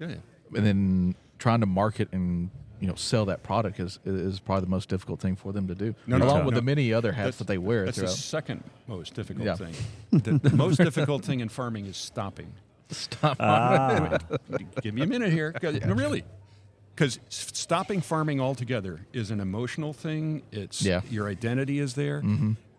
Yeah. 0.01 0.15
and 0.57 0.67
then 0.67 1.15
trying 1.39 1.61
to 1.61 1.67
market 1.67 2.09
and 2.13 2.51
you 2.81 2.87
know 2.89 2.95
sell 2.95 3.25
that 3.27 3.43
product 3.43 3.79
is 3.81 3.99
is 4.05 4.41
probably 4.41 4.65
the 4.65 4.71
most 4.71 4.89
difficult 4.89 5.21
thing 5.21 5.37
for 5.37 5.53
them 5.53 5.67
to 5.69 5.75
do, 5.75 5.95
No, 6.07 6.17
no, 6.19 6.25
along 6.27 6.39
no, 6.41 6.45
with 6.47 6.55
no. 6.55 6.61
the 6.61 6.65
many 6.65 6.93
other 6.93 7.13
hats 7.13 7.25
That's- 7.25 7.39
that 7.39 7.47
they 7.49 7.59
wear 7.59 7.85
That's 7.85 7.99
the 7.99 8.09
second 8.09 8.63
most 8.87 9.15
difficult 9.15 9.47
Yeah. 9.47 9.55
thing. 9.57 9.75
The, 10.13 10.39
the 10.49 10.57
most 10.57 10.77
difficult 10.89 11.25
thing 11.25 11.41
in 11.41 11.49
farming 11.49 11.87
is 11.87 11.97
stopping. 11.97 12.53
Stop. 12.91 13.37
Ah. 13.41 14.19
Give 14.83 14.95
me 14.95 15.03
a 15.03 15.07
minute 15.07 15.31
here. 15.33 15.53
'cause- 15.53 15.81
No, 15.85 15.93
really. 15.95 16.25
Because 16.99 17.21
stopping 17.29 18.01
farming 18.01 18.41
altogether 18.41 19.07
is 19.13 19.31
an 19.31 19.39
emotional 19.39 19.93
thing. 19.93 20.43
It's 20.51 20.83
Yeah. 20.83 20.99
Mm-hmm. 21.01 21.15
your 21.15 21.29
identity 21.29 21.79
is 21.79 21.95
there. 21.95 22.23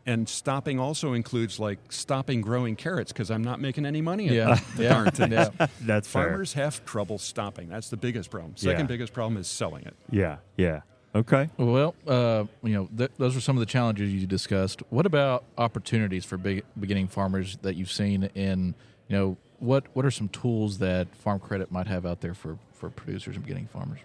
And 0.05 0.27
stopping 0.27 0.77
also 0.79 1.13
includes 1.13 1.57
like 1.59 1.77
stopping 1.89 2.41
growing 2.41 2.75
carrots 2.75 3.13
because 3.13 3.31
I'm 3.31 3.43
not 3.43 3.61
making 3.61 3.85
any 3.85 4.01
money 4.01 4.27
Yeah, 4.27 4.59
the 4.75 4.83
yeah, 4.83 4.89
darn 4.89 5.11
things. 5.11 5.31
yeah. 5.31 5.67
That's 5.81 6.07
fair. 6.07 6.23
Farmers 6.29 6.53
have 6.53 6.83
trouble 6.83 7.17
stopping. 7.17 7.69
That's 7.69 7.89
the 7.89 7.95
biggest 7.97 8.29
problem. 8.29 8.57
Second 8.57 8.81
Yeah. 8.81 8.85
biggest 8.87 9.13
problem 9.13 9.37
is 9.39 9.47
selling 9.47 9.85
it. 9.85 9.95
Yeah. 10.11 10.37
Yeah. 10.57 10.81
Okay. 11.15 11.49
Well, 11.57 11.95
uh, 12.07 12.45
you 12.63 12.73
know, 12.73 12.89
th- 12.97 13.11
those 13.17 13.37
are 13.37 13.41
some 13.41 13.55
of 13.55 13.61
the 13.61 13.65
challenges 13.67 14.11
you 14.11 14.25
discussed. 14.27 14.81
What 14.89 15.05
about 15.05 15.43
opportunities 15.57 16.25
for 16.25 16.37
big, 16.37 16.63
beginning 16.79 17.07
farmers 17.07 17.57
that 17.61 17.75
you've 17.75 17.91
seen? 17.91 18.23
In 18.35 18.73
you 19.07 19.15
know, 19.15 19.37
what 19.59 19.85
what 19.93 20.05
are 20.05 20.11
some 20.11 20.27
tools 20.29 20.79
that 20.79 21.07
Farm 21.15 21.39
Credit 21.39 21.71
might 21.71 21.87
have 21.87 22.05
out 22.05 22.19
there 22.21 22.33
for 22.33 22.57
for 22.79 22.89
producers 22.89 23.35
and 23.35 23.43
beginning 23.43 23.67
farmers? 23.67 23.99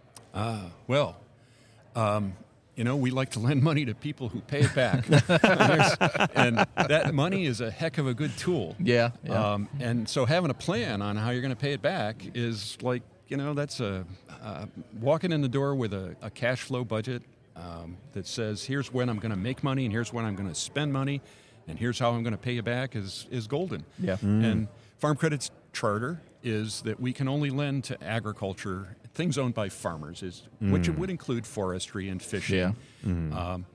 Well, 0.87 1.17
um, 1.95 2.35
you 2.75 2.83
know, 2.83 2.97
we 2.97 3.11
like 3.11 3.31
to 3.31 3.39
lend 3.39 3.63
money 3.63 3.85
to 3.85 3.95
people 3.95 4.29
who 4.29 4.41
pay 4.41 4.61
it 4.61 4.75
back. 4.75 5.05
And 6.35 6.67
that 6.77 7.15
money 7.15 7.47
is 7.47 7.61
a 7.61 7.71
heck 7.71 7.99
of 7.99 8.07
a 8.07 8.15
good 8.15 8.37
tool. 8.37 8.75
Yeah, 8.81 9.11
yeah. 9.25 9.53
Um, 9.53 9.69
and 9.79 10.09
so 10.09 10.25
having 10.25 10.51
a 10.51 10.55
plan 10.55 11.01
on 11.01 11.17
how 11.17 11.31
you're 11.31 11.41
going 11.41 11.55
to 11.55 11.61
pay 11.61 11.73
it 11.73 11.83
back 11.83 12.23
is 12.35 12.77
like, 12.83 13.03
you 13.29 13.37
know, 13.37 13.55
that's 13.55 13.79
a 13.81 14.05
uh, 14.43 14.67
walking 15.01 15.31
in 15.33 15.41
the 15.41 15.49
door 15.49 15.75
with 15.75 15.95
a, 15.95 16.17
a 16.21 16.31
cash 16.31 16.63
flow 16.63 16.85
budget 16.85 17.23
um, 17.57 17.97
that 18.13 18.27
says, 18.27 18.65
here's 18.65 18.93
when 18.93 19.09
I'm 19.09 19.19
going 19.19 19.31
to 19.31 19.37
make 19.39 19.63
money 19.63 19.85
and 19.85 19.93
here's 19.93 20.13
when 20.13 20.25
I'm 20.25 20.35
going 20.35 20.49
to 20.49 20.55
spend 20.55 20.93
money 20.93 21.23
and 21.69 21.79
here's 21.79 21.99
how 21.99 22.11
I'm 22.11 22.23
going 22.25 22.33
to 22.35 22.39
pay 22.39 22.55
you 22.55 22.63
back 22.63 22.97
is, 22.97 23.27
is 23.31 23.47
golden. 23.47 23.85
Yeah. 23.99 24.17
And 24.21 24.69
Farm 24.99 25.17
Credit's 25.17 25.51
charter 25.73 26.21
is 26.45 26.83
that 26.83 27.01
we 27.01 27.13
can 27.13 27.27
only 27.27 27.51
lend 27.51 27.85
to 27.85 28.05
agriculture, 28.05 28.97
things 29.15 29.39
owned 29.39 29.55
by 29.55 29.69
farmers, 29.71 30.23
is 30.23 30.43
which 30.61 30.89
would 30.89 31.11
include 31.11 31.47
forestry 31.47 32.09
and 32.09 32.23
fishing, 32.23 32.59
Yeah. 32.59 33.11
um, 33.53 33.67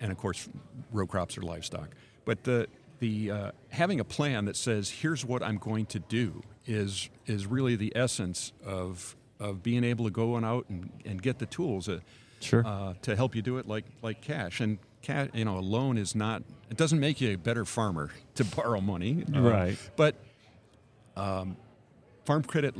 and 0.00 0.10
of 0.12 0.16
course, 0.18 0.48
row 0.92 1.06
crops 1.06 1.36
or 1.36 1.42
livestock. 1.42 1.90
But 2.24 2.44
the 2.44 2.68
the 3.00 3.30
uh, 3.30 3.50
having 3.70 4.00
a 4.00 4.04
plan 4.04 4.44
that 4.46 4.56
says 4.56 4.88
here's 4.88 5.24
what 5.24 5.42
I'm 5.42 5.58
going 5.58 5.86
to 5.86 5.98
do 5.98 6.42
is 6.66 7.10
is 7.26 7.46
really 7.46 7.76
the 7.76 7.92
essence 7.96 8.52
of 8.64 9.16
of 9.40 9.62
being 9.62 9.82
able 9.84 10.04
to 10.04 10.10
go 10.12 10.34
on 10.34 10.44
out 10.44 10.64
and, 10.68 10.90
and 11.04 11.20
get 11.20 11.38
the 11.38 11.46
tools 11.46 11.88
uh, 11.88 11.98
Sure. 12.40 12.62
uh, 12.66 12.94
to 13.02 13.16
help 13.16 13.34
you 13.34 13.42
do 13.42 13.58
it 13.58 13.66
like 13.66 13.84
like 14.02 14.20
cash 14.20 14.60
and 14.60 14.78
cash 15.02 15.28
you 15.34 15.44
know 15.44 15.58
a 15.58 15.60
loan 15.60 15.98
is 15.98 16.14
not 16.14 16.42
it 16.70 16.76
doesn't 16.76 17.00
make 17.00 17.20
you 17.20 17.32
a 17.32 17.36
better 17.36 17.64
farmer 17.64 18.10
to 18.36 18.44
borrow 18.44 18.80
money 18.80 19.24
Right. 19.28 19.76
but 19.96 20.14
um, 21.16 21.56
farm 22.24 22.42
credit 22.42 22.74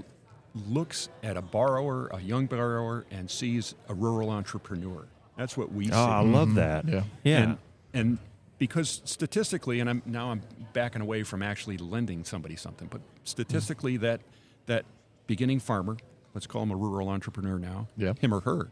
looks 0.69 1.09
at 1.23 1.37
a 1.37 1.43
borrower 1.43 2.09
a 2.09 2.21
young 2.21 2.47
borrower 2.47 3.05
and 3.11 3.31
sees 3.31 3.75
a 3.89 3.95
rural 3.95 4.31
entrepreneur 4.31 5.07
that's 5.37 5.57
what 5.57 5.73
we 5.73 5.87
oh, 5.87 5.91
see 5.91 5.97
Oh, 5.97 6.05
I 6.05 6.21
love 6.21 6.49
mm-hmm. 6.49 6.57
that. 6.57 6.89
Yeah. 6.89 7.03
Yeah. 7.23 7.39
and, 7.43 7.59
and 7.93 8.19
because 8.59 9.03
statistically, 9.05 9.81
and 9.81 9.91
I'm 9.91 10.03
now 10.07 10.31
I'm 10.31 10.43
backing 10.73 11.03
away 11.03 11.23
from 11.23 11.43
actually 11.43 11.77
lending 11.77 12.25
somebody 12.25 12.57
something, 12.57 12.89
but 12.89 13.01
statistically, 13.25 13.99
mm. 13.99 14.03
that 14.03 14.21
that 14.67 14.85
beginning 15.27 15.61
farmer, 15.61 15.97
let's 16.35 16.47
call 16.47 16.63
him 16.63 16.71
a 16.71 16.77
rural 16.77 17.09
entrepreneur 17.09 17.59
now, 17.59 17.89
Yeah. 17.97 18.15
him 18.21 18.33
or 18.33 18.41
her, 18.41 18.71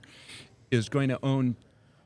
is 0.71 0.89
going 0.89 1.09
to 1.09 1.19
own 1.23 1.57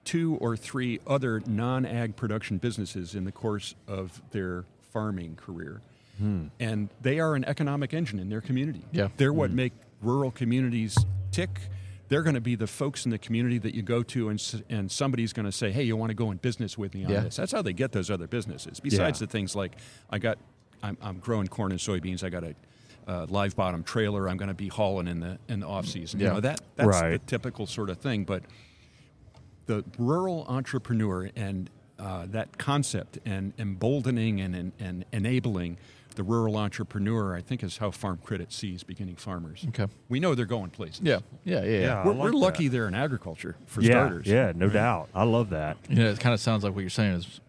two 0.04 0.36
or 0.36 0.56
three 0.56 1.00
other 1.06 1.42
non-ag 1.46 2.16
production 2.16 2.58
businesses 2.58 3.14
in 3.14 3.24
the 3.24 3.32
course 3.32 3.74
of 3.88 4.22
their 4.30 4.64
farming 4.92 5.36
career. 5.36 5.80
And 6.18 6.88
they 7.02 7.20
are 7.20 7.34
an 7.34 7.44
economic 7.44 7.92
engine 7.94 8.18
in 8.18 8.28
their 8.28 8.40
community. 8.40 8.84
Yeah. 8.92 9.08
They're 9.16 9.32
what 9.32 9.50
make 9.50 9.72
rural 10.00 10.30
communities 10.30 10.96
tick. 11.30 11.60
They're 12.08 12.22
going 12.22 12.34
to 12.34 12.40
be 12.40 12.54
the 12.54 12.66
folks 12.68 13.04
in 13.04 13.10
the 13.10 13.18
community 13.18 13.58
that 13.58 13.74
you 13.74 13.82
go 13.82 14.02
to, 14.04 14.28
and, 14.28 14.62
and 14.70 14.90
somebody's 14.90 15.32
going 15.32 15.46
to 15.46 15.52
say, 15.52 15.72
Hey, 15.72 15.82
you 15.82 15.96
want 15.96 16.10
to 16.10 16.14
go 16.14 16.30
in 16.30 16.36
business 16.36 16.78
with 16.78 16.94
me 16.94 17.04
on 17.04 17.10
Yeah. 17.10 17.20
this? 17.20 17.36
That's 17.36 17.50
how 17.52 17.62
they 17.62 17.72
get 17.72 17.92
those 17.92 18.10
other 18.10 18.26
businesses. 18.28 18.78
Besides 18.80 19.20
Yeah. 19.20 19.26
the 19.26 19.32
things 19.32 19.56
like, 19.56 19.76
I 20.08 20.18
got, 20.18 20.38
I'm, 20.82 20.96
I'm 21.02 21.18
growing 21.18 21.48
corn 21.48 21.72
and 21.72 21.80
soybeans, 21.80 22.22
I 22.22 22.28
got 22.28 22.44
a 22.44 22.54
uh, 23.08 23.26
live 23.28 23.54
bottom 23.56 23.82
trailer 23.84 24.28
I'm 24.28 24.36
going 24.36 24.48
to 24.48 24.54
be 24.54 24.68
hauling 24.68 25.06
in 25.08 25.20
the, 25.20 25.38
in 25.48 25.60
the 25.60 25.66
off 25.66 25.86
season. 25.86 26.20
Yeah. 26.20 26.28
You 26.28 26.32
know, 26.34 26.40
that, 26.40 26.60
that's 26.76 27.00
the 27.00 27.20
typical 27.26 27.66
sort 27.66 27.90
of 27.90 27.98
thing. 27.98 28.24
But 28.24 28.42
the 29.66 29.84
rural 29.98 30.44
entrepreneur 30.48 31.30
and 31.36 31.70
uh, 31.98 32.26
that 32.26 32.58
concept 32.58 33.18
and 33.24 33.52
emboldening 33.58 34.40
and, 34.40 34.54
and, 34.54 34.72
and 34.78 35.04
enabling 35.12 35.78
the 36.16 36.22
rural 36.22 36.56
entrepreneur, 36.56 37.34
I 37.36 37.40
think, 37.40 37.62
is 37.62 37.78
how 37.78 37.90
Farm 37.90 38.18
Credit 38.22 38.52
sees 38.52 38.82
beginning 38.82 39.16
farmers. 39.16 39.64
Okay. 39.68 39.86
We 40.08 40.18
know 40.20 40.34
they're 40.34 40.44
going 40.46 40.70
places. 40.70 41.00
Yeah, 41.02 41.20
yeah, 41.44 41.62
yeah, 41.62 41.64
yeah. 41.64 41.78
Yeah. 41.80 42.04
We're, 42.04 42.12
like 42.12 42.24
we're 42.24 42.30
lucky 42.32 42.68
they're 42.68 42.88
in 42.88 42.94
agriculture 42.94 43.56
for 43.66 43.80
yeah. 43.82 43.90
starters. 43.90 44.26
Yeah. 44.26 44.52
No 44.54 44.68
doubt. 44.68 45.08
I 45.14 45.24
love 45.24 45.50
that. 45.50 45.76
You 45.88 45.96
know, 45.96 46.10
it 46.10 46.18
kind 46.20 46.34
of 46.34 46.40
sounds 46.40 46.64
like 46.64 46.74
what 46.74 46.80
you're 46.80 46.90
saying 46.90 47.12
is 47.14 47.40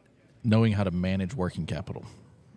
knowing 0.43 0.73
how 0.73 0.83
to 0.83 0.91
manage 0.91 1.33
working 1.33 1.65
capital, 1.65 2.05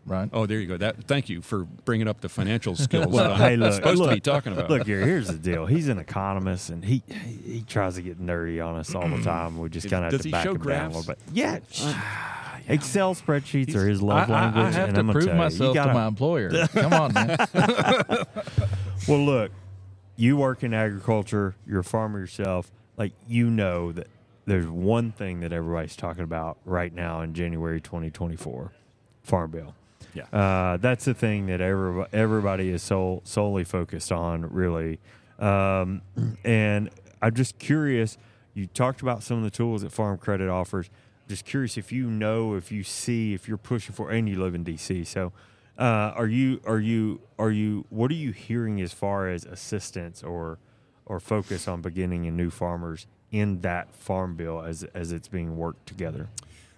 right? 0.07 0.29
Oh, 0.33 0.47
there 0.47 0.61
you 0.61 0.67
go. 0.67 0.77
That. 0.77 1.05
Thank 1.05 1.29
you 1.29 1.43
for 1.43 1.65
bringing 1.85 2.09
up 2.09 2.21
the 2.21 2.29
financial 2.29 2.77
skills 2.77 3.07
Well, 3.09 3.31
that 3.31 3.37
hey, 3.39 3.55
I'm 3.55 3.61
look, 3.61 3.73
supposed 3.75 3.99
look, 3.99 4.11
to 4.11 4.17
be 4.17 4.21
talking 4.21 4.53
about. 4.53 4.71
Look 4.71 4.87
here, 4.87 5.01
here's 5.01 5.29
the 5.29 5.39
deal. 5.51 5.67
He's 5.67 5.89
an 5.89 5.99
economist, 5.99 6.71
and 6.71 6.85
he 6.85 7.03
he, 7.09 7.53
he 7.55 7.63
tries 7.63 7.95
to 7.97 8.03
get 8.03 8.21
nerdy 8.21 8.65
on 8.65 8.77
us 8.77 8.95
all 8.95 9.09
the 9.09 9.23
time. 9.23 9.59
We 9.59 9.69
just 9.69 9.89
kind 9.89 10.05
of 10.05 10.13
have 10.13 10.21
does 10.21 10.23
to 10.23 10.29
he 10.29 10.33
back 10.33 10.45
show 10.45 10.55
him 10.55 10.59
down 10.59 10.63
a 10.63 10.91
graphs? 10.91 10.97
little 10.97 11.15
bit. 11.15 11.19
Yeah. 11.33 11.59
Uh, 11.83 12.40
Excel 12.71 13.15
spreadsheets 13.15 13.75
are 13.75 13.87
his 13.89 14.01
love 14.03 14.31
I- 14.31 14.33
language. 14.33 14.65
I 14.67 14.71
have 14.73 14.89
and 14.89 14.95
to 14.95 15.01
I'm 15.01 15.07
gonna 15.07 15.13
prove 15.13 15.25
tell 15.27 15.35
you, 15.35 15.41
you 15.41 15.45
myself 15.45 15.75
gotta- 15.75 15.95
my 15.95 16.07
employer. 16.07 16.67
Come 16.73 16.93
on, 16.93 17.13
man. 17.15 17.37
Well, 19.09 19.25
look, 19.25 19.53
you 20.17 20.37
work 20.37 20.63
in 20.63 20.75
agriculture, 20.75 21.55
you're 21.67 21.81
a 21.81 21.85
farmer 21.85 22.19
yourself. 22.19 22.71
Like, 22.99 23.13
you 23.27 23.49
know 23.51 23.93
that 23.93 24.09
there's 24.45 24.67
one 24.67 25.11
thing 25.13 25.41
that 25.41 25.53
everybody's 25.53 25.97
talking 25.97 26.23
about 26.23 26.59
right 26.67 26.93
now 26.95 27.23
in 27.23 27.33
January 27.35 27.81
2024 27.81 28.73
Farm 29.23 29.51
Bill. 29.51 29.75
Yeah. 30.13 30.25
Uh, 30.33 30.77
that's 30.77 31.07
the 31.07 31.15
thing 31.15 31.47
that 31.47 31.61
every, 31.63 32.05
everybody 32.13 32.69
is 32.71 32.83
sol- 32.83 33.23
solely 33.25 33.65
focused 33.65 34.13
on, 34.13 34.53
really. 34.53 34.99
Um, 35.39 36.03
and 36.45 36.91
I'm 37.23 37.35
just 37.35 37.59
curious. 37.59 38.19
You 38.53 38.67
talked 38.67 39.01
about 39.01 39.23
some 39.23 39.39
of 39.39 39.45
the 39.45 39.51
tools 39.51 39.81
that 39.83 39.93
Farm 39.93 40.19
Credit 40.19 40.49
offers. 40.51 40.91
Just 41.31 41.45
curious 41.45 41.79
if 41.79 41.93
you 41.93 42.11
know, 42.11 42.55
if 42.55 42.73
you 42.73 42.83
see, 42.83 43.35
if 43.35 43.47
you're 43.47 43.57
pushing 43.57 43.95
for, 43.95 44.11
and 44.11 44.29
you 44.29 44.43
live 44.43 44.57
in 44.57 44.65
DC. 44.65 45.07
So, 45.07 45.33
uh, 45.79 46.13
are 46.17 46.27
you, 46.27 46.61
are 46.67 46.81
you, 46.81 47.21
are 47.39 47.53
you, 47.53 47.87
what 47.89 48.11
are 48.11 48.15
you 48.15 48.33
hearing 48.33 48.81
as 48.81 48.93
far 48.93 49.29
as 49.29 49.45
assistance 49.45 50.25
or, 50.25 50.59
or 51.07 51.21
focus 51.21 51.69
on 51.69 51.83
beginning 51.83 52.27
and 52.27 52.37
new 52.37 52.51
farmers 52.51 53.07
in 53.31 53.61
that 53.61 53.95
farm 53.95 54.35
bill 54.35 54.61
as, 54.61 54.83
as 54.93 55.13
it's 55.13 55.29
being 55.29 55.57
worked 55.57 55.87
together? 55.87 56.29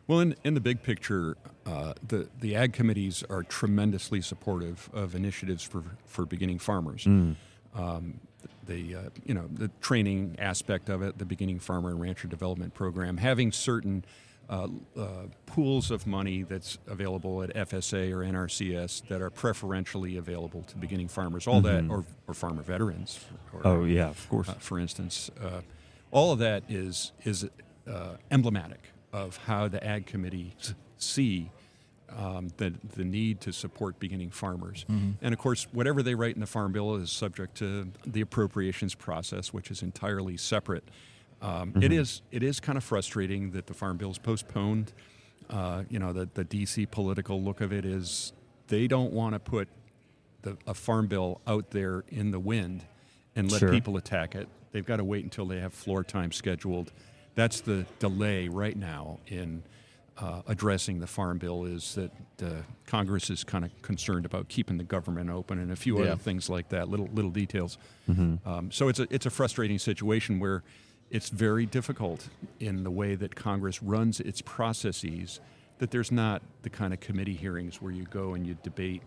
Well, 0.07 0.21
in, 0.21 0.37
in 0.45 0.53
the 0.53 0.61
big 0.61 0.83
picture, 0.83 1.39
uh, 1.65 1.95
the, 2.07 2.29
the 2.39 2.55
ag 2.55 2.75
committees 2.75 3.25
are 3.31 3.45
tremendously 3.45 4.21
supportive 4.21 4.91
of 4.93 5.15
initiatives 5.15 5.63
for, 5.63 5.83
for 6.05 6.27
beginning 6.27 6.59
farmers. 6.59 7.07
Um, 7.75 8.21
the, 8.67 8.97
uh, 8.97 9.01
you 9.25 9.33
know, 9.33 9.49
the 9.51 9.71
training 9.81 10.37
aspect 10.39 10.91
of 10.91 11.01
it, 11.01 11.17
the 11.17 11.25
beginning 11.25 11.59
farmer 11.59 11.89
and 11.89 11.99
rancher 12.03 12.29
development 12.29 12.75
program, 12.75 13.17
having 13.17 13.51
certain 13.51 14.05
uh, 14.53 14.69
uh, 15.01 15.07
pools 15.47 15.91
of 15.91 16.07
money 16.07 16.43
that's 16.43 16.77
available 16.87 17.43
at 17.43 17.55
FSA 17.55 18.13
or 18.13 18.19
NRCS 18.19 19.09
that 19.09 19.23
are 19.23 19.31
preferentially 19.31 20.19
available 20.19 20.63
to 20.65 20.77
beginning 20.77 21.09
farmers, 21.09 21.47
all 21.47 21.63
that, 21.63 21.85
or, 21.89 22.05
or 22.29 22.35
farmer 22.35 22.61
veterans. 22.63 23.19
Or, 23.55 23.61
Oh, 23.67 23.85
yeah, 23.85 24.11
of 24.11 24.29
course. 24.29 24.49
uh, 24.51 24.55
for 24.55 24.79
instance. 24.79 25.31
Uh, 25.43 25.63
all 26.11 26.33
of 26.33 26.39
that 26.41 26.63
is 26.69 27.13
is 27.25 27.49
uh, 27.91 28.17
emblematic 28.31 28.81
of 29.15 29.39
how 29.47 29.69
the 29.69 29.83
ag 29.83 30.05
committees 30.05 30.75
see 30.99 31.51
um, 32.15 32.49
the 32.59 32.75
the 32.97 33.05
need 33.05 33.41
to 33.41 33.53
support 33.53 33.99
beginning 33.99 34.31
farmers. 34.31 34.85
And 35.23 35.33
of 35.33 35.39
course, 35.39 35.67
whatever 35.73 36.03
they 36.03 36.15
write 36.15 36.35
in 36.35 36.41
the 36.43 36.47
farm 36.47 36.73
bill 36.73 36.97
is 36.97 37.11
subject 37.11 37.55
to 37.59 37.89
the 38.07 38.21
appropriations 38.21 38.95
process, 38.95 39.55
which 39.55 39.71
is 39.71 39.83
entirely 39.83 40.37
separate. 40.37 40.85
Um, 41.43 41.73
it 41.83 41.93
is 41.93 42.23
it 42.31 42.43
is 42.43 42.61
kind 42.61 42.79
of 42.79 42.85
frustrating 42.85 43.51
that 43.53 43.67
the 43.67 43.75
farm 43.75 43.97
bill 43.97 44.11
is 44.11 44.19
postponed. 44.19 44.93
Uh, 45.51 45.83
you 45.91 45.99
know, 45.99 46.13
the 46.13 46.29
the 46.35 46.45
DC 46.45 46.91
political 46.91 47.43
look 47.43 47.61
of 47.61 47.73
it 47.73 47.85
is 47.85 48.33
they 48.69 48.87
don't 48.87 49.13
want 49.13 49.35
to 49.35 49.39
put 49.41 49.69
the, 50.43 50.57
a 50.67 50.75
farm 50.75 51.07
bill 51.09 51.41
out 51.47 51.71
there 51.73 52.05
in 52.09 52.31
the 52.31 52.39
wind 52.41 52.85
and 53.37 53.51
let 53.51 53.59
Sure. 53.61 53.71
people 53.71 53.97
attack 53.97 54.35
it. 54.35 54.49
They've 54.73 54.87
got 54.87 54.97
to 54.97 55.05
wait 55.05 55.25
until 55.25 55.45
they 55.47 55.59
have 55.61 55.75
floor 55.75 56.03
time 56.05 56.33
scheduled. 56.33 56.93
That's 57.35 57.61
the 57.61 57.87
delay 57.99 58.49
right 58.49 58.77
now 58.77 59.19
in 59.27 59.63
uh, 60.19 60.43
addressing 60.47 61.01
the 61.01 61.07
farm 61.07 61.39
bill 61.39 61.65
is 61.65 61.95
that 61.97 62.11
uh, 62.43 62.63
Congress 62.87 63.31
is 63.31 63.43
kind 63.45 63.65
of 63.65 63.71
concerned 63.83 64.25
about 64.27 64.49
keeping 64.49 64.77
the 64.79 64.85
government 64.85 65.31
open 65.31 65.59
and 65.59 65.73
a 65.73 65.77
few 65.77 65.99
Yeah. 65.99 66.13
other 66.13 66.23
things 66.23 66.49
like 66.51 66.69
that, 66.69 66.89
little 66.89 67.09
little 67.13 67.31
details. 67.31 67.79
Um, 68.09 68.71
so 68.71 68.89
it's 68.89 69.01
a 69.01 69.07
it's 69.11 69.27
a 69.27 69.31
frustrating 69.31 69.79
situation 69.79 70.39
where 70.39 70.63
it's 71.13 71.29
very 71.29 71.67
difficult 71.67 72.29
in 72.59 72.83
the 72.83 72.91
way 72.91 73.15
that 73.15 73.35
Congress 73.37 73.83
runs 73.83 74.19
its 74.19 74.41
processes. 74.43 75.39
That 75.79 75.91
there's 75.91 76.11
not 76.13 76.43
the 76.63 76.71
kind 76.71 76.93
of 76.93 77.01
committee 77.01 77.35
hearings 77.35 77.81
where 77.83 77.93
you 77.93 78.05
go 78.05 78.35
and 78.35 78.47
you 78.47 78.57
debate 78.63 79.03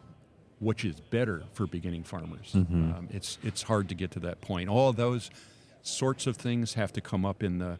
which 0.59 0.85
is 0.85 0.95
better 1.09 1.43
for 1.53 1.67
beginning 1.67 2.03
farmers. 2.03 2.51
Um, 2.55 3.09
it's 3.11 3.37
it's 3.43 3.61
hard 3.63 3.89
to 3.89 3.95
get 3.95 4.11
to 4.11 4.19
that 4.21 4.39
point. 4.41 4.69
All 4.69 4.93
those 4.93 5.29
sorts 5.81 6.27
of 6.27 6.37
things 6.37 6.73
have 6.75 6.93
to 6.93 7.01
come 7.01 7.25
up 7.25 7.43
in 7.43 7.57
the 7.59 7.77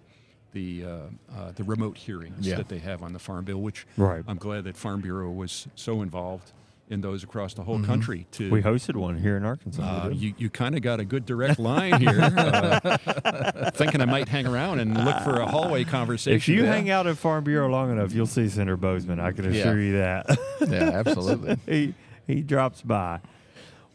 the 0.52 0.86
uh, 0.86 0.90
uh, 1.36 1.52
the 1.56 1.64
remote 1.64 1.98
hearings 1.98 2.46
Yeah. 2.48 2.56
that 2.58 2.68
they 2.70 2.80
have 2.80 3.02
on 3.04 3.14
the 3.14 3.20
farm 3.20 3.46
bill. 3.46 3.62
Which 3.62 3.86
Right. 3.98 4.24
I'm 4.28 4.38
glad 4.38 4.64
that 4.66 4.76
Farm 4.78 5.02
Bureau 5.02 5.30
was 5.32 5.68
so 5.76 6.02
involved 6.02 6.52
in 6.88 7.02
those 7.02 7.24
across 7.24 7.54
the 7.56 7.64
whole 7.64 7.82
country. 7.84 8.28
To 8.34 8.52
We 8.52 8.62
hosted 8.62 8.96
one 8.96 9.18
here 9.18 9.38
in 9.38 9.44
Arkansas. 9.46 9.82
uh, 9.82 10.10
you 10.10 10.34
you 10.38 10.50
kind 10.50 10.76
of 10.76 10.82
got 10.84 11.00
a 11.00 11.06
good 11.06 11.26
direct 11.26 11.58
line 11.60 12.00
here. 12.00 12.22
uh, 12.22 13.72
thinking 13.74 14.02
I 14.02 14.06
might 14.06 14.28
hang 14.30 14.46
around 14.46 14.80
and 14.80 14.94
look 15.06 15.20
for 15.24 15.40
a 15.42 15.46
hallway 15.48 15.84
conversation. 15.84 16.36
If 16.36 16.48
you 16.48 16.66
hang 16.66 16.90
out 16.90 17.08
at 17.08 17.18
Farm 17.18 17.44
Bureau 17.44 17.70
long 17.70 17.92
enough, 17.92 18.14
you'll 18.14 18.28
see 18.28 18.48
Senator 18.50 18.78
Boozman. 18.78 19.20
I 19.20 19.32
can 19.32 19.46
assure 19.46 19.80
Yeah. 19.80 19.86
you 19.86 19.92
that. 19.98 20.38
Yeah, 20.68 20.92
absolutely. 21.06 21.58
he 21.66 21.94
he 22.28 22.42
drops 22.42 22.82
by. 22.82 23.20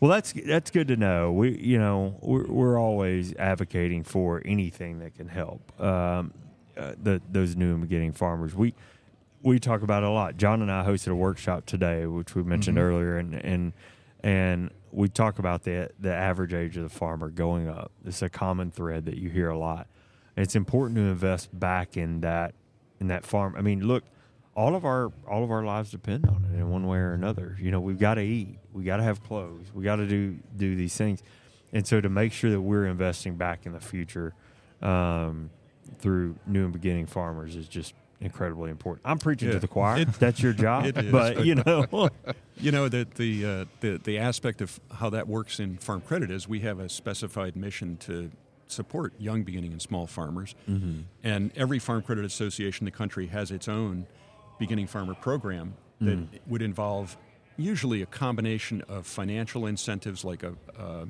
Well, 0.00 0.10
that's 0.10 0.32
that's 0.32 0.70
good 0.70 0.88
to 0.88 0.96
know. 0.96 1.30
We 1.32 1.56
you 1.58 1.78
know 1.78 2.16
we're 2.22 2.46
we're 2.46 2.78
always 2.80 3.34
advocating 3.36 4.02
for 4.02 4.42
anything 4.44 4.98
that 5.00 5.14
can 5.14 5.28
help 5.28 5.60
um, 5.80 6.32
uh, 6.76 6.94
the 7.00 7.20
those 7.30 7.54
new 7.54 7.72
and 7.74 7.82
beginning 7.82 8.12
farmers. 8.12 8.54
We 8.54 8.74
we 9.42 9.58
talk 9.58 9.82
about 9.82 10.02
it 10.02 10.08
a 10.08 10.12
lot. 10.12 10.36
John 10.36 10.62
and 10.62 10.70
I 10.70 10.84
hosted 10.84 11.08
a 11.08 11.14
workshop 11.14 11.66
today, 11.66 12.06
which 12.06 12.34
we 12.34 12.42
mentioned 12.42 12.78
earlier, 12.78 13.16
and 13.16 13.34
and 13.34 13.72
and 14.22 14.70
we 14.92 15.08
talk 15.08 15.38
about 15.38 15.64
the 15.64 15.90
the 15.98 16.12
average 16.12 16.52
age 16.52 16.76
of 16.76 16.82
the 16.82 16.88
farmer 16.88 17.30
going 17.30 17.68
up. 17.68 17.90
It's 18.04 18.22
a 18.22 18.28
common 18.28 18.70
thread 18.70 19.06
that 19.06 19.16
you 19.16 19.30
hear 19.30 19.48
a 19.48 19.58
lot. 19.58 19.86
And 20.36 20.44
it's 20.44 20.56
important 20.56 20.96
to 20.96 21.02
invest 21.02 21.58
back 21.58 21.96
in 21.96 22.20
that 22.20 22.54
in 23.00 23.08
that 23.08 23.24
farm. 23.24 23.54
I 23.56 23.62
mean, 23.62 23.86
look, 23.86 24.04
all 24.54 24.74
of 24.74 24.84
our 24.84 25.10
all 25.26 25.42
of 25.42 25.50
our 25.50 25.64
lives 25.64 25.90
depend 25.90 26.26
on 26.26 26.46
it 26.52 26.58
in 26.58 26.68
one 26.68 26.86
way 26.86 26.98
or 26.98 27.12
another. 27.12 27.56
You 27.60 27.70
know, 27.70 27.80
we've 27.80 27.98
got 27.98 28.14
to 28.14 28.22
eat, 28.22 28.58
we 28.72 28.84
got 28.84 28.98
to 28.98 29.02
have 29.02 29.22
clothes, 29.24 29.66
we 29.74 29.84
got 29.84 29.96
to 29.96 30.06
do 30.06 30.36
do 30.56 30.76
these 30.76 30.96
things, 30.96 31.22
and 31.72 31.86
so 31.86 32.00
to 32.00 32.08
make 32.08 32.32
sure 32.32 32.50
that 32.50 32.60
we're 32.60 32.86
investing 32.86 33.36
back 33.36 33.64
in 33.64 33.72
the 33.72 33.80
future 33.80 34.34
um, 34.82 35.50
through 35.98 36.36
new 36.46 36.64
and 36.64 36.72
beginning 36.72 37.06
farmers 37.06 37.56
is 37.56 37.68
just 37.68 37.94
incredibly 38.20 38.70
important. 38.70 39.06
I'm 39.06 39.18
preaching 39.18 39.48
Yeah. 39.48 39.54
to 39.54 39.60
the 39.60 39.68
choir. 39.68 40.00
It- 40.00 40.12
That's 40.14 40.42
your 40.42 40.52
job, 40.52 40.84
it 40.86 40.96
is, 40.96 41.10
but 41.12 41.44
you 41.44 41.54
know, 41.56 42.08
You 42.62 42.72
know 42.72 42.88
that 42.90 43.14
the, 43.14 43.46
uh, 43.46 43.64
the 43.80 43.98
the 44.04 44.18
aspect 44.18 44.60
of 44.60 44.78
how 44.92 45.08
that 45.10 45.26
works 45.26 45.60
in 45.60 45.78
Farm 45.78 46.02
Credit 46.02 46.30
is 46.30 46.46
we 46.46 46.60
have 46.60 46.78
a 46.78 46.90
specified 46.90 47.56
mission 47.56 47.96
to 47.98 48.30
support 48.66 49.14
young, 49.18 49.42
beginning, 49.44 49.72
and 49.72 49.80
small 49.80 50.06
farmers, 50.06 50.54
and 51.24 51.50
every 51.56 51.78
Farm 51.78 52.02
Credit 52.02 52.24
Association 52.24 52.82
in 52.86 52.92
the 52.92 52.96
country 52.96 53.28
has 53.28 53.50
its 53.50 53.66
own 53.66 54.06
beginning 54.58 54.86
farmer 54.86 55.14
program 55.14 55.72
that 56.02 56.18
would 56.46 56.60
involve 56.60 57.16
usually 57.56 58.02
a 58.02 58.06
combination 58.06 58.82
of 58.88 59.06
financial 59.06 59.66
incentives 59.66 60.22
like 60.22 60.42
a 60.42 60.52
uh, 60.78 61.06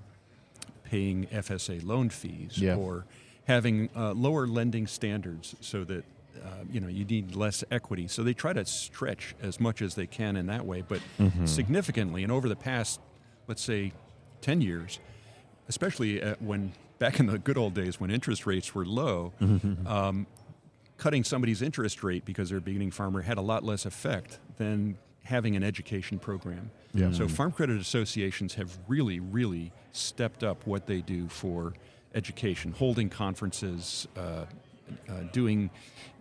paying 0.85 1.27
FSA 1.27 1.85
loan 1.85 2.11
fees 2.11 2.59
Yeah. 2.59 2.77
or 2.77 3.07
having 3.45 3.89
uh, 3.97 4.13
lower 4.13 4.47
lending 4.47 4.87
standards 4.87 5.57
so 5.61 5.83
that 5.85 6.05
uh, 6.37 6.65
you 6.71 6.81
know 6.81 6.89
you 6.89 7.05
need 7.05 7.35
less 7.35 7.65
equity. 7.71 8.09
So 8.09 8.23
they 8.23 8.35
try 8.35 8.53
to 8.53 8.65
stretch 8.65 9.35
as 9.43 9.61
much 9.61 9.83
as 9.83 9.95
they 9.95 10.07
can 10.07 10.37
in 10.37 10.47
that 10.47 10.65
way, 10.67 10.83
but 10.87 11.01
significantly. 11.45 12.23
And 12.23 12.33
over 12.33 12.49
the 12.49 12.57
past, 12.57 13.01
let's 13.47 13.63
say, 13.63 13.93
ten 14.41 14.61
years, 14.61 14.99
especially 15.69 16.23
uh 16.23 16.35
when 16.41 16.73
back 16.99 17.19
in 17.19 17.27
the 17.27 17.39
good 17.39 17.57
old 17.59 17.75
days 17.75 17.99
when 18.01 18.11
interest 18.11 18.47
rates 18.47 18.75
were 18.75 18.85
low, 18.85 19.33
um, 19.87 20.27
cutting 20.99 21.25
somebody's 21.25 21.63
interest 21.63 22.03
rate 22.05 22.25
because 22.27 22.51
they're 22.51 22.59
a 22.59 22.61
beginning 22.61 22.91
farmer 22.91 23.23
had 23.23 23.39
a 23.39 23.43
lot 23.43 23.65
less 23.65 23.87
effect 23.87 24.39
than 24.59 24.99
having 25.23 25.57
an 25.57 25.63
education 25.63 26.19
program. 26.19 26.71
So 27.13 27.27
farm 27.29 27.53
credit 27.53 27.81
associations 27.81 28.55
have 28.55 28.77
really, 28.89 29.21
really 29.21 29.73
stepped 29.93 30.43
up 30.45 30.67
what 30.67 30.87
they 30.87 31.01
do 31.01 31.29
for 31.29 31.73
education, 32.15 32.73
holding 32.73 33.09
conferences, 33.09 34.07
uh, 34.17 34.45
uh, 35.09 35.13
doing. 35.33 35.71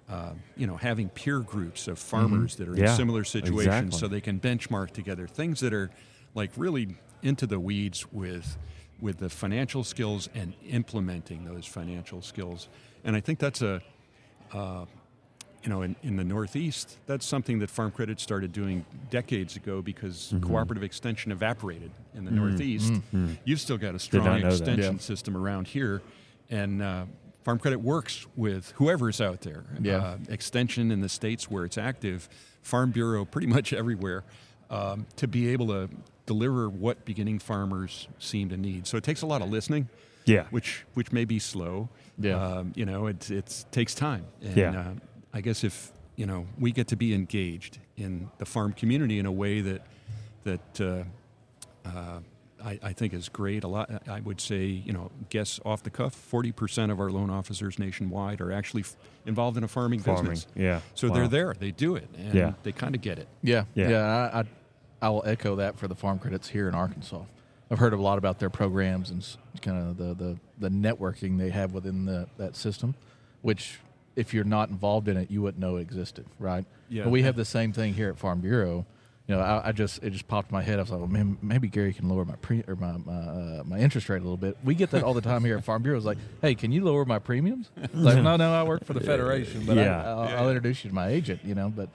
Uh, 0.09 0.33
you 0.57 0.65
know, 0.65 0.75
having 0.75 1.07
peer 1.09 1.39
groups 1.39 1.87
of 1.87 1.99
farmers 1.99 2.55
that 2.55 2.67
are 2.67 2.75
in 2.75 2.87
similar 2.95 3.23
situations 3.23 3.65
exactly. 3.67 3.99
so 3.99 4.07
they 4.07 4.21
can 4.21 4.39
benchmark 4.39 4.89
together 4.91 5.27
things 5.27 5.59
that 5.59 5.71
are 5.71 5.91
like 6.33 6.49
really 6.57 6.95
into 7.21 7.45
the 7.45 7.59
weeds 7.59 8.11
with 8.11 8.57
with 8.99 9.19
the 9.19 9.29
financial 9.29 9.83
skills 9.83 10.27
and 10.33 10.53
implementing 10.67 11.45
those 11.45 11.65
financial 11.65 12.21
skills. 12.23 12.67
And 13.03 13.15
I 13.15 13.19
think 13.19 13.37
that's 13.39 13.61
a 13.61 13.81
uh, 14.51 14.85
you 15.63 15.69
know, 15.69 15.81
in, 15.83 15.95
in 16.03 16.15
the 16.15 16.23
Northeast, 16.23 16.97
that's 17.05 17.25
something 17.25 17.59
that 17.59 17.69
Farm 17.69 17.91
Credit 17.91 18.19
started 18.19 18.51
doing 18.53 18.85
decades 19.09 19.57
ago 19.57 19.81
because 19.81 20.31
Mm-hmm. 20.33 20.47
cooperative 20.47 20.83
extension 20.83 21.31
evaporated 21.31 21.91
in 22.15 22.23
the 22.25 22.31
Northeast. 22.31 22.93
You've 23.43 23.59
still 23.59 23.77
got 23.77 23.93
a 23.93 23.99
strong 23.99 24.25
not 24.25 24.35
know 24.41 24.49
that. 24.49 24.53
extension 24.53 24.95
Yeah. 24.95 24.99
system 25.01 25.35
around 25.37 25.67
here, 25.67 26.01
and 26.49 26.81
uh, 26.81 27.05
Farm 27.43 27.57
Credit 27.59 27.79
works 27.79 28.27
with 28.35 28.71
whoever's 28.75 29.21
out 29.21 29.41
there. 29.41 29.63
Yeah. 29.81 29.97
Uh, 29.97 30.17
extension 30.29 30.91
in 30.91 31.01
the 31.01 31.09
states 31.09 31.49
where 31.49 31.65
it's 31.65 31.77
active, 31.77 32.27
Farm 32.61 32.91
Bureau 32.91 33.25
pretty 33.25 33.47
much 33.57 33.73
everywhere. 33.73 34.23
um, 34.69 35.07
to 35.15 35.27
be 35.27 35.49
able 35.49 35.67
to 35.67 35.89
deliver 36.27 36.69
what 36.69 37.03
beginning 37.03 37.39
farmers 37.39 38.07
seem 38.19 38.49
to 38.49 38.57
need. 38.57 38.85
So 38.85 38.97
it 38.97 39.03
takes 39.03 39.23
a 39.23 39.25
lot 39.25 39.41
of 39.41 39.49
listening, 39.49 39.89
Yeah. 40.25 40.45
which 40.51 40.85
which 40.93 41.11
may 41.11 41.25
be 41.25 41.39
slow. 41.39 41.89
Yeah. 42.19 42.35
um, 42.35 42.73
you 42.75 42.85
know, 42.85 43.07
it 43.07 43.31
it 43.31 43.65
takes 43.71 43.95
time. 43.95 44.25
And, 44.43 44.55
Yeah. 44.57 44.79
uh, 44.79 44.93
I 45.33 45.41
guess 45.41 45.63
if 45.63 45.91
you 46.17 46.27
know 46.27 46.45
we 46.59 46.71
get 46.71 46.87
to 46.89 46.95
be 46.95 47.15
engaged 47.15 47.79
in 47.97 48.29
the 48.37 48.45
farm 48.45 48.73
community 48.73 49.17
in 49.17 49.25
a 49.25 49.31
way 49.31 49.61
that 49.61 49.81
that 50.43 50.81
uh, 50.81 51.03
uh, 51.89 52.19
I, 52.63 52.79
I 52.83 52.93
think 52.93 53.13
is 53.13 53.29
great. 53.29 53.63
A 53.63 53.67
lot, 53.67 53.89
I 54.07 54.19
would 54.19 54.39
say, 54.41 54.65
you 54.65 54.91
know, 54.93 55.11
guess 55.29 55.59
off 55.65 55.83
the 55.83 55.89
cuff, 55.89 56.13
forty 56.13 56.51
percent 56.51 56.91
of 56.91 56.99
our 56.99 57.09
loan 57.09 57.29
officers 57.29 57.79
nationwide 57.79 58.41
are 58.41 58.51
actually 58.51 58.81
f- 58.81 58.95
involved 59.25 59.57
in 59.57 59.63
a 59.63 59.67
farming, 59.67 59.99
Farming, 60.01 60.31
business. 60.31 60.47
yeah. 60.55 60.81
So 60.95 61.07
Wow. 61.07 61.13
they're 61.15 61.27
there. 61.27 61.55
They 61.57 61.71
do 61.71 61.95
it, 61.95 62.07
and 62.17 62.33
Yeah. 62.33 62.53
they 62.63 62.71
kind 62.71 62.95
of 62.95 63.01
get 63.01 63.19
it. 63.19 63.27
Yeah, 63.41 63.65
Yeah. 63.75 63.89
yeah. 63.89 64.29
I, 64.33 64.39
I 64.39 64.43
I 65.01 65.09
will 65.09 65.23
echo 65.25 65.55
that 65.55 65.77
for 65.77 65.87
the 65.87 65.95
farm 65.95 66.19
credits 66.19 66.49
here 66.49 66.67
in 66.67 66.75
Arkansas. 66.75 67.21
I've 67.71 67.79
heard 67.79 67.93
a 67.93 67.97
lot 68.01 68.17
about 68.17 68.39
their 68.39 68.49
programs 68.49 69.11
and 69.11 69.25
kind 69.61 69.77
of 69.89 69.97
the, 69.97 70.13
the 70.13 70.37
the 70.57 70.69
networking 70.69 71.37
they 71.37 71.49
have 71.51 71.73
within 71.73 72.05
the 72.05 72.27
that 72.37 72.55
system, 72.55 72.95
which 73.41 73.79
if 74.15 74.33
you're 74.33 74.43
not 74.43 74.69
involved 74.69 75.07
in 75.07 75.15
it, 75.15 75.31
you 75.31 75.41
wouldn't 75.41 75.61
know 75.61 75.77
existed, 75.77 76.25
right? 76.39 76.65
Yeah. 76.89 77.03
But 77.03 77.11
we 77.11 77.21
have 77.21 77.35
the 77.37 77.45
same 77.45 77.71
thing 77.71 77.93
here 77.93 78.09
at 78.09 78.17
Farm 78.17 78.41
Bureau. 78.41 78.85
You 79.29 79.35
know, 79.35 79.41
I, 79.41 79.67
I 79.67 79.71
just 79.73 80.03
it 80.03 80.09
just 80.09 80.27
popped 80.27 80.49
in 80.49 80.55
my 80.55 80.63
head. 80.63 80.79
I 80.79 80.81
was 80.81 80.89
like, 80.89 80.99
well, 80.99 81.07
man, 81.07 81.37
maybe 81.43 81.67
Gary 81.67 81.93
can 81.93 82.09
lower 82.09 82.25
my 82.25 82.35
pre 82.37 82.63
or 82.67 82.75
my 82.75 82.93
my, 82.93 83.13
uh, 83.13 83.63
my 83.63 83.77
interest 83.77 84.09
rate 84.09 84.17
a 84.17 84.23
little 84.23 84.37
bit. 84.37 84.57
We 84.63 84.73
get 84.73 84.89
that 84.89 85.03
all 85.03 85.13
the 85.13 85.21
time 85.21 85.45
here 85.45 85.55
at 85.55 85.63
Farm 85.63 85.83
Bureau. 85.83 85.97
It's 85.97 86.05
like, 86.05 86.17
hey, 86.41 86.55
can 86.55 86.71
you 86.71 86.83
lower 86.83 87.05
my 87.05 87.19
premiums? 87.19 87.69
It's 87.77 87.93
like, 87.93 88.23
no, 88.23 88.37
no, 88.37 88.51
I 88.51 88.63
work 88.63 88.83
for 88.85 88.93
the 88.93 88.99
federation, 89.11 89.65
but 89.67 89.77
Yeah. 89.77 90.01
I, 90.03 90.09
I'll, 90.09 90.37
I'll 90.39 90.49
introduce 90.49 90.83
you 90.83 90.89
to 90.89 90.95
my 90.95 91.09
agent. 91.09 91.41
You 91.45 91.53
know, 91.53 91.69
but 91.69 91.89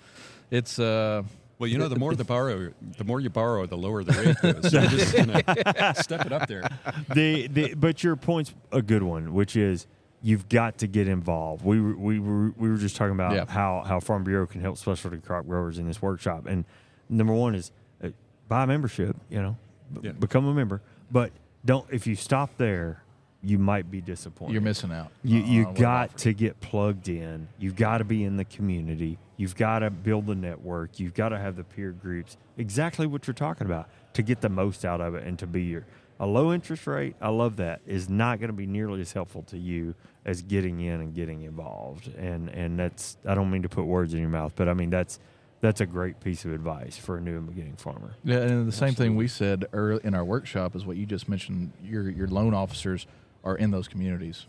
it's 0.53 0.79
uh, 0.79 1.25
Well, 1.59 1.69
you 1.69 1.77
know, 1.77 1.89
the 1.89 1.97
more 1.99 2.15
the 2.15 2.23
borrow, 2.23 2.73
the 2.99 3.05
more 3.05 3.19
you 3.19 3.31
borrow, 3.31 3.67
the 3.67 3.77
lower 3.77 4.05
the 4.05 4.13
rate 4.13 4.37
goes. 4.63 4.71
So 4.71 4.81
just 4.87 5.19
you 5.19 5.27
know, 5.27 5.93
step 6.01 6.27
it 6.27 6.33
up 6.33 6.47
there. 6.47 6.69
the, 7.13 7.49
the 7.49 7.75
but 7.75 8.05
your 8.05 8.15
point's 8.15 8.55
a 8.71 8.81
good 8.81 9.03
one, 9.03 9.35
which 9.35 9.57
is 9.57 9.89
you've 10.23 10.49
got 10.49 10.79
to 10.79 10.87
get 10.87 11.09
involved. 11.09 11.65
We 11.65 11.81
were, 11.81 11.97
we 11.97 12.21
were 12.21 12.51
we 12.57 12.69
were 12.71 12.77
just 12.77 12.95
talking 12.95 13.15
about 13.15 13.35
Yeah. 13.35 13.47
how 13.49 13.83
how 13.85 13.99
Farm 13.99 14.23
Bureau 14.23 14.47
can 14.47 14.61
help 14.61 14.79
specialty 14.79 15.19
crop 15.19 15.47
growers 15.47 15.79
in 15.79 15.89
this 15.89 16.01
workshop, 16.01 16.47
and 16.47 16.65
number 17.09 17.33
one 17.33 17.55
is 17.55 17.71
uh, 18.03 18.09
buy 18.49 18.65
a 18.65 18.67
membership. 18.67 19.17
You 19.31 19.43
know, 19.43 19.57
b- 19.93 20.01
Yeah. 20.05 20.13
become 20.13 20.47
a 20.47 20.55
member, 20.55 20.81
but 21.11 21.31
don't 21.65 21.87
if 21.91 22.07
you 22.07 22.15
stop 22.17 22.57
there, 22.59 23.03
you 23.43 23.59
might 23.59 23.91
be 23.91 24.01
disappointed. 24.01 24.53
you're 24.55 24.63
missing 24.63 24.91
out. 24.93 25.11
You 25.23 25.43
on 25.43 25.49
you 25.49 25.73
got 25.75 26.17
to 26.19 26.33
get 26.33 26.61
plugged 26.61 27.09
in. 27.09 27.49
You've 27.59 27.77
got 27.77 27.99
to 27.99 28.05
be 28.05 28.25
in 28.25 28.37
the 28.37 28.45
community. 28.45 29.19
You've 29.37 29.57
got 29.57 29.81
to 29.81 29.91
build 29.91 30.27
the 30.27 30.35
network. 30.35 30.99
You've 31.01 31.15
got 31.15 31.31
to 31.31 31.39
have 31.39 31.57
the 31.57 31.65
peer 31.65 31.91
groups. 31.91 32.37
Exactly 32.57 33.07
what 33.07 33.27
you're 33.27 33.35
talking 33.35 33.67
about 33.67 33.89
to 34.15 34.23
get 34.23 34.41
the 34.41 34.49
most 34.49 34.85
out 34.85 35.01
of 35.01 35.15
it 35.15 35.27
and 35.27 35.39
to 35.41 35.47
be 35.47 35.63
your 35.65 35.85
a 36.21 36.27
low 36.27 36.53
interest 36.53 36.87
rate. 36.87 37.17
I 37.21 37.29
love 37.31 37.57
that 37.57 37.81
is 37.87 38.09
not 38.09 38.39
going 38.39 38.49
to 38.49 38.57
be 38.57 38.67
nearly 38.67 39.01
as 39.01 39.13
helpful 39.13 39.43
to 39.49 39.59
you 39.59 39.95
as 40.25 40.41
getting 40.43 40.81
in 40.81 41.01
and 41.01 41.13
getting 41.15 41.43
involved. 41.43 42.15
And 42.17 42.49
and 42.51 42.79
that's 42.79 43.17
I 43.27 43.35
don't 43.35 43.51
mean 43.51 43.63
to 43.63 43.69
put 43.69 43.85
words 43.85 44.15
in 44.15 44.21
your 44.21 44.29
mouth, 44.31 44.53
but 44.57 44.69
I 44.69 44.75
mean 44.75 44.91
that's 44.91 45.19
that's 45.65 45.81
a 45.81 45.87
great 45.87 46.21
piece 46.21 46.45
of 46.45 46.53
advice 46.53 46.99
for 46.99 47.17
a 47.17 47.21
new 47.23 47.39
and 47.39 47.47
beginning 47.47 47.75
farmer. 47.77 48.17
Yeah, 48.23 48.37
and 48.41 48.69
the 48.69 48.73
same 48.73 48.93
thing 48.93 49.17
we 49.17 49.27
said 49.27 49.65
early 49.73 49.99
in 50.05 50.15
our 50.15 50.23
workshop 50.25 50.77
is 50.77 50.85
what 50.85 50.99
you 50.99 51.07
just 51.07 51.27
mentioned. 51.27 51.73
Your 51.83 52.11
your 52.11 52.29
loan 52.29 52.53
officers 52.53 53.07
are 53.43 53.57
in 53.57 53.71
those 53.71 53.89
communities, 53.89 54.45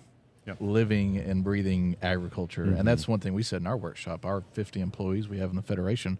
Yep. 0.46 0.58
living 0.60 1.18
and 1.18 1.42
breathing 1.42 1.96
agriculture, 2.02 2.64
and 2.66 2.86
that's 2.86 3.08
one 3.08 3.22
thing 3.22 3.34
we 3.34 3.44
said 3.44 3.62
in 3.62 3.68
our 3.68 3.78
workshop. 3.78 4.26
Our 4.26 4.44
50 4.52 4.82
employees 4.82 5.30
we 5.30 5.38
have 5.38 5.50
in 5.52 5.56
the 5.56 5.62
federation 5.62 6.20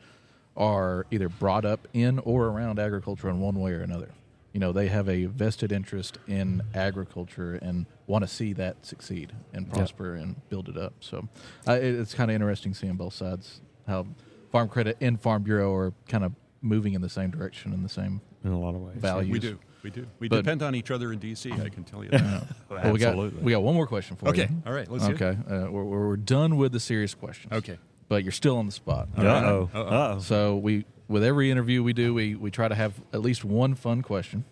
are 0.56 1.06
either 1.12 1.28
brought 1.28 1.66
up 1.66 1.90
in 1.94 2.20
or 2.20 2.46
around 2.46 2.80
agriculture 2.80 3.30
in 3.30 3.42
one 3.42 3.60
way 3.60 3.74
or 3.74 3.82
another. 3.82 4.12
You 4.54 4.62
know, 4.62 4.72
they 4.72 4.88
have 4.88 5.10
a 5.10 5.26
vested 5.26 5.74
interest 5.74 6.20
in 6.28 6.64
agriculture 6.74 7.56
and 7.56 7.86
want 8.08 8.24
to 8.24 8.30
see 8.30 8.54
that 8.54 8.86
succeed 8.86 9.34
and 9.52 9.70
prosper 9.70 10.16
and 10.16 10.38
build 10.48 10.70
it 10.70 10.78
up. 10.78 10.94
So, 11.02 11.28
uh, 11.68 11.74
it, 11.74 11.84
it's 11.96 12.14
kind 12.14 12.32
of 12.32 12.36
interesting 12.36 12.74
seeing 12.74 12.94
both 12.96 13.14
sides 13.14 13.60
how 13.86 14.08
Farm 14.56 14.70
Credit 14.70 14.96
and 15.02 15.20
Farm 15.20 15.44
Bureau 15.44 15.74
are 15.74 15.92
kind 16.08 16.24
of 16.24 16.32
moving 16.62 16.94
in 16.94 17.02
the 17.02 17.10
same 17.10 17.30
direction 17.30 17.74
in 17.74 17.84
the 17.84 17.90
same 17.90 18.22
In 18.46 18.54
a 18.54 18.58
lot 18.58 18.74
of 18.74 18.80
ways. 18.80 18.96
values. 18.96 19.30
We 19.30 19.38
do. 19.40 19.60
We 19.84 19.90
do. 19.90 20.08
We 20.18 20.30
But- 20.30 20.38
depend 20.38 20.64
on 20.64 20.76
each 20.76 20.92
other 20.92 21.12
in 21.12 21.20
D.C. 21.20 21.52
I 21.52 21.68
can 21.68 21.84
tell 21.84 22.06
you 22.06 22.10
that. 22.12 22.22
Well, 22.70 22.94
we 22.94 23.00
got 23.00 23.10
Absolutely. 23.10 23.44
we 23.44 23.52
got 23.52 23.64
one 23.64 23.76
more 23.76 23.86
question 23.86 24.16
for 24.16 24.30
okay. 24.30 24.48
you. 24.50 24.64
All 24.66 24.72
right. 24.72 24.90
Let's 24.90 25.06
do 25.06 25.12
it. 25.14 25.22
Okay, 25.22 25.38
uh, 25.54 25.70
we're, 25.70 25.84
we're 25.84 26.08
we're 26.08 26.16
done 26.16 26.56
with 26.56 26.72
the 26.72 26.80
serious 26.80 27.14
questions. 27.14 27.52
Okay. 27.52 27.78
but 28.08 28.24
you're 28.24 28.32
still 28.32 28.56
on 28.58 28.66
the 28.66 28.72
spot. 28.72 29.10
Uh 29.18 29.24
oh. 29.24 29.70
Uh-oh. 29.74 29.82
Uh 29.82 30.16
oh. 30.16 30.20
So 30.20 30.56
we 30.56 30.86
with 31.10 31.22
every 31.26 31.52
interview 31.52 31.84
we 31.84 31.92
do, 31.92 32.14
we 32.14 32.36
we 32.36 32.50
try 32.50 32.70
to 32.70 32.76
have 32.76 32.94
at 33.12 33.20
least 33.22 33.44
one 33.44 33.76
fun 33.76 34.02
question. 34.04 34.46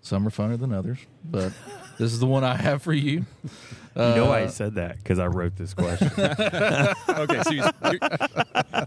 Some 0.00 0.26
are 0.26 0.30
funner 0.30 0.58
than 0.58 0.72
others, 0.72 0.98
but 1.24 1.52
this 1.98 2.12
is 2.12 2.18
the 2.18 2.26
one 2.26 2.42
I 2.42 2.56
have 2.56 2.82
for 2.82 2.92
you. 2.92 3.24
You 3.96 4.02
know 4.02 4.26
why 4.26 4.40
Uh, 4.42 4.44
I 4.44 4.46
said 4.48 4.74
that? 4.74 4.96
Because 4.96 5.18
I 5.20 5.26
wrote 5.26 5.56
this 5.56 5.72
question. 5.74 6.10
Okay. 7.14 7.42
So 7.44 7.50
he's, 7.52 7.64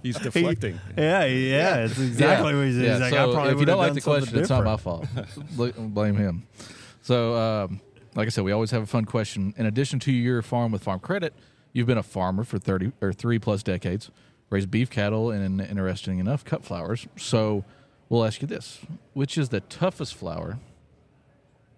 he's 0.04 0.20
deflecting. 0.20 0.80
yeah, 0.98 1.24
yeah, 1.26 1.86
it's 1.86 1.98
exactly 1.98 2.54
what 2.56 2.66
he 2.66 2.74
said. 2.74 2.84
Yeah, 2.84 2.92
He's 2.94 3.02
like, 3.02 3.14
so 3.14 3.30
I 3.30 3.34
probably 3.34 3.54
if 3.54 3.60
you 3.62 3.66
don't 3.66 3.78
like 3.78 3.94
the 3.94 4.02
question, 4.02 4.38
it's 4.38 4.50
not 4.50 4.66
my 4.66 4.76
fault. 4.78 5.06
Blame 5.56 6.16
him. 6.18 6.46
So, 7.04 7.36
um, 7.36 7.80
like 8.16 8.28
I 8.28 8.30
said, 8.30 8.44
we 8.44 8.52
always 8.52 8.72
have 8.72 8.82
a 8.84 8.86
fun 8.88 9.06
question. 9.06 9.54
In 9.58 9.66
addition 9.66 10.00
to 10.02 10.12
your 10.12 10.42
farm 10.42 10.72
with 10.74 10.84
Farm 10.84 11.00
Credit, 11.00 11.34
you've 11.72 11.88
been 11.88 11.98
a 11.98 12.04
farmer 12.04 12.44
for 12.44 12.58
thirty 12.60 12.92
or 13.02 13.14
three 13.14 13.40
plus 13.40 13.64
decades, 13.64 14.12
raised 14.50 14.70
beef 14.70 14.90
cattle, 14.90 15.32
and 15.32 15.62
interesting 15.62 16.20
enough, 16.20 16.44
cut 16.44 16.66
flowers. 16.66 17.08
So, 17.16 17.64
we'll 18.10 18.26
ask 18.26 18.42
you 18.42 18.48
this: 18.48 18.80
Which 19.14 19.38
is 19.38 19.50
the 19.50 19.62
toughest 19.62 20.16
flower 20.16 20.60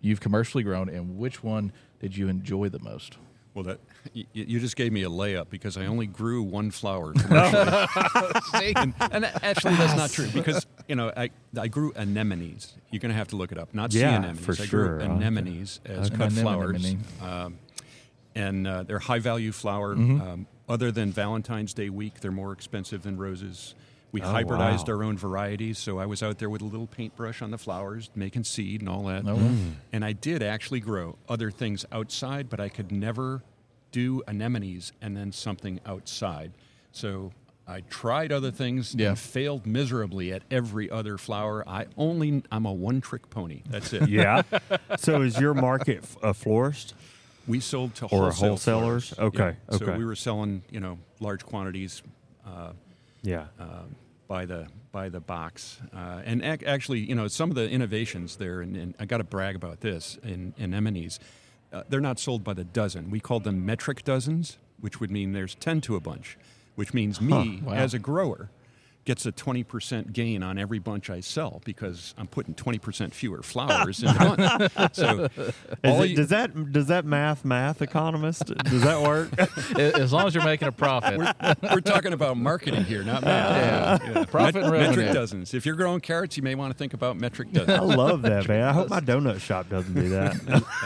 you've 0.01 0.19
commercially 0.21 0.63
grown, 0.63 0.89
and 0.89 1.17
which 1.19 1.43
one 1.43 1.71
did 1.99 2.15
you 2.17 2.27
enjoy 2.27 2.69
the 2.69 2.79
most? 2.79 3.17
Well, 3.55 3.63
that 3.63 3.79
you, 4.13 4.25
you 4.33 4.59
just 4.59 4.75
gave 4.75 4.91
me 4.93 5.03
a 5.03 5.09
layup 5.09 5.49
because 5.49 5.75
I 5.75 5.87
only 5.87 6.05
grew 6.05 6.43
one 6.43 6.69
flower 6.71 7.13
and, 8.53 8.93
and 9.11 9.25
actually, 9.43 9.75
that's 9.75 9.95
not 9.95 10.11
true 10.11 10.27
because 10.33 10.65
you 10.87 10.95
know 10.95 11.11
I 11.17 11.31
I 11.59 11.67
grew 11.67 11.91
anemones. 11.95 12.73
You're 12.91 12.99
going 12.99 13.11
to 13.11 13.17
have 13.17 13.29
to 13.29 13.35
look 13.35 13.51
it 13.51 13.57
up. 13.57 13.73
Not 13.73 13.91
sea 13.91 13.99
Yeah, 14.01 14.15
anemones. 14.17 14.45
for 14.45 14.51
I 14.53 14.65
sure. 14.65 14.85
grew 14.99 15.05
Okay. 15.05 15.05
anemones 15.13 15.79
as 15.85 16.07
Okay. 16.07 16.17
cut 16.17 16.31
Anemone, 16.31 16.43
flowers, 16.43 16.95
um, 17.21 17.57
and 18.35 18.67
uh, 18.67 18.83
they're 18.83 18.99
high 18.99 19.19
value 19.19 19.51
flower. 19.51 19.95
Mm-hmm. 19.95 20.21
Um, 20.21 20.47
other 20.67 20.91
than 20.91 21.11
Valentine's 21.11 21.73
Day 21.73 21.89
week, 21.89 22.19
they're 22.21 22.31
more 22.31 22.51
expensive 22.51 23.01
than 23.01 23.17
roses. 23.17 23.73
We 24.11 24.21
Oh, 24.21 24.25
hybridized 24.25 24.87
wow. 24.87 24.95
our 24.95 25.03
own 25.03 25.17
varieties, 25.17 25.77
so 25.77 25.99
I 25.99 26.05
was 26.07 26.23
out 26.23 26.39
there 26.39 26.49
with 26.49 26.61
a 26.61 26.65
little 26.65 26.87
paintbrush 26.87 27.41
on 27.43 27.51
the 27.51 27.57
flowers, 27.59 28.09
making 28.15 28.43
seed 28.45 28.81
and 28.81 28.89
all 28.89 29.03
that. 29.03 29.23
Oh, 29.27 29.35
wow. 29.35 29.51
And 29.93 30.03
I 30.03 30.13
did 30.13 30.41
actually 30.41 30.79
grow 30.79 31.15
other 31.27 31.51
things 31.51 31.85
outside, 31.91 32.49
but 32.49 32.59
I 32.59 32.69
could 32.69 32.91
never 32.91 33.43
do 33.91 34.23
anemones 34.27 34.93
and 35.01 35.15
then 35.15 35.31
something 35.31 35.79
outside. 35.85 36.51
So 36.91 37.31
I 37.67 37.81
tried 37.81 38.31
other 38.31 38.49
things 38.49 38.95
Yeah. 38.95 39.09
and 39.09 39.19
failed 39.19 39.67
miserably 39.67 40.33
at 40.33 40.41
every 40.49 40.89
other 40.89 41.19
flower. 41.19 41.63
I 41.69 41.85
only 41.97 42.41
I'm 42.51 42.65
a 42.65 42.73
one 42.73 43.01
trick 43.01 43.29
pony. 43.29 43.61
That's 43.69 43.93
it. 43.93 44.09
Yeah. 44.09 44.41
so 44.97 45.21
is 45.21 45.39
your 45.39 45.53
market 45.53 45.99
f- 46.01 46.17
a 46.23 46.33
florist? 46.33 46.95
We 47.47 47.59
sold 47.59 47.93
to 47.95 48.05
Or 48.05 48.31
wholesale 48.31 48.49
wholesalers? 48.49 49.09
flowers. 49.09 49.33
Okay, 49.35 49.55
Yeah. 49.71 49.77
So 49.77 49.85
okay. 49.85 49.97
we 49.99 50.05
were 50.05 50.15
selling, 50.15 50.63
you 50.71 50.79
know, 50.79 50.97
large 51.19 51.45
quantities 51.45 52.01
uh, 52.45 52.71
Yeah. 53.21 53.45
um, 53.59 53.95
by 54.27 54.45
the 54.45 54.67
by 54.91 55.09
the 55.09 55.19
box. 55.19 55.79
Uh, 55.93 56.21
and 56.23 56.43
ac- 56.43 56.65
actually, 56.65 56.99
you 56.99 57.15
know, 57.15 57.27
some 57.27 57.49
of 57.49 57.55
the 57.55 57.69
innovations 57.69 58.37
there, 58.37 58.61
and, 58.61 58.75
and 58.77 58.95
I 58.99 59.05
got 59.05 59.17
to 59.17 59.23
brag 59.23 59.55
about 59.55 59.81
this 59.81 60.17
in 60.23 60.53
anemones. 60.59 61.19
Uh, 61.73 61.83
they're 61.89 61.99
not 61.99 62.19
sold 62.19 62.43
by 62.43 62.53
the 62.53 62.63
dozen. 62.63 63.11
We 63.11 63.19
call 63.19 63.39
them 63.39 63.65
metric 63.65 64.03
dozens, 64.03 64.57
which 64.79 64.99
would 64.99 65.11
mean 65.11 65.33
there's 65.33 65.55
ten 65.55 65.81
to 65.81 65.95
a 65.95 65.99
bunch, 65.99 66.37
which 66.75 66.93
means 66.93 67.19
me 67.19 67.61
wow. 67.63 67.73
as 67.73 67.93
a 67.93 67.99
grower 67.99 68.49
gets 69.09 69.25
a 69.25 69.31
20% 69.31 70.13
gain 70.13 70.43
on 70.43 70.59
every 70.59 70.77
bunch 70.77 71.09
I 71.09 71.19
sell 71.21 71.63
because 71.65 72.13
I'm 72.15 72.27
putting 72.27 72.53
20% 72.53 73.11
fewer 73.11 73.41
flowers 73.41 74.03
in 74.03 74.05
the 74.13 74.69
bunch. 74.77 74.93
So 74.95 75.27
all 75.83 76.03
it- 76.03 76.11
you- 76.11 76.15
does 76.15 76.27
that 76.27 76.71
does 76.71 76.85
that 76.87 77.05
math 77.05 77.43
math 77.43 77.81
economist 77.81 78.45
does 78.65 78.83
that 78.83 79.01
work? 79.01 79.29
as 79.79 80.13
long 80.13 80.27
as 80.27 80.35
you're 80.35 80.43
making 80.43 80.67
a 80.67 80.71
profit. 80.71 81.17
we're 81.73 81.81
talking 81.81 82.13
about 82.13 82.37
marketing 82.37 82.83
here, 82.83 83.01
not 83.03 83.23
math. 83.23 84.03
Yeah. 84.03 84.25
Profit 84.25 84.57
and 84.63 84.71
Metric 84.71 85.11
dozens. 85.11 85.55
If 85.55 85.65
you're 85.65 85.73
growing 85.75 86.01
carrots, 86.01 86.37
you 86.37 86.43
may 86.43 86.53
want 86.53 86.71
to 86.71 86.77
think 86.77 86.93
about 86.93 87.17
metric 87.17 87.51
dozens. 87.51 87.79
I 87.79 87.81
love 87.81 88.21
that 88.21 88.47
man. 88.47 88.63
I 88.63 88.73
hope 88.73 88.89
my 88.89 88.99
donut 88.99 89.39
shop 89.39 89.69
doesn't 89.69 89.95
do 89.95 90.09
that. 90.09 90.35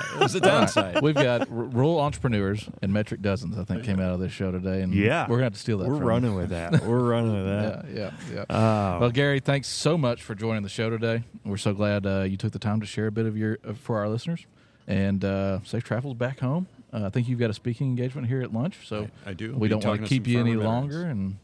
There's 0.19 0.35
a 0.35 0.39
downside. 0.39 1.01
We've 1.01 1.13
got 1.13 1.41
r- 1.41 1.47
rural 1.49 1.99
entrepreneurs 1.99 2.69
and 2.81 2.93
metric 2.93 3.21
dozens. 3.21 3.57
I 3.57 3.65
think 3.65 3.83
came 3.83 3.99
out 3.99 4.13
of 4.13 4.21
this 4.21 4.31
show 4.31 4.49
today, 4.51 4.81
and 4.81 4.93
Yeah. 4.93 5.23
we're 5.27 5.35
gonna 5.35 5.43
have 5.47 5.53
to 5.53 5.59
steal 5.59 5.79
that. 5.79 5.89
We're 5.89 5.97
from 5.97 6.05
running 6.05 6.35
with 6.35 6.51
that. 6.51 6.85
We're 6.85 7.03
running 7.03 7.33
with 7.33 7.45
that. 7.47 7.85
Yeah, 7.89 7.99
yeah, 7.99 8.11
yeah. 8.33 8.45
Oh. 8.49 8.99
Well, 8.99 9.09
Gary, 9.11 9.39
thanks 9.39 9.67
so 9.67 9.97
much 9.97 10.21
for 10.23 10.35
joining 10.35 10.63
the 10.63 10.69
show 10.69 10.89
today. 10.89 11.23
We're 11.45 11.57
so 11.57 11.73
glad 11.73 12.05
uh, 12.05 12.21
you 12.21 12.37
took 12.37 12.51
the 12.51 12.59
time 12.59 12.79
to 12.81 12.85
share 12.87 13.07
a 13.07 13.11
bit 13.11 13.25
of 13.25 13.37
your 13.37 13.57
uh, 13.67 13.73
for 13.73 13.99
our 13.99 14.09
listeners, 14.09 14.45
and 14.87 15.23
uh, 15.23 15.61
safe 15.63 15.83
travels 15.83 16.15
back 16.15 16.39
home. 16.39 16.67
Uh, 16.93 17.05
I 17.05 17.09
think 17.09 17.27
you've 17.27 17.39
got 17.39 17.49
a 17.49 17.53
speaking 17.53 17.87
engagement 17.87 18.27
here 18.27 18.41
at 18.41 18.53
lunch, 18.53 18.87
so 18.87 19.07
I- 19.25 19.31
I 19.31 19.33
do. 19.33 19.53
We 19.55 19.67
Be 19.67 19.69
don't 19.75 19.83
want 19.85 20.01
to 20.01 20.05
to 20.05 20.09
keep 20.09 20.27
you 20.27 20.39
any 20.39 20.51
farmer 20.53 20.63
longer, 20.63 20.97
veterans. 20.99 21.35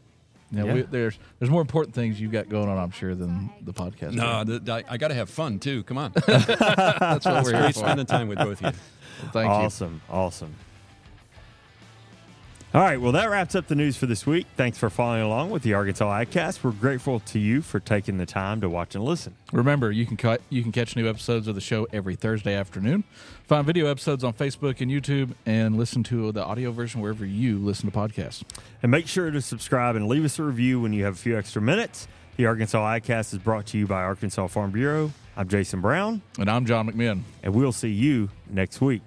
and 0.52 0.58
Yeah, 0.58 0.64
Yeah. 0.64 0.74
We, 0.74 0.82
there's 0.82 1.18
there's 1.38 1.50
more 1.50 1.60
important 1.60 1.94
things 1.94 2.20
you've 2.20 2.32
got 2.32 2.48
going 2.48 2.68
on, 2.68 2.78
I'm 2.78 2.90
sure, 2.92 3.14
than 3.14 3.50
the 3.62 3.72
podcast. 3.72 4.12
No, 4.14 4.44
the, 4.44 4.72
I, 4.72 4.84
I 4.94 4.96
got 4.96 5.08
to 5.08 5.14
have 5.14 5.28
fun 5.30 5.58
too. 5.58 5.82
Come 5.84 5.98
on. 5.98 6.12
that's 6.26 7.24
what 7.24 7.44
we're 7.44 7.50
here 7.52 7.60
Great 7.62 7.74
for. 7.74 7.80
spending 7.80 8.06
time 8.06 8.28
with 8.28 8.38
both 8.38 8.62
of 8.62 8.74
you. 8.74 8.80
Thank 9.32 9.46
you. 9.48 9.50
awesome. 9.50 10.00
Awesome. 10.08 10.54
All 12.72 12.80
right, 12.80 13.00
well, 13.00 13.10
that 13.12 13.28
wraps 13.30 13.56
up 13.56 13.66
the 13.66 13.74
news 13.74 13.96
for 13.96 14.06
this 14.06 14.24
week. 14.24 14.46
Thanks 14.56 14.78
for 14.78 14.88
following 14.90 15.22
along 15.22 15.50
with 15.50 15.64
the 15.64 15.74
Arkansas 15.74 16.08
ICAST. 16.20 16.62
We're 16.62 16.70
grateful 16.70 17.18
to 17.18 17.38
you 17.40 17.62
for 17.62 17.80
taking 17.80 18.16
the 18.18 18.26
time 18.26 18.60
to 18.60 18.68
watch 18.68 18.94
and 18.94 19.02
listen. 19.02 19.34
Remember, 19.52 19.90
you 19.90 20.06
can 20.06 20.16
cut, 20.16 20.40
you 20.50 20.62
can 20.62 20.70
catch 20.70 20.94
new 20.94 21.08
episodes 21.08 21.48
of 21.48 21.56
the 21.56 21.60
show 21.60 21.88
every 21.92 22.14
Thursday 22.14 22.54
afternoon. 22.54 23.02
Find 23.48 23.66
video 23.66 23.86
episodes 23.88 24.22
on 24.22 24.34
Facebook 24.34 24.80
and 24.80 24.88
YouTube, 24.88 25.34
and 25.46 25.76
listen 25.76 26.04
to 26.04 26.30
the 26.30 26.44
audio 26.44 26.70
version 26.70 27.00
wherever 27.00 27.26
you 27.26 27.58
listen 27.58 27.90
to 27.90 27.96
podcasts. 27.98 28.44
And 28.84 28.92
make 28.92 29.08
sure 29.08 29.32
to 29.32 29.40
subscribe 29.42 29.96
and 29.96 30.06
leave 30.06 30.24
us 30.24 30.38
a 30.38 30.44
review 30.44 30.80
when 30.80 30.92
you 30.92 31.02
have 31.02 31.14
a 31.14 31.18
few 31.18 31.36
extra 31.36 31.60
minutes. 31.60 32.06
The 32.36 32.46
Arkansas 32.46 32.78
ICAST 33.00 33.32
is 33.32 33.40
brought 33.40 33.66
to 33.66 33.78
you 33.78 33.88
by 33.88 34.04
Arkansas 34.04 34.46
Farm 34.46 34.70
Bureau. 34.70 35.10
I'm 35.36 35.48
Jason 35.48 35.80
Brown, 35.80 36.22
And 36.38 36.48
I'm 36.48 36.66
John 36.66 36.88
McMahon. 36.88 37.22
and 37.42 37.52
we'll 37.52 37.72
see 37.72 37.90
you 37.90 38.28
next 38.48 38.80
week. 38.80 39.02